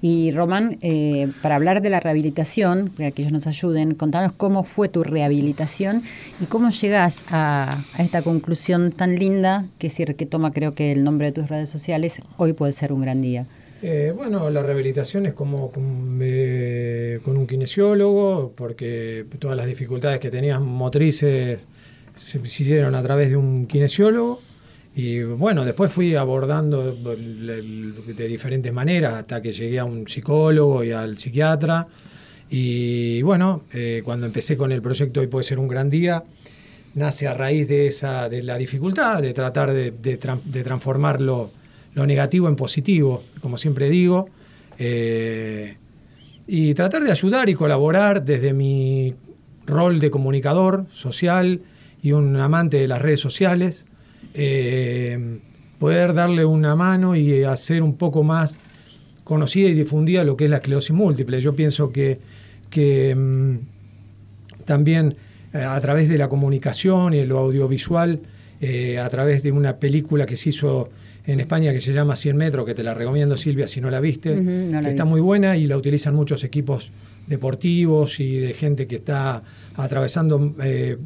Y 0.00 0.32
Román, 0.32 0.78
eh, 0.80 1.30
para 1.42 1.56
hablar 1.56 1.82
de 1.82 1.90
la 1.90 2.00
rehabilitación, 2.00 2.90
para 2.96 3.10
que 3.10 3.22
ellos 3.22 3.32
nos 3.32 3.46
ayuden, 3.46 3.94
contanos 3.94 4.32
cómo 4.32 4.64
fue 4.64 4.88
tu 4.88 5.04
rehabilitación 5.04 6.02
y 6.40 6.46
cómo 6.46 6.70
llegás 6.70 7.24
a, 7.30 7.84
a 7.94 8.02
esta 8.02 8.22
conclusión 8.22 8.92
tan 8.92 9.16
linda, 9.16 9.66
que 9.78 9.88
es 9.88 9.92
decir, 9.92 10.16
que 10.16 10.26
toma 10.26 10.52
creo 10.52 10.74
que 10.74 10.92
el 10.92 11.04
nombre 11.04 11.26
de 11.28 11.32
tus 11.32 11.48
redes 11.48 11.70
sociales, 11.70 12.20
hoy 12.36 12.52
puede 12.52 12.72
ser 12.72 12.92
un 12.92 13.02
gran 13.02 13.20
día. 13.20 13.46
Eh, 13.82 14.12
bueno, 14.16 14.48
la 14.48 14.62
rehabilitación 14.62 15.26
es 15.26 15.34
como 15.34 15.72
con, 15.72 16.20
eh, 16.22 17.18
con 17.24 17.36
un 17.36 17.48
kinesiólogo, 17.48 18.52
porque 18.56 19.26
todas 19.40 19.56
las 19.56 19.66
dificultades 19.66 20.20
que 20.20 20.30
tenían 20.30 20.64
motrices 20.64 21.66
se, 22.14 22.46
se 22.46 22.62
hicieron 22.62 22.94
a 22.94 23.02
través 23.02 23.30
de 23.30 23.36
un 23.36 23.66
kinesiólogo. 23.66 24.40
Y 24.94 25.22
bueno, 25.22 25.64
después 25.64 25.90
fui 25.90 26.14
abordando 26.14 26.92
de 26.94 28.28
diferentes 28.28 28.72
maneras 28.72 29.14
hasta 29.14 29.40
que 29.40 29.50
llegué 29.50 29.78
a 29.78 29.84
un 29.84 30.06
psicólogo 30.06 30.84
y 30.84 30.92
al 30.92 31.16
psiquiatra. 31.16 31.88
Y 32.50 33.22
bueno, 33.22 33.64
eh, 33.72 34.02
cuando 34.04 34.26
empecé 34.26 34.58
con 34.58 34.70
el 34.70 34.82
proyecto 34.82 35.20
Hoy 35.20 35.28
puede 35.28 35.44
ser 35.44 35.58
un 35.58 35.68
gran 35.68 35.88
día, 35.88 36.24
nace 36.94 37.26
a 37.26 37.32
raíz 37.32 37.66
de 37.68 37.86
esa 37.86 38.28
de 38.28 38.42
la 38.42 38.58
dificultad 38.58 39.22
de 39.22 39.32
tratar 39.32 39.72
de, 39.72 39.92
de 39.92 40.20
tran- 40.20 40.42
de 40.42 40.62
transformar 40.62 41.22
lo, 41.22 41.50
lo 41.94 42.06
negativo 42.06 42.48
en 42.48 42.56
positivo, 42.56 43.22
como 43.40 43.56
siempre 43.56 43.88
digo. 43.88 44.28
Eh, 44.78 45.76
y 46.46 46.74
tratar 46.74 47.02
de 47.04 47.10
ayudar 47.10 47.48
y 47.48 47.54
colaborar 47.54 48.24
desde 48.24 48.52
mi 48.52 49.14
rol 49.64 50.00
de 50.00 50.10
comunicador 50.10 50.84
social 50.90 51.62
y 52.02 52.12
un 52.12 52.36
amante 52.36 52.76
de 52.78 52.88
las 52.88 53.00
redes 53.00 53.20
sociales, 53.20 53.86
eh, 54.34 55.38
poder 55.78 56.14
darle 56.14 56.44
una 56.44 56.76
mano 56.76 57.16
y 57.16 57.44
hacer 57.44 57.82
un 57.82 57.96
poco 57.96 58.22
más 58.22 58.58
conocida 59.24 59.68
y 59.68 59.74
difundida 59.74 60.24
lo 60.24 60.36
que 60.36 60.44
es 60.44 60.50
la 60.50 60.56
esclerosis 60.56 60.92
múltiple. 60.92 61.40
Yo 61.40 61.54
pienso 61.54 61.90
que, 61.90 62.20
que, 62.70 63.14
mm, 63.14 63.56
también 64.64 65.16
eh, 65.52 65.58
a 65.58 65.78
través 65.80 66.08
de 66.08 66.18
la 66.18 66.28
comunicación 66.28 67.14
y 67.14 67.24
lo 67.24 67.38
audiovisual, 67.38 68.20
eh, 68.60 68.98
a 68.98 69.08
través 69.08 69.42
de 69.42 69.52
una 69.52 69.76
película 69.76 70.24
que 70.24 70.36
se 70.36 70.50
hizo 70.50 70.90
en 71.26 71.40
España 71.40 71.72
que 71.72 71.80
se 71.80 71.92
llama 71.92 72.16
100 72.16 72.36
metros, 72.36 72.66
que 72.66 72.74
te 72.74 72.82
la 72.82 72.94
recomiendo 72.94 73.36
Silvia 73.36 73.66
si 73.68 73.80
no 73.80 73.90
la 73.90 74.00
viste, 74.00 74.32
Ujú, 74.32 74.42
no 74.42 74.80
la 74.80 74.80
que 74.82 74.90
está 74.90 75.04
muy 75.04 75.20
buena 75.20 75.56
y 75.56 75.66
la 75.66 75.76
utilizan 75.76 76.14
muchos 76.14 76.42
equipos 76.42 76.90
deportivos 77.26 78.18
y 78.18 78.38
de 78.38 78.52
gente 78.52 78.86
que 78.86 78.96
está 78.96 79.42
atravesando 79.76 80.54
eh, 80.62 80.96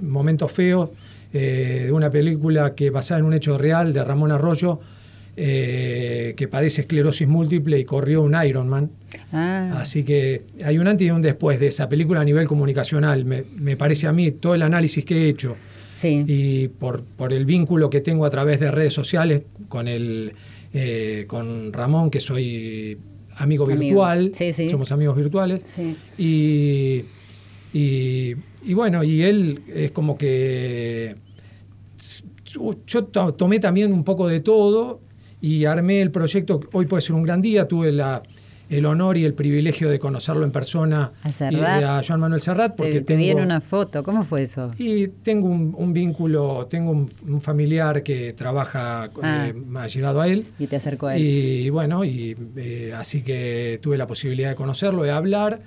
momentos 0.00 0.52
feos, 0.52 0.90
eh, 1.32 1.82
de 1.86 1.92
una 1.92 2.10
película 2.10 2.74
que 2.74 2.90
basada 2.90 3.20
en 3.20 3.26
un 3.26 3.34
hecho 3.34 3.56
real 3.58 3.92
de 3.92 4.04
Ramón 4.04 4.32
Arroyo, 4.32 4.80
eh, 5.34 6.34
que 6.36 6.46
padece 6.46 6.82
esclerosis 6.82 7.26
múltiple 7.26 7.78
y 7.78 7.84
corrió 7.84 8.20
un 8.22 8.34
Ironman. 8.44 8.90
Ah, 9.32 9.78
Así 9.80 10.02
que 10.04 10.42
hay 10.64 10.78
un 10.78 10.86
antes 10.88 11.06
y 11.06 11.10
un 11.10 11.22
después 11.22 11.58
de 11.58 11.68
esa 11.68 11.88
película 11.88 12.20
a 12.20 12.24
nivel 12.24 12.46
comunicacional. 12.46 13.24
Me, 13.24 13.44
me 13.56 13.76
parece 13.76 14.06
a 14.08 14.12
mí 14.12 14.30
todo 14.32 14.54
el 14.54 14.60
análisis 14.62 15.04
que 15.06 15.24
he 15.24 15.28
hecho 15.28 15.56
sí. 15.90 16.24
y 16.26 16.68
por, 16.68 17.02
por 17.04 17.32
el 17.32 17.46
vínculo 17.46 17.88
que 17.88 18.02
tengo 18.02 18.26
a 18.26 18.30
través 18.30 18.60
de 18.60 18.70
redes 18.70 18.92
sociales 18.92 19.42
con 19.68 19.88
el 19.88 20.34
eh, 20.74 21.24
con 21.26 21.72
Ramón, 21.72 22.10
que 22.10 22.20
soy 22.20 22.98
amigo 23.36 23.64
Amigo. 23.64 23.80
virtual, 23.80 24.30
Sí, 24.34 24.52
sí. 24.52 24.68
somos 24.68 24.92
amigos 24.92 25.16
virtuales. 25.16 25.78
Y, 26.18 27.04
y 27.72 28.74
bueno, 28.74 29.02
y 29.02 29.22
él 29.22 29.60
es 29.74 29.90
como 29.92 30.16
que 30.18 31.16
yo 32.86 33.04
to- 33.04 33.34
tomé 33.34 33.58
también 33.58 33.92
un 33.92 34.04
poco 34.04 34.28
de 34.28 34.40
todo 34.40 35.00
y 35.40 35.64
armé 35.64 36.00
el 36.02 36.10
proyecto. 36.10 36.60
Hoy 36.72 36.86
puede 36.86 37.00
ser 37.00 37.14
un 37.16 37.22
gran 37.22 37.40
día. 37.42 37.66
Tuve 37.66 37.90
la, 37.92 38.22
el 38.68 38.86
honor 38.86 39.16
y 39.16 39.24
el 39.24 39.34
privilegio 39.34 39.90
de 39.90 39.98
conocerlo 39.98 40.44
en 40.44 40.52
persona 40.52 41.12
A 41.22 41.28
y 41.28 41.32
Serrat. 41.32 41.82
a 41.84 42.02
Joan 42.06 42.20
Manuel 42.20 42.40
Serrat. 42.40 42.76
Porque 42.76 43.00
Te, 43.00 43.16
te 43.16 43.16
tengo- 43.16 43.42
una 43.42 43.60
foto. 43.60 44.02
¿Cómo 44.02 44.22
fue 44.22 44.42
eso? 44.42 44.70
y 44.78 45.08
tengo 45.08 45.48
un, 45.48 45.74
un 45.76 45.92
vínculo, 45.92 46.66
tengo 46.70 46.90
un, 46.92 47.08
un 47.28 47.40
familiar 47.40 48.02
que 48.02 48.32
trabaja, 48.34 49.10
Ah. 49.22 49.48
eh, 49.48 49.54
ha 49.76 49.86
llegado 49.88 50.20
a 50.20 50.28
él. 50.28 50.46
Y 50.58 50.66
te 50.68 50.76
acercó 50.76 51.08
a 51.08 51.16
él. 51.16 51.22
Y 51.22 51.70
bueno, 51.70 52.04
y 52.04 52.36
eh, 52.56 52.92
así 52.96 53.22
que 53.22 53.78
tuve 53.82 53.96
la 53.96 54.06
posibilidad 54.06 54.50
de 54.50 54.54
conocerlo, 54.56 55.02
de 55.02 55.10
hablar, 55.10 55.60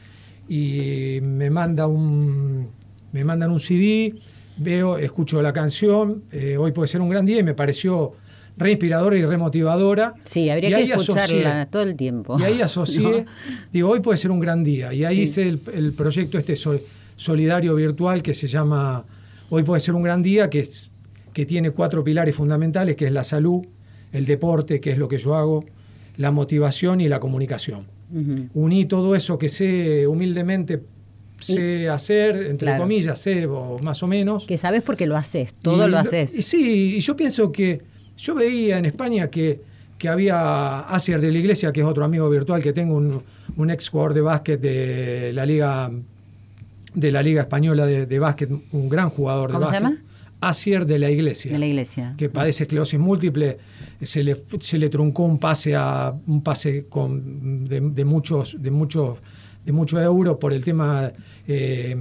y 0.48 1.20
me 1.22 1.50
manda 1.50 1.88
un 1.88 2.70
me 3.12 3.24
mandan 3.24 3.50
un 3.52 3.60
CD, 3.62 4.14
veo, 4.58 4.98
escucho 4.98 5.42
la 5.42 5.54
canción, 5.54 6.24
eh, 6.32 6.58
hoy 6.58 6.72
puede 6.72 6.88
ser 6.88 7.02
un 7.02 7.10
gran 7.10 7.26
día, 7.26 7.40
y 7.40 7.44
me 7.44 7.54
pareció 7.54 8.14
re 8.58 8.72
inspiradora 8.72 9.18
y 9.18 9.26
re 9.26 9.38
motivadora. 9.38 10.14
Sí, 10.24 10.50
habría 10.50 10.80
Y 10.82 10.88
que 10.88 10.94
escucharla 10.94 11.24
asocié. 11.62 11.66
todo 11.72 11.82
el 11.84 11.96
tiempo. 11.96 12.38
Y 12.40 12.44
ahí 12.44 12.62
asocié, 12.62 13.04
¿No? 13.26 13.32
digo, 13.74 13.90
hoy 13.90 14.00
puede 14.00 14.18
ser 14.18 14.32
un 14.32 14.40
gran 14.40 14.64
día. 14.64 14.94
Y 14.94 15.04
ahí 15.04 15.18
Sí. 15.18 15.22
hice 15.24 15.50
el, 15.50 15.62
el 15.74 15.94
proyecto 15.94 16.38
este 16.38 16.56
sol- 16.56 16.82
solidario 17.18 17.76
virtual 17.76 18.22
que 18.24 18.34
se 18.34 18.48
llama 18.48 19.06
Hoy 19.50 19.64
puede 19.64 19.80
ser 19.80 19.94
un 19.94 20.02
gran 20.04 20.24
día, 20.24 20.50
que, 20.50 20.60
es, 20.60 20.90
que 21.34 21.46
tiene 21.46 21.70
cuatro 21.72 22.04
pilares 22.04 22.34
fundamentales, 22.36 22.96
que 22.96 23.06
es 23.06 23.12
la 23.12 23.24
salud, 23.24 23.64
el 24.12 24.26
deporte, 24.26 24.80
que 24.80 24.92
es 24.92 24.98
lo 24.98 25.08
que 25.08 25.18
yo 25.18 25.36
hago, 25.36 25.64
la 26.18 26.32
motivación 26.32 27.00
y 27.02 27.08
la 27.10 27.20
comunicación. 27.20 27.86
Uní 28.54 28.86
todo 28.86 29.16
eso 29.16 29.38
que 29.38 29.50
sé 29.50 30.08
humildemente, 30.08 30.82
sé 31.54 31.90
hacer, 31.90 32.36
entre 32.50 32.68
Claro. 32.68 32.84
comillas, 32.84 33.20
sé 33.20 33.46
o 33.46 33.78
más 33.84 34.02
o 34.04 34.08
menos. 34.08 34.46
Que 34.46 34.58
sabes 34.58 34.82
porque 34.84 35.06
lo 35.08 35.16
haces, 35.16 35.54
todo 35.62 35.88
Y 35.88 35.92
lo 35.92 35.98
haces. 35.98 36.36
y 36.38 36.42
sí, 36.42 36.96
y 36.98 37.00
yo 37.00 37.16
pienso 37.16 37.52
que 37.52 37.82
yo 38.18 38.36
veía 38.36 38.78
en 38.78 38.86
España 38.86 39.30
que, 39.30 39.62
que 39.98 40.10
había 40.10 40.80
Asier 40.82 41.20
de 41.22 41.32
la 41.32 41.38
Iglesia, 41.40 41.72
que 41.72 41.82
es 41.82 41.86
otro 41.88 42.04
amigo 42.06 42.30
virtual 42.30 42.62
que 42.62 42.74
tengo, 42.74 42.96
un, 42.96 43.22
un 43.58 43.70
ex 43.70 43.90
jugador 43.90 44.14
de 44.14 44.22
básquet 44.22 44.60
de 44.62 45.32
la 45.34 45.46
Liga 45.46 45.92
de 46.94 47.12
la 47.12 47.22
Liga 47.22 47.42
Española 47.42 47.86
de, 47.86 48.06
de 48.06 48.20
Básquet, 48.20 48.50
un 48.72 48.88
gran 48.90 49.10
jugador 49.10 49.52
¿Cómo 49.52 49.60
de 49.62 49.66
se 49.68 49.72
básquet. 49.74 49.90
llama? 49.90 50.02
Asier 50.42 50.86
de 50.86 51.00
la 51.00 51.10
Iglesia 51.10 51.52
de 51.52 51.60
la 51.60 51.66
iglesia. 51.66 52.14
que 52.18 52.30
padece 52.30 52.64
esclerosis 52.66 53.00
múltiple, 53.00 53.58
se 54.02 54.24
le, 54.24 54.38
se 54.60 54.78
le 54.78 54.90
truncó 54.90 55.24
un 55.24 55.38
pase 55.40 55.76
a 55.76 56.14
un 56.28 56.42
pase 56.44 56.86
con, 56.88 57.66
de, 57.66 57.80
de 57.82 58.06
muchos 58.06 58.62
de 58.62 58.70
muchos 58.72 59.18
de 59.66 59.72
muchos 59.72 60.02
euros 60.02 60.38
por 60.38 60.54
el 60.54 60.64
tema 60.64 61.12
eh, 61.48 61.96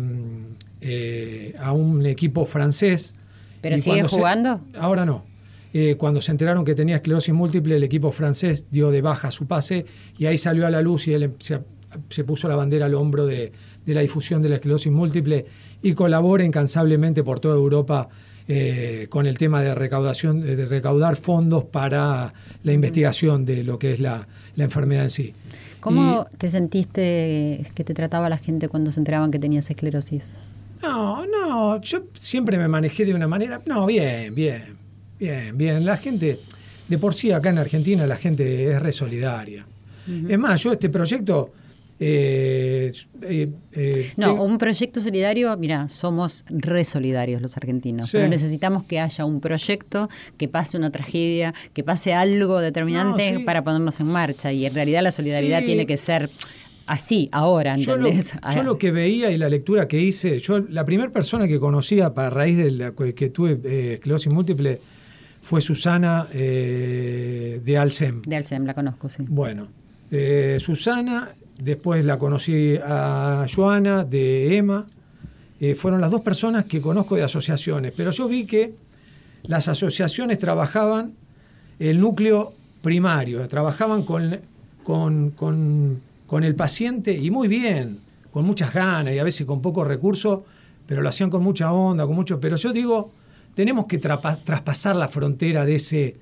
eh, 0.80 1.54
a 1.58 1.72
un 1.72 2.04
equipo 2.06 2.44
francés. 2.44 3.14
¿Pero 3.60 3.76
Y 3.76 3.80
sigue 3.80 4.08
se- 4.08 4.16
jugando? 4.16 4.60
ahora 4.78 5.04
no. 5.06 5.24
Eh, 5.72 5.96
cuando 5.96 6.20
se 6.20 6.30
enteraron 6.30 6.64
que 6.64 6.74
tenía 6.74 6.96
esclerosis 6.96 7.34
múltiple, 7.34 7.76
el 7.76 7.82
equipo 7.82 8.12
francés 8.12 8.66
dio 8.70 8.90
de 8.90 9.00
baja 9.00 9.30
su 9.30 9.46
pase 9.46 9.84
y 10.18 10.26
ahí 10.26 10.38
salió 10.38 10.66
a 10.66 10.70
la 10.70 10.80
luz 10.82 11.08
y 11.08 11.14
él 11.14 11.32
se, 11.38 11.60
se 12.10 12.22
puso 12.22 12.46
la 12.48 12.54
bandera 12.54 12.86
al 12.86 12.94
hombro 12.94 13.26
de, 13.26 13.50
de 13.84 13.94
la 13.94 14.02
difusión 14.02 14.40
de 14.40 14.50
la 14.50 14.56
esclerosis 14.56 14.92
múltiple 14.92 15.46
y 15.82 15.92
colabora 15.94 16.44
incansablemente 16.44 17.24
por 17.24 17.40
toda 17.40 17.56
Europa 17.56 18.08
eh, 18.46 19.06
con 19.08 19.26
el 19.26 19.36
tema 19.38 19.62
de 19.62 19.74
recaudación, 19.74 20.42
de 20.42 20.66
recaudar 20.66 21.16
fondos 21.16 21.64
para 21.64 22.32
la 22.62 22.72
investigación 22.72 23.44
de 23.44 23.64
lo 23.64 23.78
que 23.78 23.94
es 23.94 24.00
la, 24.00 24.28
la 24.57 24.64
enfermedad 24.64 25.05
en 25.05 25.11
sí. 25.11 25.34
¿Cómo 25.80 26.26
te 26.38 26.48
sentiste 26.48 27.66
que 27.74 27.84
te 27.84 27.94
trataba 27.94 28.28
la 28.28 28.38
gente 28.38 28.68
cuando 28.68 28.90
se 28.90 29.00
enteraban 29.00 29.30
que 29.30 29.38
tenías 29.38 29.68
esclerosis? 29.68 30.30
No, 30.82 31.26
no, 31.26 31.80
yo 31.80 32.05
siempre 32.14 32.59
me 32.59 32.68
manejé 32.68 33.05
de 33.05 33.14
una 33.14 33.28
manera. 33.28 33.61
No, 33.66 33.86
bien, 33.86 34.34
bien, 34.34 34.76
bien, 35.18 35.57
bien. 35.57 35.84
La 35.84 35.96
gente, 35.96 36.40
de 36.88 36.98
por 36.98 37.14
sí 37.14 37.32
acá 37.32 37.50
en 37.50 37.59
Argentina, 37.59 38.07
la 38.07 38.16
gente 38.16 38.70
es 38.70 38.80
re 38.80 38.92
solidaria. 38.92 39.66
Es 40.28 40.38
más, 40.38 40.62
yo 40.62 40.72
este 40.72 40.88
proyecto. 40.90 41.52
Eh, 42.01 42.92
eh, 43.22 43.51
eh, 43.72 44.12
No, 44.16 44.42
un 44.42 44.59
proyecto 44.59 45.01
solidario, 45.01 45.57
mira, 45.57 45.88
somos 45.88 46.45
re 46.49 46.84
solidarios 46.84 47.40
los 47.40 47.57
argentinos, 47.57 48.11
Sí. 48.11 48.16
pero 48.16 48.28
necesitamos 48.28 48.84
que 48.84 48.99
haya 49.01 49.24
un 49.24 49.40
proyecto, 49.40 50.09
que 50.36 50.49
pase 50.49 50.76
una 50.76 50.90
tragedia, 50.90 51.55
que 51.72 51.84
pase 51.84 52.12
algo 52.12 52.61
determinante 52.61 53.32
No, 53.32 53.38
sí. 53.38 53.45
para 53.45 53.62
ponernos 53.62 54.01
en 54.01 54.07
marcha. 54.07 54.53
Y 54.53 54.66
en 54.66 54.74
realidad 54.74 55.03
la 55.03 55.12
solidaridad 55.12 55.61
Sí. 55.61 55.66
tiene 55.66 55.86
que 55.86 55.97
ser 55.97 56.30
así, 56.86 57.28
ahora, 57.32 57.76
yo 57.76 57.97
lo, 57.97 58.09
¿entendés? 58.09 58.34
yo 58.55 58.62
lo 58.64 58.76
que 58.76 58.90
veía 58.90 59.30
y 59.30 59.38
la 59.38 59.49
lectura 59.49 59.86
que 59.88 60.01
hice, 60.01 60.38
yo 60.40 60.61
la 60.61 60.84
primera 60.84 61.11
persona 61.12 61.47
que 61.47 61.59
conocía 61.61 62.12
para 62.12 62.28
raíz 62.28 62.57
de 62.57 62.70
la 62.72 62.92
que 62.92 63.30
tuve 63.30 63.92
esclerosis 63.95 64.32
múltiple 64.32 64.80
fue 65.40 65.61
Susana 65.61 66.24
de 66.32 67.78
Alcem. 67.78 68.20
De 68.22 68.36
Alcem, 68.36 68.64
la 68.64 68.74
conozco, 68.74 69.09
sí. 69.09 69.24
Bueno, 69.28 69.68
Susana, 70.59 71.30
después 71.59 72.05
la 72.05 72.18
conocí 72.18 72.76
a 72.84 73.46
Joana 73.52 74.05
de 74.05 74.57
EMA, 74.57 74.86
eh, 75.61 75.74
fueron 75.74 76.00
las 76.00 76.11
dos 76.11 76.20
personas 76.20 76.64
que 76.64 76.80
conozco 76.80 77.16
de 77.16 77.22
asociaciones, 77.22 77.92
pero 77.96 78.11
yo 78.11 78.28
vi 78.28 78.44
que 78.44 78.74
las 79.44 79.68
asociaciones 79.68 80.38
trabajaban 80.38 81.12
el 81.78 82.00
núcleo 82.00 82.52
primario, 82.82 83.46
trabajaban 83.48 84.02
con, 84.05 84.40
con, 84.82 85.30
con- 85.30 86.00
con 86.26 86.42
el 86.42 86.55
paciente 86.57 87.12
y 87.16 87.30
muy 87.30 87.48
bien, 87.48 88.00
con 88.30 88.44
muchas 88.44 88.72
ganas 88.74 89.14
y 89.14 89.18
a 89.18 89.24
veces 89.24 89.46
con 89.46 89.61
pocos 89.61 89.86
recursos, 89.86 90.40
pero 90.86 91.02
lo 91.02 91.09
hacían 91.09 91.30
con 91.30 91.42
mucha 91.42 91.72
onda, 91.72 92.07
con 92.07 92.16
mucho. 92.16 92.40
Pero 92.40 92.57
yo 92.57 92.72
digo, 92.72 93.12
tenemos 93.55 93.86
que 93.86 93.98
traspasar 93.98 94.96
la 94.96 95.07
frontera 95.07 95.64
de 95.64 95.76
ese, 95.76 96.16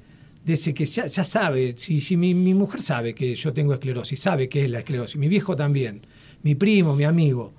de 0.45 0.53
ese 0.55 0.75
que 0.75 0.85
ya, 0.85 1.07
ya 1.07 1.25
sabe, 1.25 1.75
si, 1.77 2.01
si 2.01 2.17
mi, 2.17 2.35
mi 2.35 2.55
mujer 2.55 2.83
sabe 2.83 3.15
que 3.15 3.35
yo 3.35 3.53
tengo 3.53 3.73
esclerosis, 3.75 4.19
sabe 4.21 4.49
qué 4.49 4.65
es 4.65 4.71
la 4.71 4.81
esclerosis, 4.81 5.17
mi 5.17 5.29
viejo 5.29 5.55
también, 5.57 6.03
mi 6.43 6.55
primo, 6.55 6.95
mi 6.97 7.05
amigo. 7.05 7.53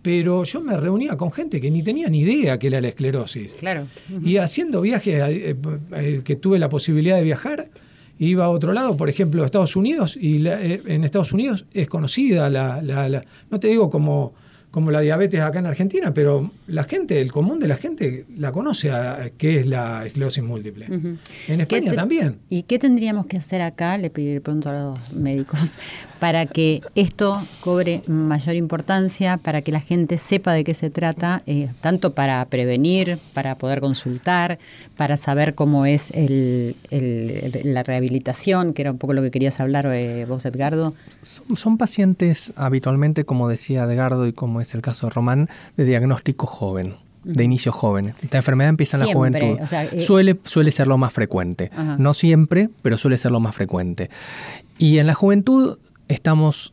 Pero 0.00 0.44
yo 0.44 0.60
me 0.60 0.76
reunía 0.76 1.16
con 1.16 1.32
gente 1.32 1.60
que 1.60 1.70
ni 1.70 1.82
tenía 1.82 2.08
ni 2.08 2.20
idea 2.20 2.56
que 2.58 2.68
era 2.68 2.80
la 2.80 2.88
esclerosis. 2.88 3.54
Claro. 3.54 3.86
Y 4.24 4.36
haciendo 4.36 4.80
viajes 4.80 5.14
eh, 5.28 5.56
eh, 5.96 6.20
que 6.24 6.36
tuve 6.36 6.58
la 6.60 6.68
posibilidad 6.68 7.16
de 7.16 7.24
viajar, 7.24 7.68
iba 8.20 8.44
a 8.44 8.48
otro 8.50 8.72
lado, 8.72 8.96
por 8.96 9.08
ejemplo, 9.08 9.42
a 9.42 9.46
Estados 9.46 9.74
Unidos, 9.74 10.16
y 10.16 10.38
la- 10.38 10.62
eh, 10.64 10.82
en 10.86 11.02
Estados 11.04 11.32
Unidos 11.32 11.66
es 11.72 11.88
conocida 11.88 12.48
la, 12.48 12.80
la- 12.80 13.08
la- 13.08 13.24
no 13.50 13.58
te 13.58 13.66
digo 13.68 13.90
como, 13.90 14.34
como 14.78 14.92
la 14.92 15.00
diabetes 15.00 15.40
acá 15.40 15.58
en 15.58 15.66
Argentina, 15.66 16.14
pero 16.14 16.52
la 16.68 16.84
gente, 16.84 17.20
el 17.20 17.32
común 17.32 17.58
de 17.58 17.66
la 17.66 17.74
gente 17.76 18.26
la 18.36 18.52
conoce 18.52 18.92
a, 18.92 19.28
qué 19.36 19.58
es 19.58 19.66
la 19.66 20.06
esclerosis 20.06 20.44
múltiple. 20.44 20.86
En 20.86 21.18
España 21.60 21.66
¿Qué 21.66 21.80
te- 21.90 21.96
también. 21.96 22.38
¿Y 22.48 22.62
qué 22.62 22.78
tendríamos 22.78 23.26
que 23.26 23.36
hacer 23.38 23.60
acá? 23.60 23.98
Le 23.98 24.08
pediré 24.08 24.40
pronto 24.40 24.68
a 24.68 24.72
los 24.72 25.12
médicos 25.12 25.78
para 26.20 26.46
que 26.46 26.80
esto 26.94 27.42
cobre 27.60 28.02
mayor 28.06 28.54
importancia, 28.54 29.36
para 29.38 29.62
que 29.62 29.72
la 29.72 29.80
gente 29.80 30.16
sepa 30.16 30.52
de 30.52 30.62
qué 30.62 30.74
se 30.74 30.90
trata, 30.90 31.42
eh, 31.46 31.68
tanto 31.80 32.14
para 32.14 32.44
prevenir, 32.44 33.18
para 33.34 33.56
poder 33.58 33.80
consultar, 33.80 34.60
para 34.96 35.16
saber 35.16 35.56
cómo 35.56 35.86
es 35.86 36.12
el- 36.12 36.76
el- 36.90 37.50
el- 37.64 37.74
la 37.74 37.82
rehabilitación, 37.82 38.74
que 38.74 38.82
era 38.82 38.92
un 38.92 38.98
poco 38.98 39.12
lo 39.12 39.22
que 39.22 39.32
querías 39.32 39.58
hablar 39.58 39.86
eh, 39.90 40.24
vos, 40.28 40.44
Edgardo. 40.44 40.94
Son, 41.24 41.56
son 41.56 41.78
pacientes 41.78 42.52
habitualmente, 42.54 43.24
como 43.24 43.48
decía 43.48 43.82
Edgardo 43.82 44.26
y 44.28 44.32
como 44.32 44.60
es 44.60 44.67
el 44.74 44.82
caso 44.82 45.06
de 45.06 45.10
Román, 45.10 45.48
de 45.76 45.84
diagnóstico 45.84 46.46
joven, 46.46 46.96
de 47.24 47.44
inicio 47.44 47.72
joven. 47.72 48.14
Esta 48.22 48.38
enfermedad 48.38 48.70
empieza 48.70 48.96
en 48.96 49.06
la 49.06 49.12
juventud. 49.12 49.60
o 49.60 49.66
sea, 49.66 49.84
eh, 49.84 50.00
suele, 50.00 50.38
suele 50.44 50.70
ser 50.70 50.86
lo 50.86 50.98
más 50.98 51.12
frecuente. 51.12 51.70
Ajá. 51.72 51.96
No 51.98 52.14
siempre, 52.14 52.70
pero 52.82 52.96
suele 52.96 53.16
ser 53.16 53.32
lo 53.32 53.40
más 53.40 53.54
frecuente. 53.54 54.10
Y 54.78 54.98
en 54.98 55.06
la 55.06 55.14
juventud 55.14 55.78
estamos 56.08 56.72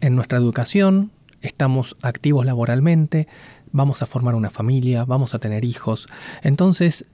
en 0.00 0.14
nuestra 0.14 0.38
educación, 0.38 1.10
estamos 1.42 1.96
activos 2.02 2.46
laboralmente, 2.46 3.28
vamos 3.72 4.02
a 4.02 4.06
formar 4.06 4.34
una 4.34 4.50
familia, 4.50 5.04
vamos 5.04 5.34
a 5.34 5.38
tener 5.38 5.64
hijos. 5.64 6.08
Entonces, 6.42 7.06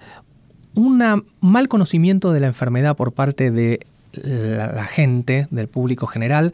un 0.74 1.02
mal 1.40 1.68
conocimiento 1.68 2.32
de 2.32 2.40
la 2.40 2.46
enfermedad 2.46 2.96
por 2.96 3.12
parte 3.12 3.50
de 3.50 3.80
la, 4.12 4.72
la 4.72 4.84
gente, 4.84 5.46
del 5.50 5.68
público 5.68 6.06
general, 6.06 6.52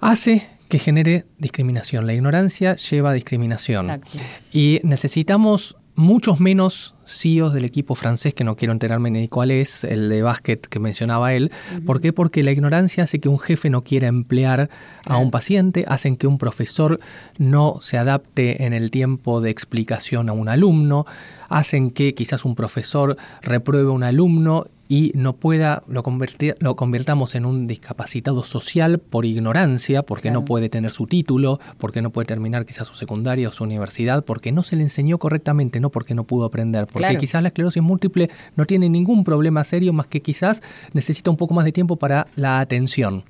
hace 0.00 0.46
que 0.68 0.78
genere 0.78 1.26
discriminación. 1.38 2.06
La 2.06 2.14
ignorancia 2.14 2.76
lleva 2.76 3.10
a 3.10 3.12
discriminación. 3.14 3.90
Exacto. 3.90 4.18
Y 4.52 4.80
necesitamos 4.82 5.76
muchos 5.96 6.40
menos 6.40 6.94
CEOs 7.06 7.54
del 7.54 7.64
equipo 7.64 7.94
francés, 7.94 8.34
que 8.34 8.44
no 8.44 8.54
quiero 8.54 8.72
enterarme 8.72 9.10
ni 9.10 9.28
cuál 9.28 9.50
es, 9.50 9.82
el 9.82 10.08
de 10.08 10.22
básquet 10.22 10.66
que 10.66 10.78
mencionaba 10.78 11.32
él. 11.32 11.50
¿Por 11.86 12.00
qué? 12.00 12.12
Porque 12.12 12.42
la 12.42 12.52
ignorancia 12.52 13.04
hace 13.04 13.18
que 13.18 13.28
un 13.28 13.38
jefe 13.38 13.70
no 13.70 13.82
quiera 13.82 14.06
emplear 14.06 14.68
a 15.06 15.16
un 15.16 15.30
paciente, 15.30 15.84
hacen 15.88 16.16
que 16.16 16.26
un 16.26 16.38
profesor 16.38 17.00
no 17.38 17.78
se 17.80 17.96
adapte 17.96 18.64
en 18.64 18.74
el 18.74 18.90
tiempo 18.90 19.40
de 19.40 19.50
explicación 19.50 20.28
a 20.28 20.32
un 20.32 20.48
alumno, 20.48 21.06
hacen 21.48 21.90
que 21.90 22.14
quizás 22.14 22.44
un 22.44 22.54
profesor 22.54 23.16
repruebe 23.40 23.88
a 23.88 23.92
un 23.92 24.02
alumno 24.02 24.66
y 24.88 25.12
no 25.14 25.34
pueda, 25.36 25.82
lo, 25.88 26.02
convertir- 26.02 26.56
lo 26.60 26.76
convirtamos 26.76 27.34
en 27.34 27.44
un 27.44 27.66
discapacitado 27.66 28.44
social 28.44 28.98
por 28.98 29.24
ignorancia, 29.24 30.02
porque 30.04 30.28
Claro. 30.28 30.40
no 30.40 30.44
puede 30.44 30.68
tener 30.68 30.90
su 30.90 31.06
título, 31.06 31.58
porque 31.78 32.02
no 32.02 32.10
puede 32.10 32.26
terminar 32.26 32.64
quizás 32.66 32.86
su 32.86 32.94
secundaria 32.94 33.48
o 33.48 33.52
su 33.52 33.64
universidad, 33.64 34.24
porque 34.24 34.52
no 34.52 34.62
se 34.62 34.76
le 34.76 34.82
enseñó 34.84 35.18
correctamente, 35.18 35.80
no 35.80 35.90
porque 35.90 36.14
no 36.14 36.24
pudo 36.24 36.44
aprender, 36.44 36.86
porque 36.86 37.00
Claro. 37.08 37.18
quizás 37.18 37.42
la 37.42 37.48
esclerosis 37.48 37.82
múltiple 37.82 38.30
no 38.54 38.64
tiene 38.66 38.88
ningún 38.88 39.24
problema 39.24 39.64
serio 39.64 39.92
más 39.92 40.06
que 40.06 40.22
quizás 40.22 40.62
necesita 40.92 41.30
un 41.30 41.36
poco 41.36 41.54
más 41.54 41.64
de 41.64 41.72
tiempo 41.72 41.96
para 41.96 42.28
la 42.36 42.60
atención. 42.60 43.24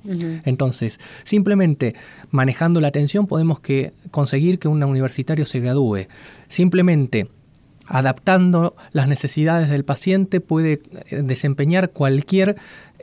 Entonces, 0.45 0.99
simplemente 1.23 1.95
manejando 2.31 2.79
la 2.81 2.89
atención 2.89 3.25
podemos 3.27 3.59
que 3.59 3.93
conseguir 4.11 4.59
que 4.59 4.67
un 4.67 4.83
universitario 4.83 5.45
se 5.45 5.59
gradúe. 5.59 6.07
Simplemente 6.47 7.27
adaptando 7.87 8.75
las 8.91 9.07
necesidades 9.07 9.69
del 9.69 9.85
paciente 9.85 10.41
puede 10.41 10.81
eh, 11.09 11.21
desempeñar 11.23 11.91
cualquier 11.91 12.55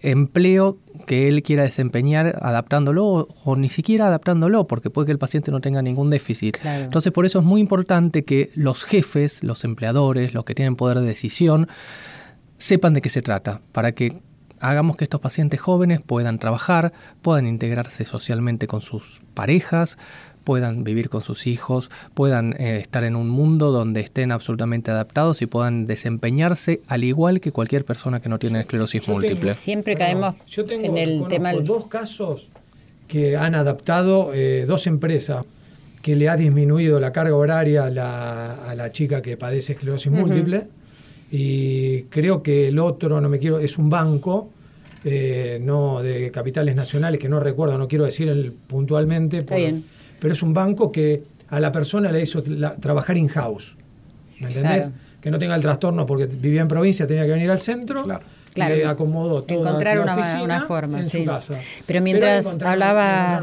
empleo 0.02 0.78
que 1.06 1.28
él 1.28 1.42
quiera 1.42 1.62
desempeñar 1.62 2.38
adaptándolo 2.42 3.06
o, 3.06 3.28
o 3.44 3.56
ni 3.56 3.68
siquiera 3.68 4.06
adaptándolo 4.06 4.66
porque 4.66 4.90
puede 4.90 5.06
que 5.06 5.12
el 5.12 5.18
paciente 5.18 5.50
no 5.50 5.60
tenga 5.60 5.80
ningún 5.80 6.10
déficit. 6.10 6.58
Claro. 6.58 6.84
Entonces 6.84 7.12
por 7.12 7.24
eso 7.24 7.38
es 7.38 7.44
muy 7.44 7.60
importante 7.60 8.24
que 8.24 8.50
los 8.54 8.84
jefes, 8.84 9.42
los 9.42 9.64
empleadores, 9.64 10.34
los 10.34 10.44
que 10.44 10.54
tienen 10.54 10.76
poder 10.76 11.00
de 11.00 11.06
decisión, 11.06 11.68
sepan 12.56 12.94
de 12.94 13.02
qué 13.02 13.08
se 13.08 13.22
trata, 13.22 13.62
para 13.72 13.92
que 13.92 14.20
hagamos 14.60 14.96
que 14.96 15.04
estos 15.04 15.20
pacientes 15.20 15.60
jóvenes 15.60 16.00
puedan 16.00 16.38
trabajar, 16.38 16.92
puedan 17.22 17.46
integrarse 17.46 18.04
socialmente 18.04 18.66
con 18.66 18.80
sus 18.80 19.20
parejas, 19.34 19.98
puedan 20.44 20.84
vivir 20.84 21.08
con 21.08 21.22
sus 21.22 21.46
hijos, 21.46 21.90
puedan 22.14 22.52
eh, 22.60 22.76
estar 22.76 23.02
en 23.04 23.16
un 23.16 23.28
mundo 23.28 23.72
donde 23.72 24.00
estén 24.00 24.30
absolutamente 24.30 24.90
adaptados 24.90 25.42
y 25.42 25.46
puedan 25.46 25.86
desempeñarse 25.86 26.82
al 26.86 27.02
igual 27.04 27.40
que 27.40 27.50
cualquier 27.50 27.84
persona 27.84 28.20
que 28.20 28.28
no 28.28 28.38
tiene 28.38 28.60
esclerosis 28.60 29.06
yo 29.06 29.12
múltiple. 29.14 29.38
tengo- 29.40 29.54
Siempre 29.54 29.96
caemos 29.96 30.34
yo 30.46 30.64
tengo, 30.64 30.86
en 30.86 30.98
el 30.98 31.26
tema 31.28 31.52
del- 31.52 31.66
dos 31.66 31.86
casos 31.86 32.50
que 33.08 33.36
han 33.36 33.54
adaptado 33.54 34.32
eh, 34.34 34.64
dos 34.66 34.86
empresas 34.86 35.44
que 36.02 36.14
le 36.16 36.28
ha 36.28 36.36
disminuido 36.36 37.00
la 37.00 37.12
carga 37.12 37.34
horaria 37.34 37.86
a 37.86 37.90
la, 37.90 38.54
a 38.70 38.74
la 38.74 38.92
chica 38.92 39.22
que 39.22 39.36
padece 39.38 39.72
esclerosis 39.72 40.12
múltiple 40.12 40.68
y 41.30 42.02
creo 42.04 42.42
que 42.42 42.68
el 42.68 42.78
otro, 42.78 43.20
no 43.20 43.28
me 43.28 43.38
quiero, 43.38 43.58
es 43.58 43.78
un 43.78 43.88
banco 43.90 44.50
eh, 45.04 45.58
no 45.62 46.02
de 46.02 46.30
capitales 46.30 46.74
nacionales 46.76 47.18
que 47.20 47.28
no 47.28 47.40
recuerdo, 47.40 47.76
no 47.76 47.88
quiero 47.88 48.04
decir 48.04 48.28
el, 48.28 48.52
puntualmente, 48.52 49.38
Está 49.38 49.50
por- 49.54 49.58
bien. 49.58 49.84
Pero 50.18 50.32
es 50.32 50.42
un 50.42 50.54
banco 50.54 50.90
que 50.92 51.22
a 51.48 51.60
la 51.60 51.70
persona 51.72 52.10
le 52.10 52.22
hizo 52.22 52.42
la- 52.46 52.74
trabajar 52.76 53.16
in-house. 53.16 53.76
¿Me 54.40 54.48
entendés? 54.48 54.86
Claro. 54.88 54.92
Que 55.20 55.30
no 55.30 55.38
tenga 55.38 55.54
el 55.56 55.62
trastorno 55.62 56.04
porque 56.04 56.26
vivía 56.26 56.60
en 56.62 56.68
provincia, 56.68 57.06
tenía 57.06 57.24
que 57.24 57.30
venir 57.32 57.50
al 57.50 57.60
centro. 57.60 58.02
Claro. 58.02 58.24
Claro. 58.54 58.76
Le 58.76 58.86
acomodó 58.86 59.42
toda 59.42 59.68
encontrar 59.68 59.98
una, 59.98 60.14
oficina 60.14 60.44
una 60.44 60.60
forma 60.60 61.00
en 61.00 61.06
sí. 61.06 61.18
su 61.18 61.24
casa. 61.24 61.54
pero 61.86 62.00
mientras 62.00 62.46
encontraron- 62.46 62.72
hablaba. 62.72 63.40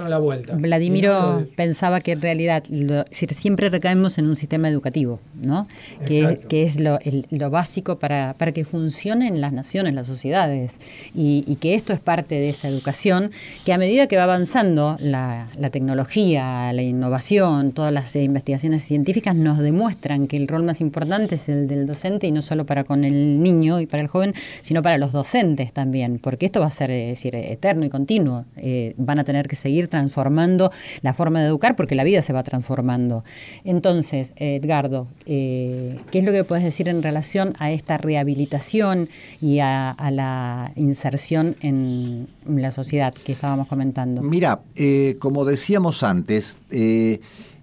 Vladimiro 0.55 1.39
no 1.41 1.45
pensaba 1.55 1.99
que 2.01 2.13
en 2.13 2.21
realidad 2.21 2.63
lo- 2.69 3.03
siempre 3.11 3.69
recaemos 3.69 4.17
en 4.17 4.27
un 4.27 4.35
sistema 4.35 4.69
educativo 4.69 5.19
no 5.35 5.67
que, 6.05 6.63
es 6.63 6.79
lo, 6.79 6.99
el- 7.01 7.25
lo 7.29 7.49
básico 7.49 7.99
para, 7.99 8.35
para 8.37 8.51
que 8.53 8.63
funcionen 8.65 9.41
las 9.41 9.51
naciones 9.53 9.93
las 9.93 10.07
sociedades 10.07 10.77
y, 11.13 11.43
y 11.47 11.55
que 11.57 11.75
esto 11.75 11.91
es 11.93 11.99
parte 11.99 12.35
de 12.35 12.49
esa 12.49 12.67
educación 12.69 13.31
que 13.65 13.73
a 13.73 13.77
medida 13.77 14.07
que 14.07 14.15
va 14.17 14.23
avanzando 14.23 14.95
la, 14.99 15.47
la 15.59 15.69
tecnología 15.71 16.71
la 16.73 16.81
innovación 16.81 17.71
todas 17.73 17.91
las 17.93 18.15
eh, 18.15 18.23
investigaciones 18.23 18.83
científicas 18.83 19.35
nos 19.35 19.57
demuestran 19.59 20.27
que 20.27 20.37
el 20.37 20.47
rol 20.47 20.63
más 20.63 20.81
importante 20.81 21.35
es 21.35 21.49
el 21.49 21.67
del 21.67 21.85
docente 21.85 22.27
y 22.27 22.31
no 22.31 22.41
solo 22.41 22.65
para 22.65 22.83
con 22.83 23.03
el 23.03 23.41
niño 23.43 23.79
y 23.79 23.85
para 23.85 24.01
el 24.01 24.07
joven 24.07 24.33
sino 24.61 24.81
para 24.81 24.97
los 25.01 25.11
docentes 25.11 25.73
también, 25.73 26.19
porque 26.19 26.45
esto 26.45 26.61
va 26.61 26.67
a 26.67 26.71
ser 26.71 26.89
decir, 26.89 27.35
eterno 27.35 27.83
y 27.83 27.89
continuo. 27.89 28.45
Eh, 28.55 28.93
van 28.97 29.19
a 29.19 29.23
tener 29.25 29.47
que 29.47 29.57
seguir 29.57 29.89
transformando 29.89 30.71
la 31.01 31.13
forma 31.13 31.41
de 31.41 31.47
educar 31.47 31.75
porque 31.75 31.95
la 31.95 32.05
vida 32.05 32.21
se 32.21 32.31
va 32.31 32.43
transformando. 32.43 33.25
Entonces, 33.65 34.31
Edgardo, 34.37 35.07
eh, 35.25 35.99
¿qué 36.11 36.19
es 36.19 36.23
lo 36.23 36.31
que 36.31 36.43
puedes 36.43 36.63
decir 36.63 36.87
en 36.87 37.03
relación 37.03 37.53
a 37.59 37.71
esta 37.71 37.97
rehabilitación 37.97 39.09
y 39.41 39.59
a, 39.59 39.95
la 40.11 40.71
inserción 40.75 41.55
en 41.61 42.27
la 42.47 42.71
sociedad 42.71 43.13
que 43.13 43.33
estábamos 43.33 43.67
comentando? 43.67 44.21
Mira, 44.21 44.61
eh, 44.75 45.17
como 45.19 45.45
decíamos 45.45 46.03
antes, 46.03 46.55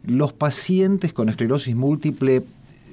los 0.05 0.33
pacientes 0.33 1.13
con 1.13 1.29
esclerosis 1.29 1.77
múltiple 1.77 2.43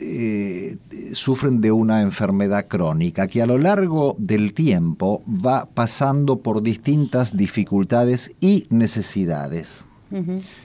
eh, 0.02 0.78
sufren 1.14 1.62
de 1.62 1.72
una 1.72 2.02
enfermedad 2.02 2.68
crónica 2.68 3.28
que 3.28 3.42
a 3.42 3.46
lo 3.46 3.58
largo 3.58 4.16
del 4.18 4.54
tiempo 4.54 5.24
va 5.28 5.66
pasando 5.66 6.38
por 6.38 6.62
distintas 6.62 7.36
dificultades 7.36 8.34
y 8.40 8.68
necesidades. 8.70 9.86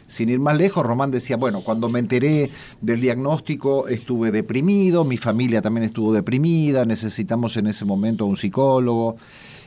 Sin 0.06 0.28
ir 0.28 0.38
más 0.38 0.56
lejos, 0.56 0.86
Román 0.86 1.10
decía, 1.10 1.36
bueno, 1.36 1.62
cuando 1.64 1.88
me 1.88 1.98
enteré 1.98 2.50
del 2.80 3.00
diagnóstico 3.00 3.88
estuve 3.88 4.30
deprimido, 4.30 5.04
mi 5.04 5.16
familia 5.16 5.60
también 5.60 5.84
estuvo 5.84 6.12
deprimida, 6.12 6.84
necesitamos 6.84 7.56
en 7.56 7.66
ese 7.66 7.84
momento 7.84 8.26
un 8.26 8.36
psicólogo. 8.36 9.16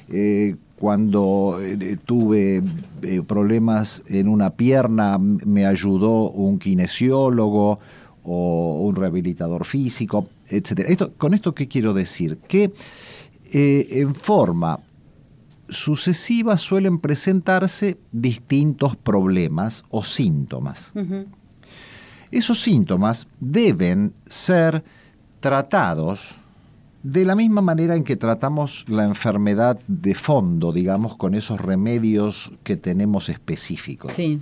Eh, 0.09 0.55
cuando 0.77 1.59
eh, 1.61 1.97
tuve 2.03 2.61
eh, 3.01 3.21
problemas 3.25 4.03
en 4.07 4.27
una 4.27 4.49
pierna, 4.49 5.17
me 5.17 5.65
ayudó 5.65 6.29
un 6.29 6.59
kinesiólogo 6.59 7.79
o 8.23 8.81
un 8.81 8.95
rehabilitador 8.95 9.65
físico, 9.65 10.29
etc. 10.47 10.85
Esto, 10.87 11.13
¿Con 11.17 11.33
esto 11.33 11.53
qué 11.53 11.67
quiero 11.67 11.93
decir? 11.93 12.37
Que 12.47 12.73
eh, 13.51 13.87
en 13.89 14.15
forma 14.15 14.79
sucesiva 15.69 16.57
suelen 16.57 16.99
presentarse 16.99 17.97
distintos 18.11 18.95
problemas 18.95 19.83
o 19.89 20.03
síntomas. 20.03 20.93
Esos 22.31 22.61
síntomas 22.61 23.27
deben 23.39 24.13
ser 24.25 24.83
tratados 25.39 26.35
de 27.03 27.25
la 27.25 27.35
misma 27.35 27.61
manera 27.61 27.95
en 27.95 28.03
que 28.03 28.15
tratamos 28.15 28.85
la 28.87 29.03
enfermedad 29.03 29.77
de 29.87 30.15
fondo, 30.15 30.71
digamos, 30.71 31.17
con 31.17 31.35
esos 31.35 31.59
remedios 31.59 32.53
que 32.63 32.77
tenemos 32.77 33.27
específicos. 33.27 34.13
Sí, 34.13 34.39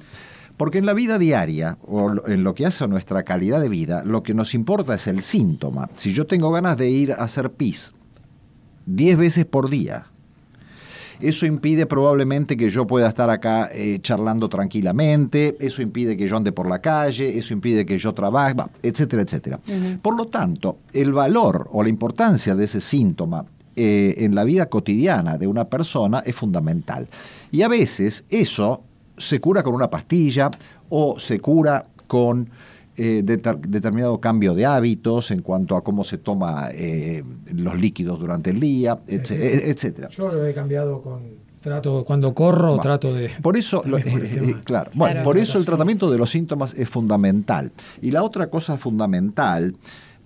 Porque 0.58 0.78
en 0.78 0.86
la 0.86 0.94
vida 0.94 1.18
diaria, 1.18 1.78
o 1.82 2.14
en 2.28 2.44
lo 2.44 2.54
que 2.54 2.66
hace 2.66 2.84
a 2.84 2.88
nuestra 2.88 3.24
calidad 3.24 3.62
de 3.62 3.70
vida, 3.70 4.04
lo 4.06 4.24
que 4.24 4.34
nos 4.34 4.54
importa 4.54 4.96
es 4.96 5.08
el 5.08 5.22
síntoma. 5.22 5.90
Si 5.96 6.14
yo 6.14 6.28
tengo 6.28 6.52
ganas 6.52 6.78
de 6.78 6.90
ir 6.90 7.12
a 7.14 7.24
hacer 7.24 7.52
pis 7.52 7.94
10 8.86 9.18
veces 9.18 9.46
por 9.46 9.70
día, 9.70 10.06
Eso 11.22 11.46
impide 11.46 11.86
probablemente 11.86 12.58
que 12.58 12.70
yo 12.72 12.88
pueda 12.88 13.08
estar 13.08 13.30
acá 13.30 13.70
eh, 13.72 14.00
charlando 14.02 14.50
tranquilamente, 14.50 15.56
eso 15.60 15.84
impide 15.84 16.18
que 16.18 16.28
yo 16.28 16.36
ande 16.36 16.52
por 16.52 16.68
la 16.68 16.80
calle, 16.80 17.38
eso 17.38 17.54
impide 17.54 17.86
que 17.86 18.00
yo 18.00 18.14
trabaje, 18.14 18.56
etcétera, 18.82 19.22
etcétera. 19.22 19.60
Por 20.02 20.18
lo 20.18 20.26
tanto, 20.26 20.80
el 20.94 21.14
valor 21.14 21.70
o 21.72 21.84
la 21.84 21.90
importancia 21.90 22.56
de 22.56 22.66
ese 22.66 22.82
síntoma 22.82 23.46
eh, 23.76 24.16
en 24.18 24.34
la 24.34 24.44
vida 24.44 24.66
cotidiana 24.66 25.38
de 25.38 25.46
una 25.46 25.66
persona 25.66 26.24
es 26.26 26.36
fundamental. 26.36 27.08
Y 27.52 27.62
a 27.62 27.68
veces 27.68 28.26
eso 28.30 28.82
se 29.22 29.40
cura 29.40 29.64
con 29.64 29.74
una 29.74 29.90
pastilla 29.90 30.50
o 30.90 31.18
se 31.20 31.40
cura 31.40 31.86
con 32.08 32.50
eh, 32.98 33.24
deter- 33.26 33.60
determinado 33.62 34.20
cambio 34.20 34.54
de 34.54 34.66
hábitos 34.66 35.32
en 35.32 35.42
cuanto 35.42 35.78
a 35.78 35.84
cómo 35.84 36.04
se 36.04 36.18
toma 36.18 36.68
eh, 36.74 37.24
los 37.54 37.76
líquidos 37.80 38.20
durante 38.20 38.50
el 38.50 38.60
día, 38.60 39.00
etc- 39.08 39.26
Sí. 39.26 39.36
etcétera. 39.40 40.10
Yo 40.10 40.30
lo 40.32 40.46
he 40.46 40.54
cambiado 40.54 41.02
con 41.02 41.22
trato 41.62 42.04
cuando 42.04 42.34
corro, 42.34 42.70
Bueno, 42.70 42.82
trato 42.82 43.14
de 43.14 43.30
Por 43.42 43.56
eso, 43.56 43.82
lo- 43.86 43.98
por 44.00 44.08
eh, 44.26 44.30
eh, 44.34 44.56
claro, 44.66 44.92
bueno, 44.96 45.14
Claro. 45.14 45.24
por 45.24 45.38
eso 45.38 45.58
el 45.58 45.66
tratamiento 45.66 46.12
de 46.12 46.18
los 46.18 46.30
síntomas 46.32 46.74
es 46.74 46.90
fundamental. 46.90 47.72
Y 48.02 48.12
la 48.12 48.24
otra 48.24 48.50
cosa 48.50 48.78
fundamental, 48.78 49.76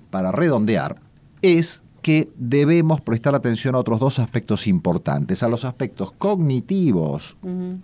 para 0.09 0.31
redondear, 0.31 0.95
es 1.41 1.83
que 2.05 2.29
debemos 2.37 3.01
prestar 3.01 3.33
atención 3.33 3.73
a 3.73 3.79
otros 3.79 3.99
dos 3.99 4.19
aspectos 4.19 4.67
importantes, 4.67 5.41
a 5.41 5.49
los 5.49 5.65
aspectos 5.65 6.11
cognitivos. 6.11 7.35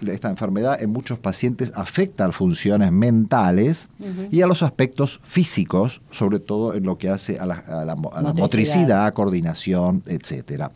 Esta 0.05 0.29
enfermedad 0.29 0.79
en 0.79 0.91
muchos 0.91 1.17
pacientes 1.17 1.73
afecta 1.75 2.25
a 2.25 2.31
funciones 2.31 2.91
mentales 2.91 3.89
y 4.29 4.43
a 4.43 4.45
los 4.45 4.61
aspectos 4.61 5.19
físicos, 5.23 6.03
sobre 6.11 6.37
todo 6.39 6.75
en 6.75 6.83
lo 6.83 6.99
que 6.99 7.09
hace 7.09 7.39
a 7.39 7.47
la, 7.47 7.55
a 7.55 7.83
la 7.83 7.95
mo- 7.95 8.11
a 8.13 8.21
la 8.21 8.31
Motricidad. 8.33 9.11
coordinación, 9.15 10.03
etcétera. 10.05 10.69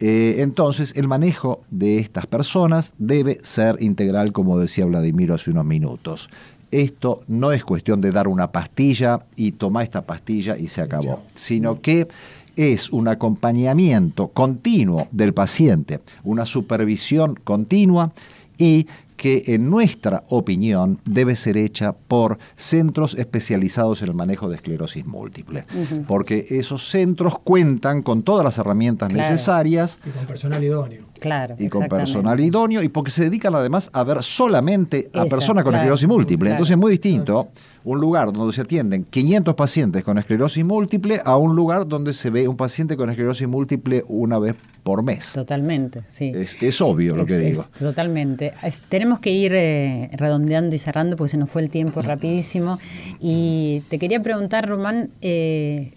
Eh, 0.00 0.42
entonces, 0.42 0.94
el 0.96 1.06
manejo 1.06 1.60
de 1.70 1.98
estas 1.98 2.26
personas 2.26 2.92
debe 2.98 3.38
ser 3.44 3.76
integral, 3.80 4.32
como 4.32 4.58
decía 4.58 4.84
Vladimiro 4.84 5.32
hace 5.36 5.52
unos 5.52 5.64
minutos. 5.64 6.28
Esto 6.72 7.22
no 7.28 7.52
es 7.52 7.64
cuestión 7.64 8.00
de 8.00 8.10
dar 8.10 8.26
una 8.26 8.50
pastilla 8.50 9.26
y 9.36 9.52
toma 9.52 9.82
esta 9.82 10.02
pastilla 10.02 10.56
y 10.58 10.68
se 10.68 10.80
acabó, 10.80 11.22
sino 11.34 11.80
que 11.80 12.08
es 12.56 12.90
un 12.90 13.08
acompañamiento 13.08 14.28
continuo 14.28 15.06
del 15.12 15.34
paciente, 15.34 16.00
una 16.24 16.46
supervisión 16.46 17.38
continua 17.44 18.12
y 18.58 18.86
que 19.22 19.44
en 19.46 19.70
nuestra 19.70 20.24
opinión 20.30 20.98
debe 21.04 21.36
ser 21.36 21.56
hecha 21.56 21.92
por 21.92 22.38
centros 22.56 23.14
especializados 23.14 24.02
en 24.02 24.08
el 24.08 24.14
manejo 24.14 24.48
de 24.48 24.56
esclerosis 24.56 25.06
múltiple, 25.06 25.64
porque 26.08 26.44
esos 26.50 26.88
centros 26.90 27.38
cuentan 27.38 28.02
con 28.02 28.24
todas 28.24 28.44
las 28.44 28.58
herramientas 28.58 29.10
Claro. 29.12 29.30
necesarias 29.30 30.00
y 30.04 30.10
con 30.10 30.26
personal 30.26 30.64
idóneo. 30.64 31.04
Claro. 31.20 31.54
y 31.56 31.68
con 31.68 31.86
personal 31.86 32.40
idóneo 32.40 32.82
y 32.82 32.88
porque 32.88 33.12
se 33.12 33.22
dedican 33.22 33.54
además 33.54 33.90
a 33.92 34.02
ver 34.02 34.24
solamente 34.24 35.08
a 35.14 35.22
Esa, 35.24 35.36
personas 35.36 35.62
con 35.62 35.70
claro, 35.70 35.84
esclerosis 35.84 36.08
múltiple. 36.08 36.46
claro. 36.46 36.54
Entonces 36.56 36.72
es 36.72 36.78
muy 36.80 36.90
distinto 36.90 37.48
un 37.84 38.00
lugar 38.00 38.32
donde 38.32 38.52
se 38.52 38.62
atienden 38.62 39.04
500 39.04 39.54
pacientes 39.54 40.02
con 40.02 40.18
esclerosis 40.18 40.64
múltiple 40.64 41.20
a 41.24 41.36
un 41.36 41.54
lugar 41.54 41.86
donde 41.86 42.12
se 42.12 42.30
ve 42.30 42.48
un 42.48 42.56
paciente 42.56 42.96
con 42.96 43.08
esclerosis 43.08 43.46
múltiple 43.46 44.02
una 44.08 44.40
vez 44.40 44.56
por 44.82 45.02
mes. 45.02 45.32
Totalmente, 45.32 46.02
sí. 46.08 46.32
Es, 46.34 46.60
es 46.62 46.80
obvio 46.80 47.14
lo 47.16 47.24
que 47.26 47.34
Es- 47.34 47.38
digo. 47.40 47.62
es 47.62 47.70
totalmente. 47.70 48.52
Tenemos 48.88 49.20
que 49.20 49.30
ir 49.30 49.52
eh, 49.54 50.10
redondeando 50.14 50.74
y 50.74 50.78
cerrando 50.78 51.16
porque 51.16 51.30
se 51.30 51.36
nos 51.38 51.50
fue 51.50 51.62
el 51.62 51.70
tiempo 51.70 52.02
rapidísimo. 52.02 52.78
Y 53.20 53.82
te 53.88 53.98
quería 53.98 54.20
preguntar, 54.20 54.68
Román, 54.68 55.10
eh, 55.20 55.92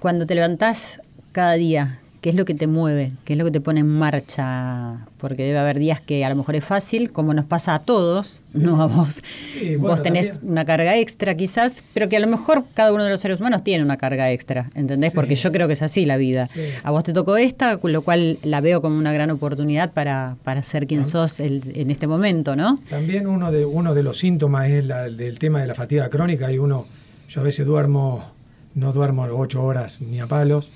cuando 0.00 0.26
te 0.26 0.34
levantás 0.34 1.00
cada 1.32 1.54
día, 1.54 2.00
¿qué 2.20 2.30
es 2.30 2.34
lo 2.34 2.44
que 2.44 2.54
te 2.54 2.66
mueve? 2.66 3.12
¿Qué 3.24 3.34
es 3.34 3.38
lo 3.38 3.44
que 3.44 3.50
te 3.50 3.60
pone 3.60 3.80
en 3.80 3.88
marcha? 3.88 5.06
Porque 5.18 5.44
debe 5.44 5.58
haber 5.58 5.78
días 5.78 6.00
que 6.00 6.24
a 6.24 6.28
lo 6.28 6.36
mejor 6.36 6.56
es 6.56 6.64
fácil, 6.64 7.12
como 7.12 7.34
nos 7.34 7.44
pasa 7.44 7.74
a 7.74 7.78
todos, 7.80 8.40
no 8.54 8.80
a 8.82 8.86
vos. 8.86 9.22
Sí, 9.52 9.76
bueno, 9.76 9.94
vos 9.96 10.02
tenés 10.02 10.28
también. 10.34 10.52
una 10.52 10.64
carga 10.64 10.96
extra 10.96 11.34
quizás, 11.36 11.82
pero 11.94 12.08
que 12.08 12.16
a 12.16 12.20
lo 12.20 12.26
mejor 12.26 12.64
cada 12.74 12.92
uno 12.92 13.04
de 13.04 13.10
los 13.10 13.20
seres 13.20 13.40
humanos 13.40 13.62
tiene 13.64 13.82
una 13.84 13.96
carga 13.96 14.30
extra, 14.32 14.70
¿entendés? 14.74 15.12
Sí. 15.12 15.14
Porque 15.16 15.34
yo 15.34 15.52
creo 15.52 15.66
que 15.68 15.74
es 15.74 15.82
así 15.82 16.04
la 16.06 16.16
vida. 16.16 16.48
A 16.82 16.90
vos 16.90 17.04
te 17.04 17.12
tocó 17.12 17.36
esta, 17.36 17.76
con 17.78 17.92
lo 17.92 18.02
cual 18.02 18.38
la 18.42 18.60
veo 18.60 18.82
como 18.82 18.98
una 18.98 19.12
gran 19.12 19.30
oportunidad 19.30 19.92
para, 19.92 20.36
para 20.44 20.62
ser 20.62 20.86
quien 20.86 21.04
sos 21.04 21.40
el- 21.40 21.62
en 21.74 21.90
este 21.90 22.06
momento, 22.06 22.56
¿no? 22.56 22.78
También 22.90 23.26
uno 23.26 23.50
de, 23.52 23.64
uno 23.64 23.94
de 23.94 24.02
los 24.02 24.18
síntomas 24.18 24.68
es 24.70 24.84
la- 24.84 25.06
el 25.06 25.16
del 25.16 25.38
tema 25.38 25.60
de 25.60 25.66
la 25.66 25.74
fatiga 25.74 26.08
crónica 26.08 26.50
y 26.52 26.58
uno, 26.58 26.86
yo 27.28 27.40
a 27.40 27.44
veces 27.44 27.64
duermo, 27.66 28.32
no 28.76 28.92
duermo 28.92 29.24
ocho 29.24 29.64
horas 29.64 30.00
ni 30.00 30.20
a 30.20 30.26
palos, 30.28 30.70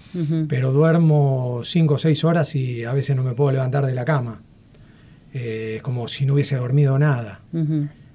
pero 0.48 0.72
duermo 0.72 1.60
cinco 1.62 1.94
o 1.94 1.98
seis 1.98 2.24
horas 2.24 2.56
y 2.56 2.82
a 2.84 2.92
veces 2.92 3.14
no 3.14 3.22
me 3.22 3.34
puedo 3.34 3.52
levantar 3.52 3.86
de 3.86 3.94
la 3.94 4.04
cama. 4.04 4.42
Eh, 5.32 5.74
es 5.76 5.82
como 5.82 6.08
si 6.08 6.26
no 6.26 6.34
hubiese 6.34 6.56
dormido 6.56 6.98
nada. 6.98 7.40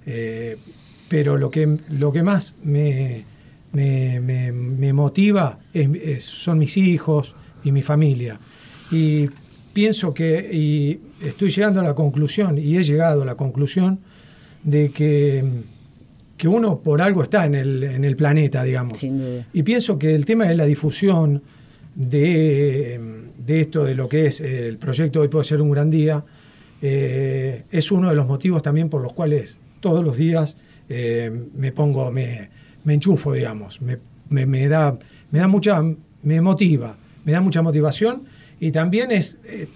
Eh, 0.06 0.58
pero 1.08 1.38
lo 1.38 1.50
que, 1.50 1.78
lo 1.92 2.12
que 2.12 2.24
más 2.24 2.56
me, 2.64 3.24
me- 3.72 4.20
me- 4.20 4.52
me 4.52 4.92
motiva 4.92 5.60
es- 5.74 5.90
es- 6.04 6.26
son 6.26 6.58
mis 6.58 6.76
hijos 6.78 7.36
y 7.64 7.72
mi 7.72 7.82
familia. 7.82 8.40
Y 8.92 9.30
pienso 9.74 10.14
que, 10.14 10.50
y 10.52 11.00
estoy 11.26 11.50
llegando 11.50 11.80
a 11.80 11.84
la 11.84 11.94
conclusión, 11.96 12.58
y 12.58 12.76
he 12.78 12.84
llegado 12.84 13.22
a 13.22 13.26
la 13.26 13.36
conclusión, 13.36 14.00
de 14.64 14.90
que, 14.92 15.44
que 16.38 16.48
uno 16.48 16.80
por 16.80 17.02
algo 17.02 17.24
está 17.24 17.46
en 17.46 17.56
el, 17.56 17.84
en 17.84 18.04
el 18.04 18.16
planeta, 18.16 18.64
digamos. 18.64 18.98
Sin 18.98 19.18
duda. 19.18 19.46
Y 19.54 19.64
pienso 19.64 19.98
que 19.98 20.14
el 20.16 20.26
tema 20.26 20.46
de 20.46 20.56
la 20.56 20.66
difusión 20.66 21.42
de, 22.16 23.00
de 23.38 23.62
esto, 23.62 23.84
de 23.84 23.96
lo 23.96 24.08
que 24.10 24.26
es 24.28 24.42
el 24.42 24.78
proyecto 24.78 25.22
Hoy 25.22 25.28
puede 25.28 25.46
ser 25.46 25.62
un 25.62 25.72
gran 25.72 25.90
día, 25.90 26.24
eh, 26.82 27.64
es 27.72 27.92
uno 27.92 28.10
de 28.10 28.16
los 28.16 28.28
motivos 28.28 28.62
también 28.62 28.90
por 28.90 29.02
los 29.02 29.14
cuales 29.14 29.60
todos 29.80 30.04
los 30.04 30.18
días 30.18 30.58
eh, 30.90 31.32
me 31.56 31.72
pongo, 31.72 32.12
me, 32.12 32.50
me 32.84 32.94
enchufo, 32.94 33.34
digamos, 33.34 33.82
me, 33.82 33.98
me- 34.30 34.46
me 34.46 34.68
da, 34.68 34.98
me 35.32 35.40
da 35.40 35.48
mucha, 35.48 35.82
me 36.24 36.42
motiva, 36.42 36.98
me 37.24 37.32
da 37.32 37.42
mucha 37.42 37.62
motivación 37.62 38.24
y 38.60 38.72
también 38.72 39.12
es 39.12 39.38
eh, 39.46 39.68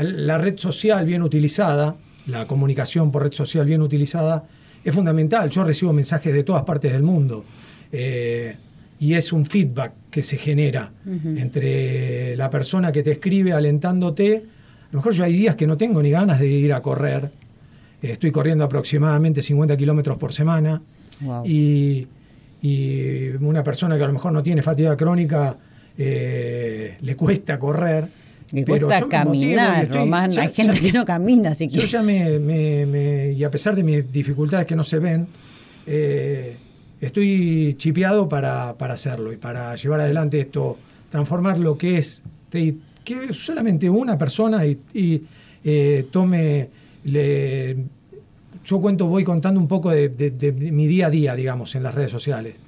la 0.00 0.38
red 0.38 0.56
social 0.56 1.04
bien 1.04 1.22
utilizada, 1.22 1.96
la 2.26 2.46
comunicación 2.46 3.10
por 3.12 3.22
red 3.24 3.32
social 3.32 3.66
bien 3.66 3.82
utilizada, 3.82 4.44
es 4.84 4.94
fundamental. 4.94 5.50
Yo 5.50 5.64
recibo 5.64 5.92
mensajes 5.92 6.32
de 6.32 6.44
todas 6.44 6.62
partes 6.62 6.92
del 6.92 7.02
mundo 7.02 7.44
eh, 7.92 8.56
y 8.98 9.14
es 9.14 9.32
un 9.32 9.44
feedback 9.44 9.92
que 10.10 10.22
se 10.22 10.36
genera 10.36 10.92
entre 11.06 12.36
la 12.36 12.50
persona 12.50 12.92
que 12.92 13.02
te 13.02 13.12
escribe 13.12 13.52
alentándote. 13.52 14.36
A 14.36 14.92
lo 14.92 14.98
mejor 14.98 15.12
yo 15.12 15.24
hay 15.24 15.32
días 15.32 15.54
que 15.54 15.66
no 15.66 15.76
tengo 15.76 16.02
ni 16.02 16.10
ganas 16.10 16.40
de 16.40 16.48
ir 16.48 16.72
a 16.72 16.82
correr. 16.82 17.30
Eh, 18.02 18.12
estoy 18.12 18.30
corriendo 18.30 18.64
aproximadamente 18.64 19.42
50 19.42 19.76
kilómetros 19.76 20.18
por 20.18 20.32
semana. 20.32 20.82
Wow. 21.20 21.46
Y, 21.46 22.06
y 22.62 23.28
una 23.40 23.62
persona 23.62 23.96
que 23.96 24.04
a 24.04 24.06
lo 24.06 24.12
mejor 24.12 24.32
no 24.32 24.42
tiene 24.42 24.62
fatiga 24.62 24.96
crónica 24.96 25.56
eh, 26.02 26.96
le 27.00 27.16
cuesta 27.16 27.58
correr. 27.58 28.08
Le 28.52 28.64
pero 28.64 28.88
cuesta 28.88 29.04
me 29.06 29.10
caminar, 29.10 29.84
estoy- 29.84 29.98
Román. 30.00 30.30
ya- 30.32 30.42
Hay 30.42 30.48
gente 30.52 30.76
ya- 30.76 30.82
que 30.82 30.92
no 30.92 31.04
camina, 31.04 31.50
así 31.50 31.68
yo 31.68 31.84
ya 31.84 32.02
me, 32.02 32.38
me- 32.38 32.84
me- 32.86 33.32
y 33.32 33.44
a 33.44 33.50
pesar 33.50 33.76
de 33.76 33.82
mis 33.84 34.10
dificultades 34.10 34.66
que 34.66 34.74
no 34.74 34.82
se 34.84 34.98
ven, 34.98 35.26
eh, 35.86 36.56
estoy 37.00 37.74
chipeado 37.78 38.28
para, 38.28 38.76
para 38.76 38.94
hacerlo 38.94 39.32
y 39.32 39.36
para 39.36 39.74
llevar 39.76 40.00
adelante 40.00 40.40
esto, 40.40 40.76
transformar 41.10 41.58
lo 41.58 41.78
que 41.78 41.98
es, 41.98 42.22
te- 42.48 42.76
que 43.04 43.32
solamente 43.32 43.88
una 43.88 44.18
persona 44.18 44.66
y, 44.66 44.78
y, 44.94 45.22
eh, 45.64 46.06
tome, 46.10 46.68
le- 47.04 47.76
yo 48.64 48.80
cuento, 48.80 49.06
voy 49.06 49.24
contando 49.24 49.58
un 49.60 49.68
poco 49.68 49.90
de, 49.90 50.10
de- 50.10 50.32
de 50.32 50.52
mi 50.52 50.86
día 50.86 51.06
a 51.06 51.10
día, 51.10 51.34
digamos, 51.34 51.74
en 51.76 51.82
las 51.82 51.94
redes 51.94 52.10
sociales. 52.10 52.60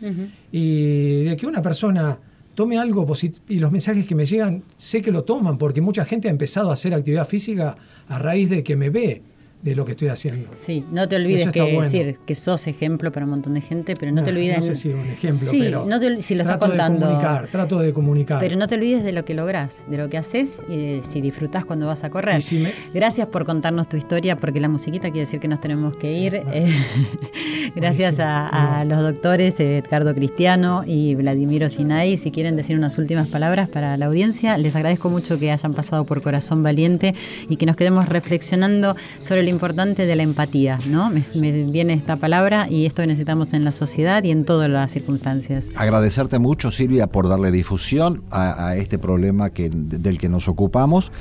Y 0.51 1.25
de 1.25 1.37
que 1.37 1.47
una 1.47 1.61
persona 1.61 2.19
tome 2.55 2.79
algo 2.79 3.07
y 3.49 3.59
los 3.59 3.73
mensajes 3.73 4.07
que 4.07 4.15
me 4.15 4.25
llegan, 4.25 4.63
sé 4.77 5.03
que 5.03 5.11
lo 5.11 5.25
toman, 5.25 5.59
porque 5.59 5.81
mucha 5.81 6.05
gente 6.05 6.29
ha 6.29 6.31
empezado 6.31 6.71
a 6.71 6.75
hacer 6.75 6.95
actividad 6.95 7.27
física 7.27 7.77
a 8.09 8.19
raíz 8.19 8.51
de 8.51 8.63
que 8.63 8.77
me 8.77 8.91
ve 8.91 9.23
de 9.63 9.77
lo 9.77 9.85
que 9.85 9.93
estoy 9.93 10.09
haciendo. 10.09 10.49
Sí, 10.55 10.85
no 10.91 11.09
te 11.09 11.15
olvides 11.17 11.51
que 11.53 11.63
bueno. 11.63 11.81
decir 11.83 12.19
que 12.27 12.35
sos 12.35 12.67
ejemplo 12.67 13.13
para 13.13 13.25
un 13.27 13.31
montón 13.31 13.55
de 13.55 13.61
gente, 13.61 13.95
pero 13.99 14.11
no, 14.11 14.23
te 14.25 14.31
olvides. 14.31 14.57
No 14.59 14.63
sé 14.65 14.75
si 14.75 14.89
un 14.89 14.99
ejemplo, 15.01 15.47
Sí, 15.49 15.61
pero. 15.61 15.87
no 15.89 16.01
te 16.01 16.21
si 16.21 16.35
lo 16.35 16.43
estás 16.43 16.59
trato 16.59 16.67
contando. 16.73 17.07
de 17.07 17.13
comunicar, 17.13 17.47
trato 17.47 17.79
de 17.79 17.93
comunicar. 17.93 18.39
Pero 18.41 18.57
no 18.57 18.67
te 18.67 18.75
olvides 18.75 19.05
de 19.05 19.13
lo 19.13 19.25
que 19.25 19.35
lográs, 19.35 19.85
de 19.89 19.99
lo 19.99 20.11
que 20.11 20.19
haces 20.19 20.63
y 20.69 20.77
de 20.77 21.03
si 21.05 21.21
disfrutás 21.21 21.65
cuando 21.65 21.87
vas 21.87 22.03
a 22.03 22.11
correr. 22.11 22.39
Y 22.39 22.43
si 22.43 22.59
me- 22.59 22.73
Gracias 22.93 23.29
por 23.29 23.45
contarnos 23.45 23.89
tu 23.89 23.97
historia, 23.97 24.37
porque 24.37 24.61
la 24.61 24.69
musiquita 24.69 25.11
quiere 25.11 25.21
decir 25.21 25.39
que 25.39 25.47
nos 25.49 25.61
tenemos 25.61 25.95
que 25.97 26.13
ir. 26.13 26.35
Eh, 26.53 26.67
gracias 27.77 28.19
a, 28.19 28.81
a 28.81 28.85
los 28.85 29.01
doctores 29.01 29.59
eh, 29.61 29.79
Edgardo 29.79 30.15
Cristiano 30.15 30.83
y 30.87 31.15
Vladimiro 31.15 31.69
Sinay. 31.69 32.17
Si 32.17 32.31
quieren 32.31 32.57
decir 32.57 32.77
unas 32.77 32.99
últimas 32.99 33.29
palabras 33.29 33.69
para 33.69 33.97
la 33.97 34.07
audiencia, 34.07 34.59
les 34.59 34.75
agradezco 34.77 35.11
mucho 35.11 35.39
que 35.39 35.51
hayan 35.53 35.75
pasado 35.75 36.05
por 36.05 36.23
Corazón 36.23 36.63
Valiente 36.63 37.15
y 37.49 37.57
que 37.57 37.67
nos 37.67 37.77
quedemos 37.77 38.09
reflexionando 38.09 38.97
sobre 39.21 39.43
lo 39.43 39.49
importante 39.53 40.07
de 40.07 40.17
la 40.17 40.23
empatía, 40.25 40.79
¿no? 40.89 41.11
Me, 41.11 41.23
me 41.37 41.65
viene 41.65 41.93
esta 41.93 42.17
palabra 42.17 42.67
y 42.69 42.87
esto 42.87 43.07
necesitamos 43.07 43.53
en 43.53 43.65
la 43.65 43.71
sociedad 43.73 44.25
y 44.25 44.31
en 44.33 44.45
todas 44.45 44.69
las 44.69 44.91
circunstancias. 44.91 45.69
Agradecerte 45.77 46.39
mucho, 46.39 46.71
Silvia, 46.71 47.07
por 47.07 47.29
darle 47.29 47.51
difusión 47.53 48.25
a, 48.31 48.69
a 48.69 48.77
este 48.77 48.99
problema 48.99 49.51
que, 49.51 49.71
del 49.73 50.19
que 50.19 50.29
nos 50.29 50.49
ocupamos. 50.49 51.13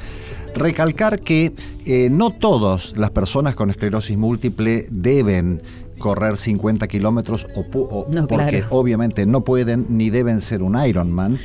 Recalcar 0.56 1.20
que 1.22 1.54
eh, 1.86 2.10
no 2.12 2.32
todas 2.32 2.98
las 2.98 3.12
personas 3.12 3.56
con 3.56 3.70
esclerosis 3.70 4.18
múltiple 4.18 4.86
deben 4.92 5.62
correr 5.98 6.36
50 6.36 6.88
kilómetros 6.88 7.46
o, 7.56 7.60
o- 7.78 8.08
No, 8.12 8.26
porque 8.28 8.60
claro. 8.62 8.68
obviamente 8.72 9.26
no 9.28 9.44
pueden 9.44 9.86
ni 9.90 10.10
deben 10.10 10.42
ser 10.42 10.64
un 10.64 10.76
Ironman. 10.84 11.38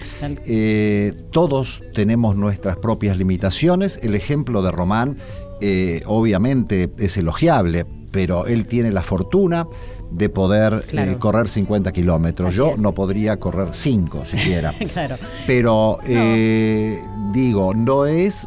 Eh, 0.47 1.13
todos 1.31 1.83
tenemos 1.95 2.37
nuestras 2.37 2.79
propias 2.79 3.19
limitaciones. 3.19 4.01
El 4.03 4.15
ejemplo 4.15 4.63
de 4.63 4.73
Román 4.73 5.19
eh, 5.61 6.03
obviamente 6.07 6.91
es 6.99 7.17
elogiable, 7.17 7.87
pero 8.11 8.47
él 8.47 8.67
tiene 8.67 8.91
la 8.91 9.03
fortuna 9.03 9.67
de 10.11 10.29
poder 10.29 10.85
eh, 10.93 11.17
correr 11.19 11.49
50 11.49 11.93
kilómetros. 11.93 12.55
Yo 12.55 12.73
es. 12.73 12.79
no 12.79 12.93
podría 12.93 13.39
correr 13.39 13.69
5 13.73 14.25
siquiera. 14.25 14.73
claro. 14.93 15.17
pero 15.47 15.99
eh, 16.07 17.01
digo, 17.33 17.75
no 17.75 18.07
es... 18.07 18.47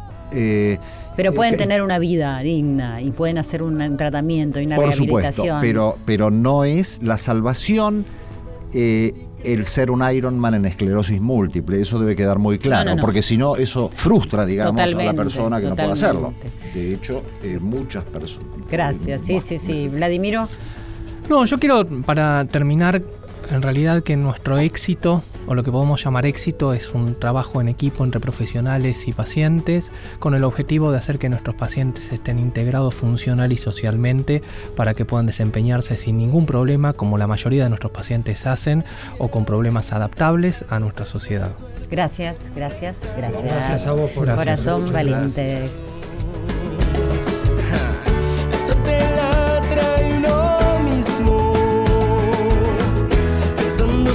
Pero 1.16 1.34
pueden 1.34 1.56
tener 1.56 1.82
una 1.82 1.98
vida 1.98 2.38
digna 2.38 3.02
y 3.02 3.10
pueden 3.10 3.36
hacer 3.36 3.62
un, 3.62 3.96
tratamiento 3.96 4.60
y 4.60 4.66
una 4.66 4.76
por 4.76 4.92
supuesto, 4.94 5.42
rehabilitación. 5.42 5.60
pero, 5.60 5.98
pero 6.06 6.30
no 6.30 6.64
es 6.64 7.02
la 7.02 7.18
salvación 7.18 8.06
eh, 8.72 9.26
el 9.44 9.64
ser 9.64 9.90
un 9.90 10.02
Ironman 10.10 10.54
en 10.54 10.66
esclerosis 10.66 11.20
múltiple. 11.20 11.80
Eso 11.80 11.98
debe 11.98 12.16
quedar 12.16 12.38
muy 12.38 12.58
claro, 12.58 12.84
No, 12.84 12.90
no, 12.90 12.96
no. 12.96 13.00
porque 13.02 13.22
si 13.22 13.36
no, 13.36 13.56
eso 13.56 13.88
frustra, 13.92 14.44
digamos, 14.46 14.80
a 14.80 14.86
la 14.86 15.12
persona 15.14 15.60
que 15.60 15.66
no 15.68 15.76
puede 15.76 15.92
hacerlo. 15.92 16.34
De 16.74 16.94
hecho, 16.94 17.22
eh, 17.42 17.58
muchas 17.60 18.04
personas. 18.04 18.48
Gracias, 18.70 19.22
sí, 19.22 19.40
sí, 19.40 19.58
sí. 19.58 19.88
Vladimiro, 19.88 20.48
No, 21.28 21.44
yo 21.44 21.58
quiero, 21.58 21.86
para 22.02 22.44
terminar, 22.46 23.02
en 23.50 23.62
realidad 23.62 24.02
que 24.02 24.16
nuestro 24.16 24.58
éxito, 24.58 25.22
o 25.46 25.54
lo 25.54 25.62
que 25.62 25.72
podemos 25.72 26.02
llamar 26.02 26.26
éxito, 26.26 26.72
es 26.72 26.92
un 26.94 27.18
trabajo 27.18 27.60
en 27.60 27.68
equipo 27.68 28.04
entre 28.04 28.20
profesionales 28.20 29.08
y 29.08 29.12
pacientes, 29.12 29.90
con 30.18 30.34
el 30.34 30.44
objetivo 30.44 30.92
de 30.92 30.98
hacer 30.98 31.18
que 31.18 31.28
nuestros 31.28 31.56
pacientes 31.56 32.12
estén 32.12 32.38
integrados 32.38 32.94
funcional 32.94 33.52
y 33.52 33.56
socialmente 33.56 34.42
para 34.76 34.94
que 34.94 35.04
puedan 35.04 35.26
desempeñarse 35.26 35.96
sin 35.96 36.16
ningún 36.16 36.46
problema, 36.46 36.92
como 36.92 37.18
la 37.18 37.26
mayoría 37.26 37.64
de 37.64 37.70
nuestros 37.70 37.92
pacientes 37.92 38.46
hacen, 38.46 38.84
o 39.18 39.28
con 39.28 39.44
problemas 39.44 39.92
adaptables 39.92 40.64
a 40.70 40.78
nuestra 40.78 41.04
sociedad. 41.04 41.50
gracias, 41.90 42.38
gracias, 42.54 43.00
gracias. 43.16 43.42
Gracias 43.42 43.86
a 43.86 43.92
vos 43.92 44.10
por. 44.10 44.34
Corazón 44.34 44.92
valiente. 44.92 45.68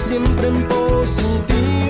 siempre 0.08 0.48
en 0.48 0.68
positivo. 0.68 1.85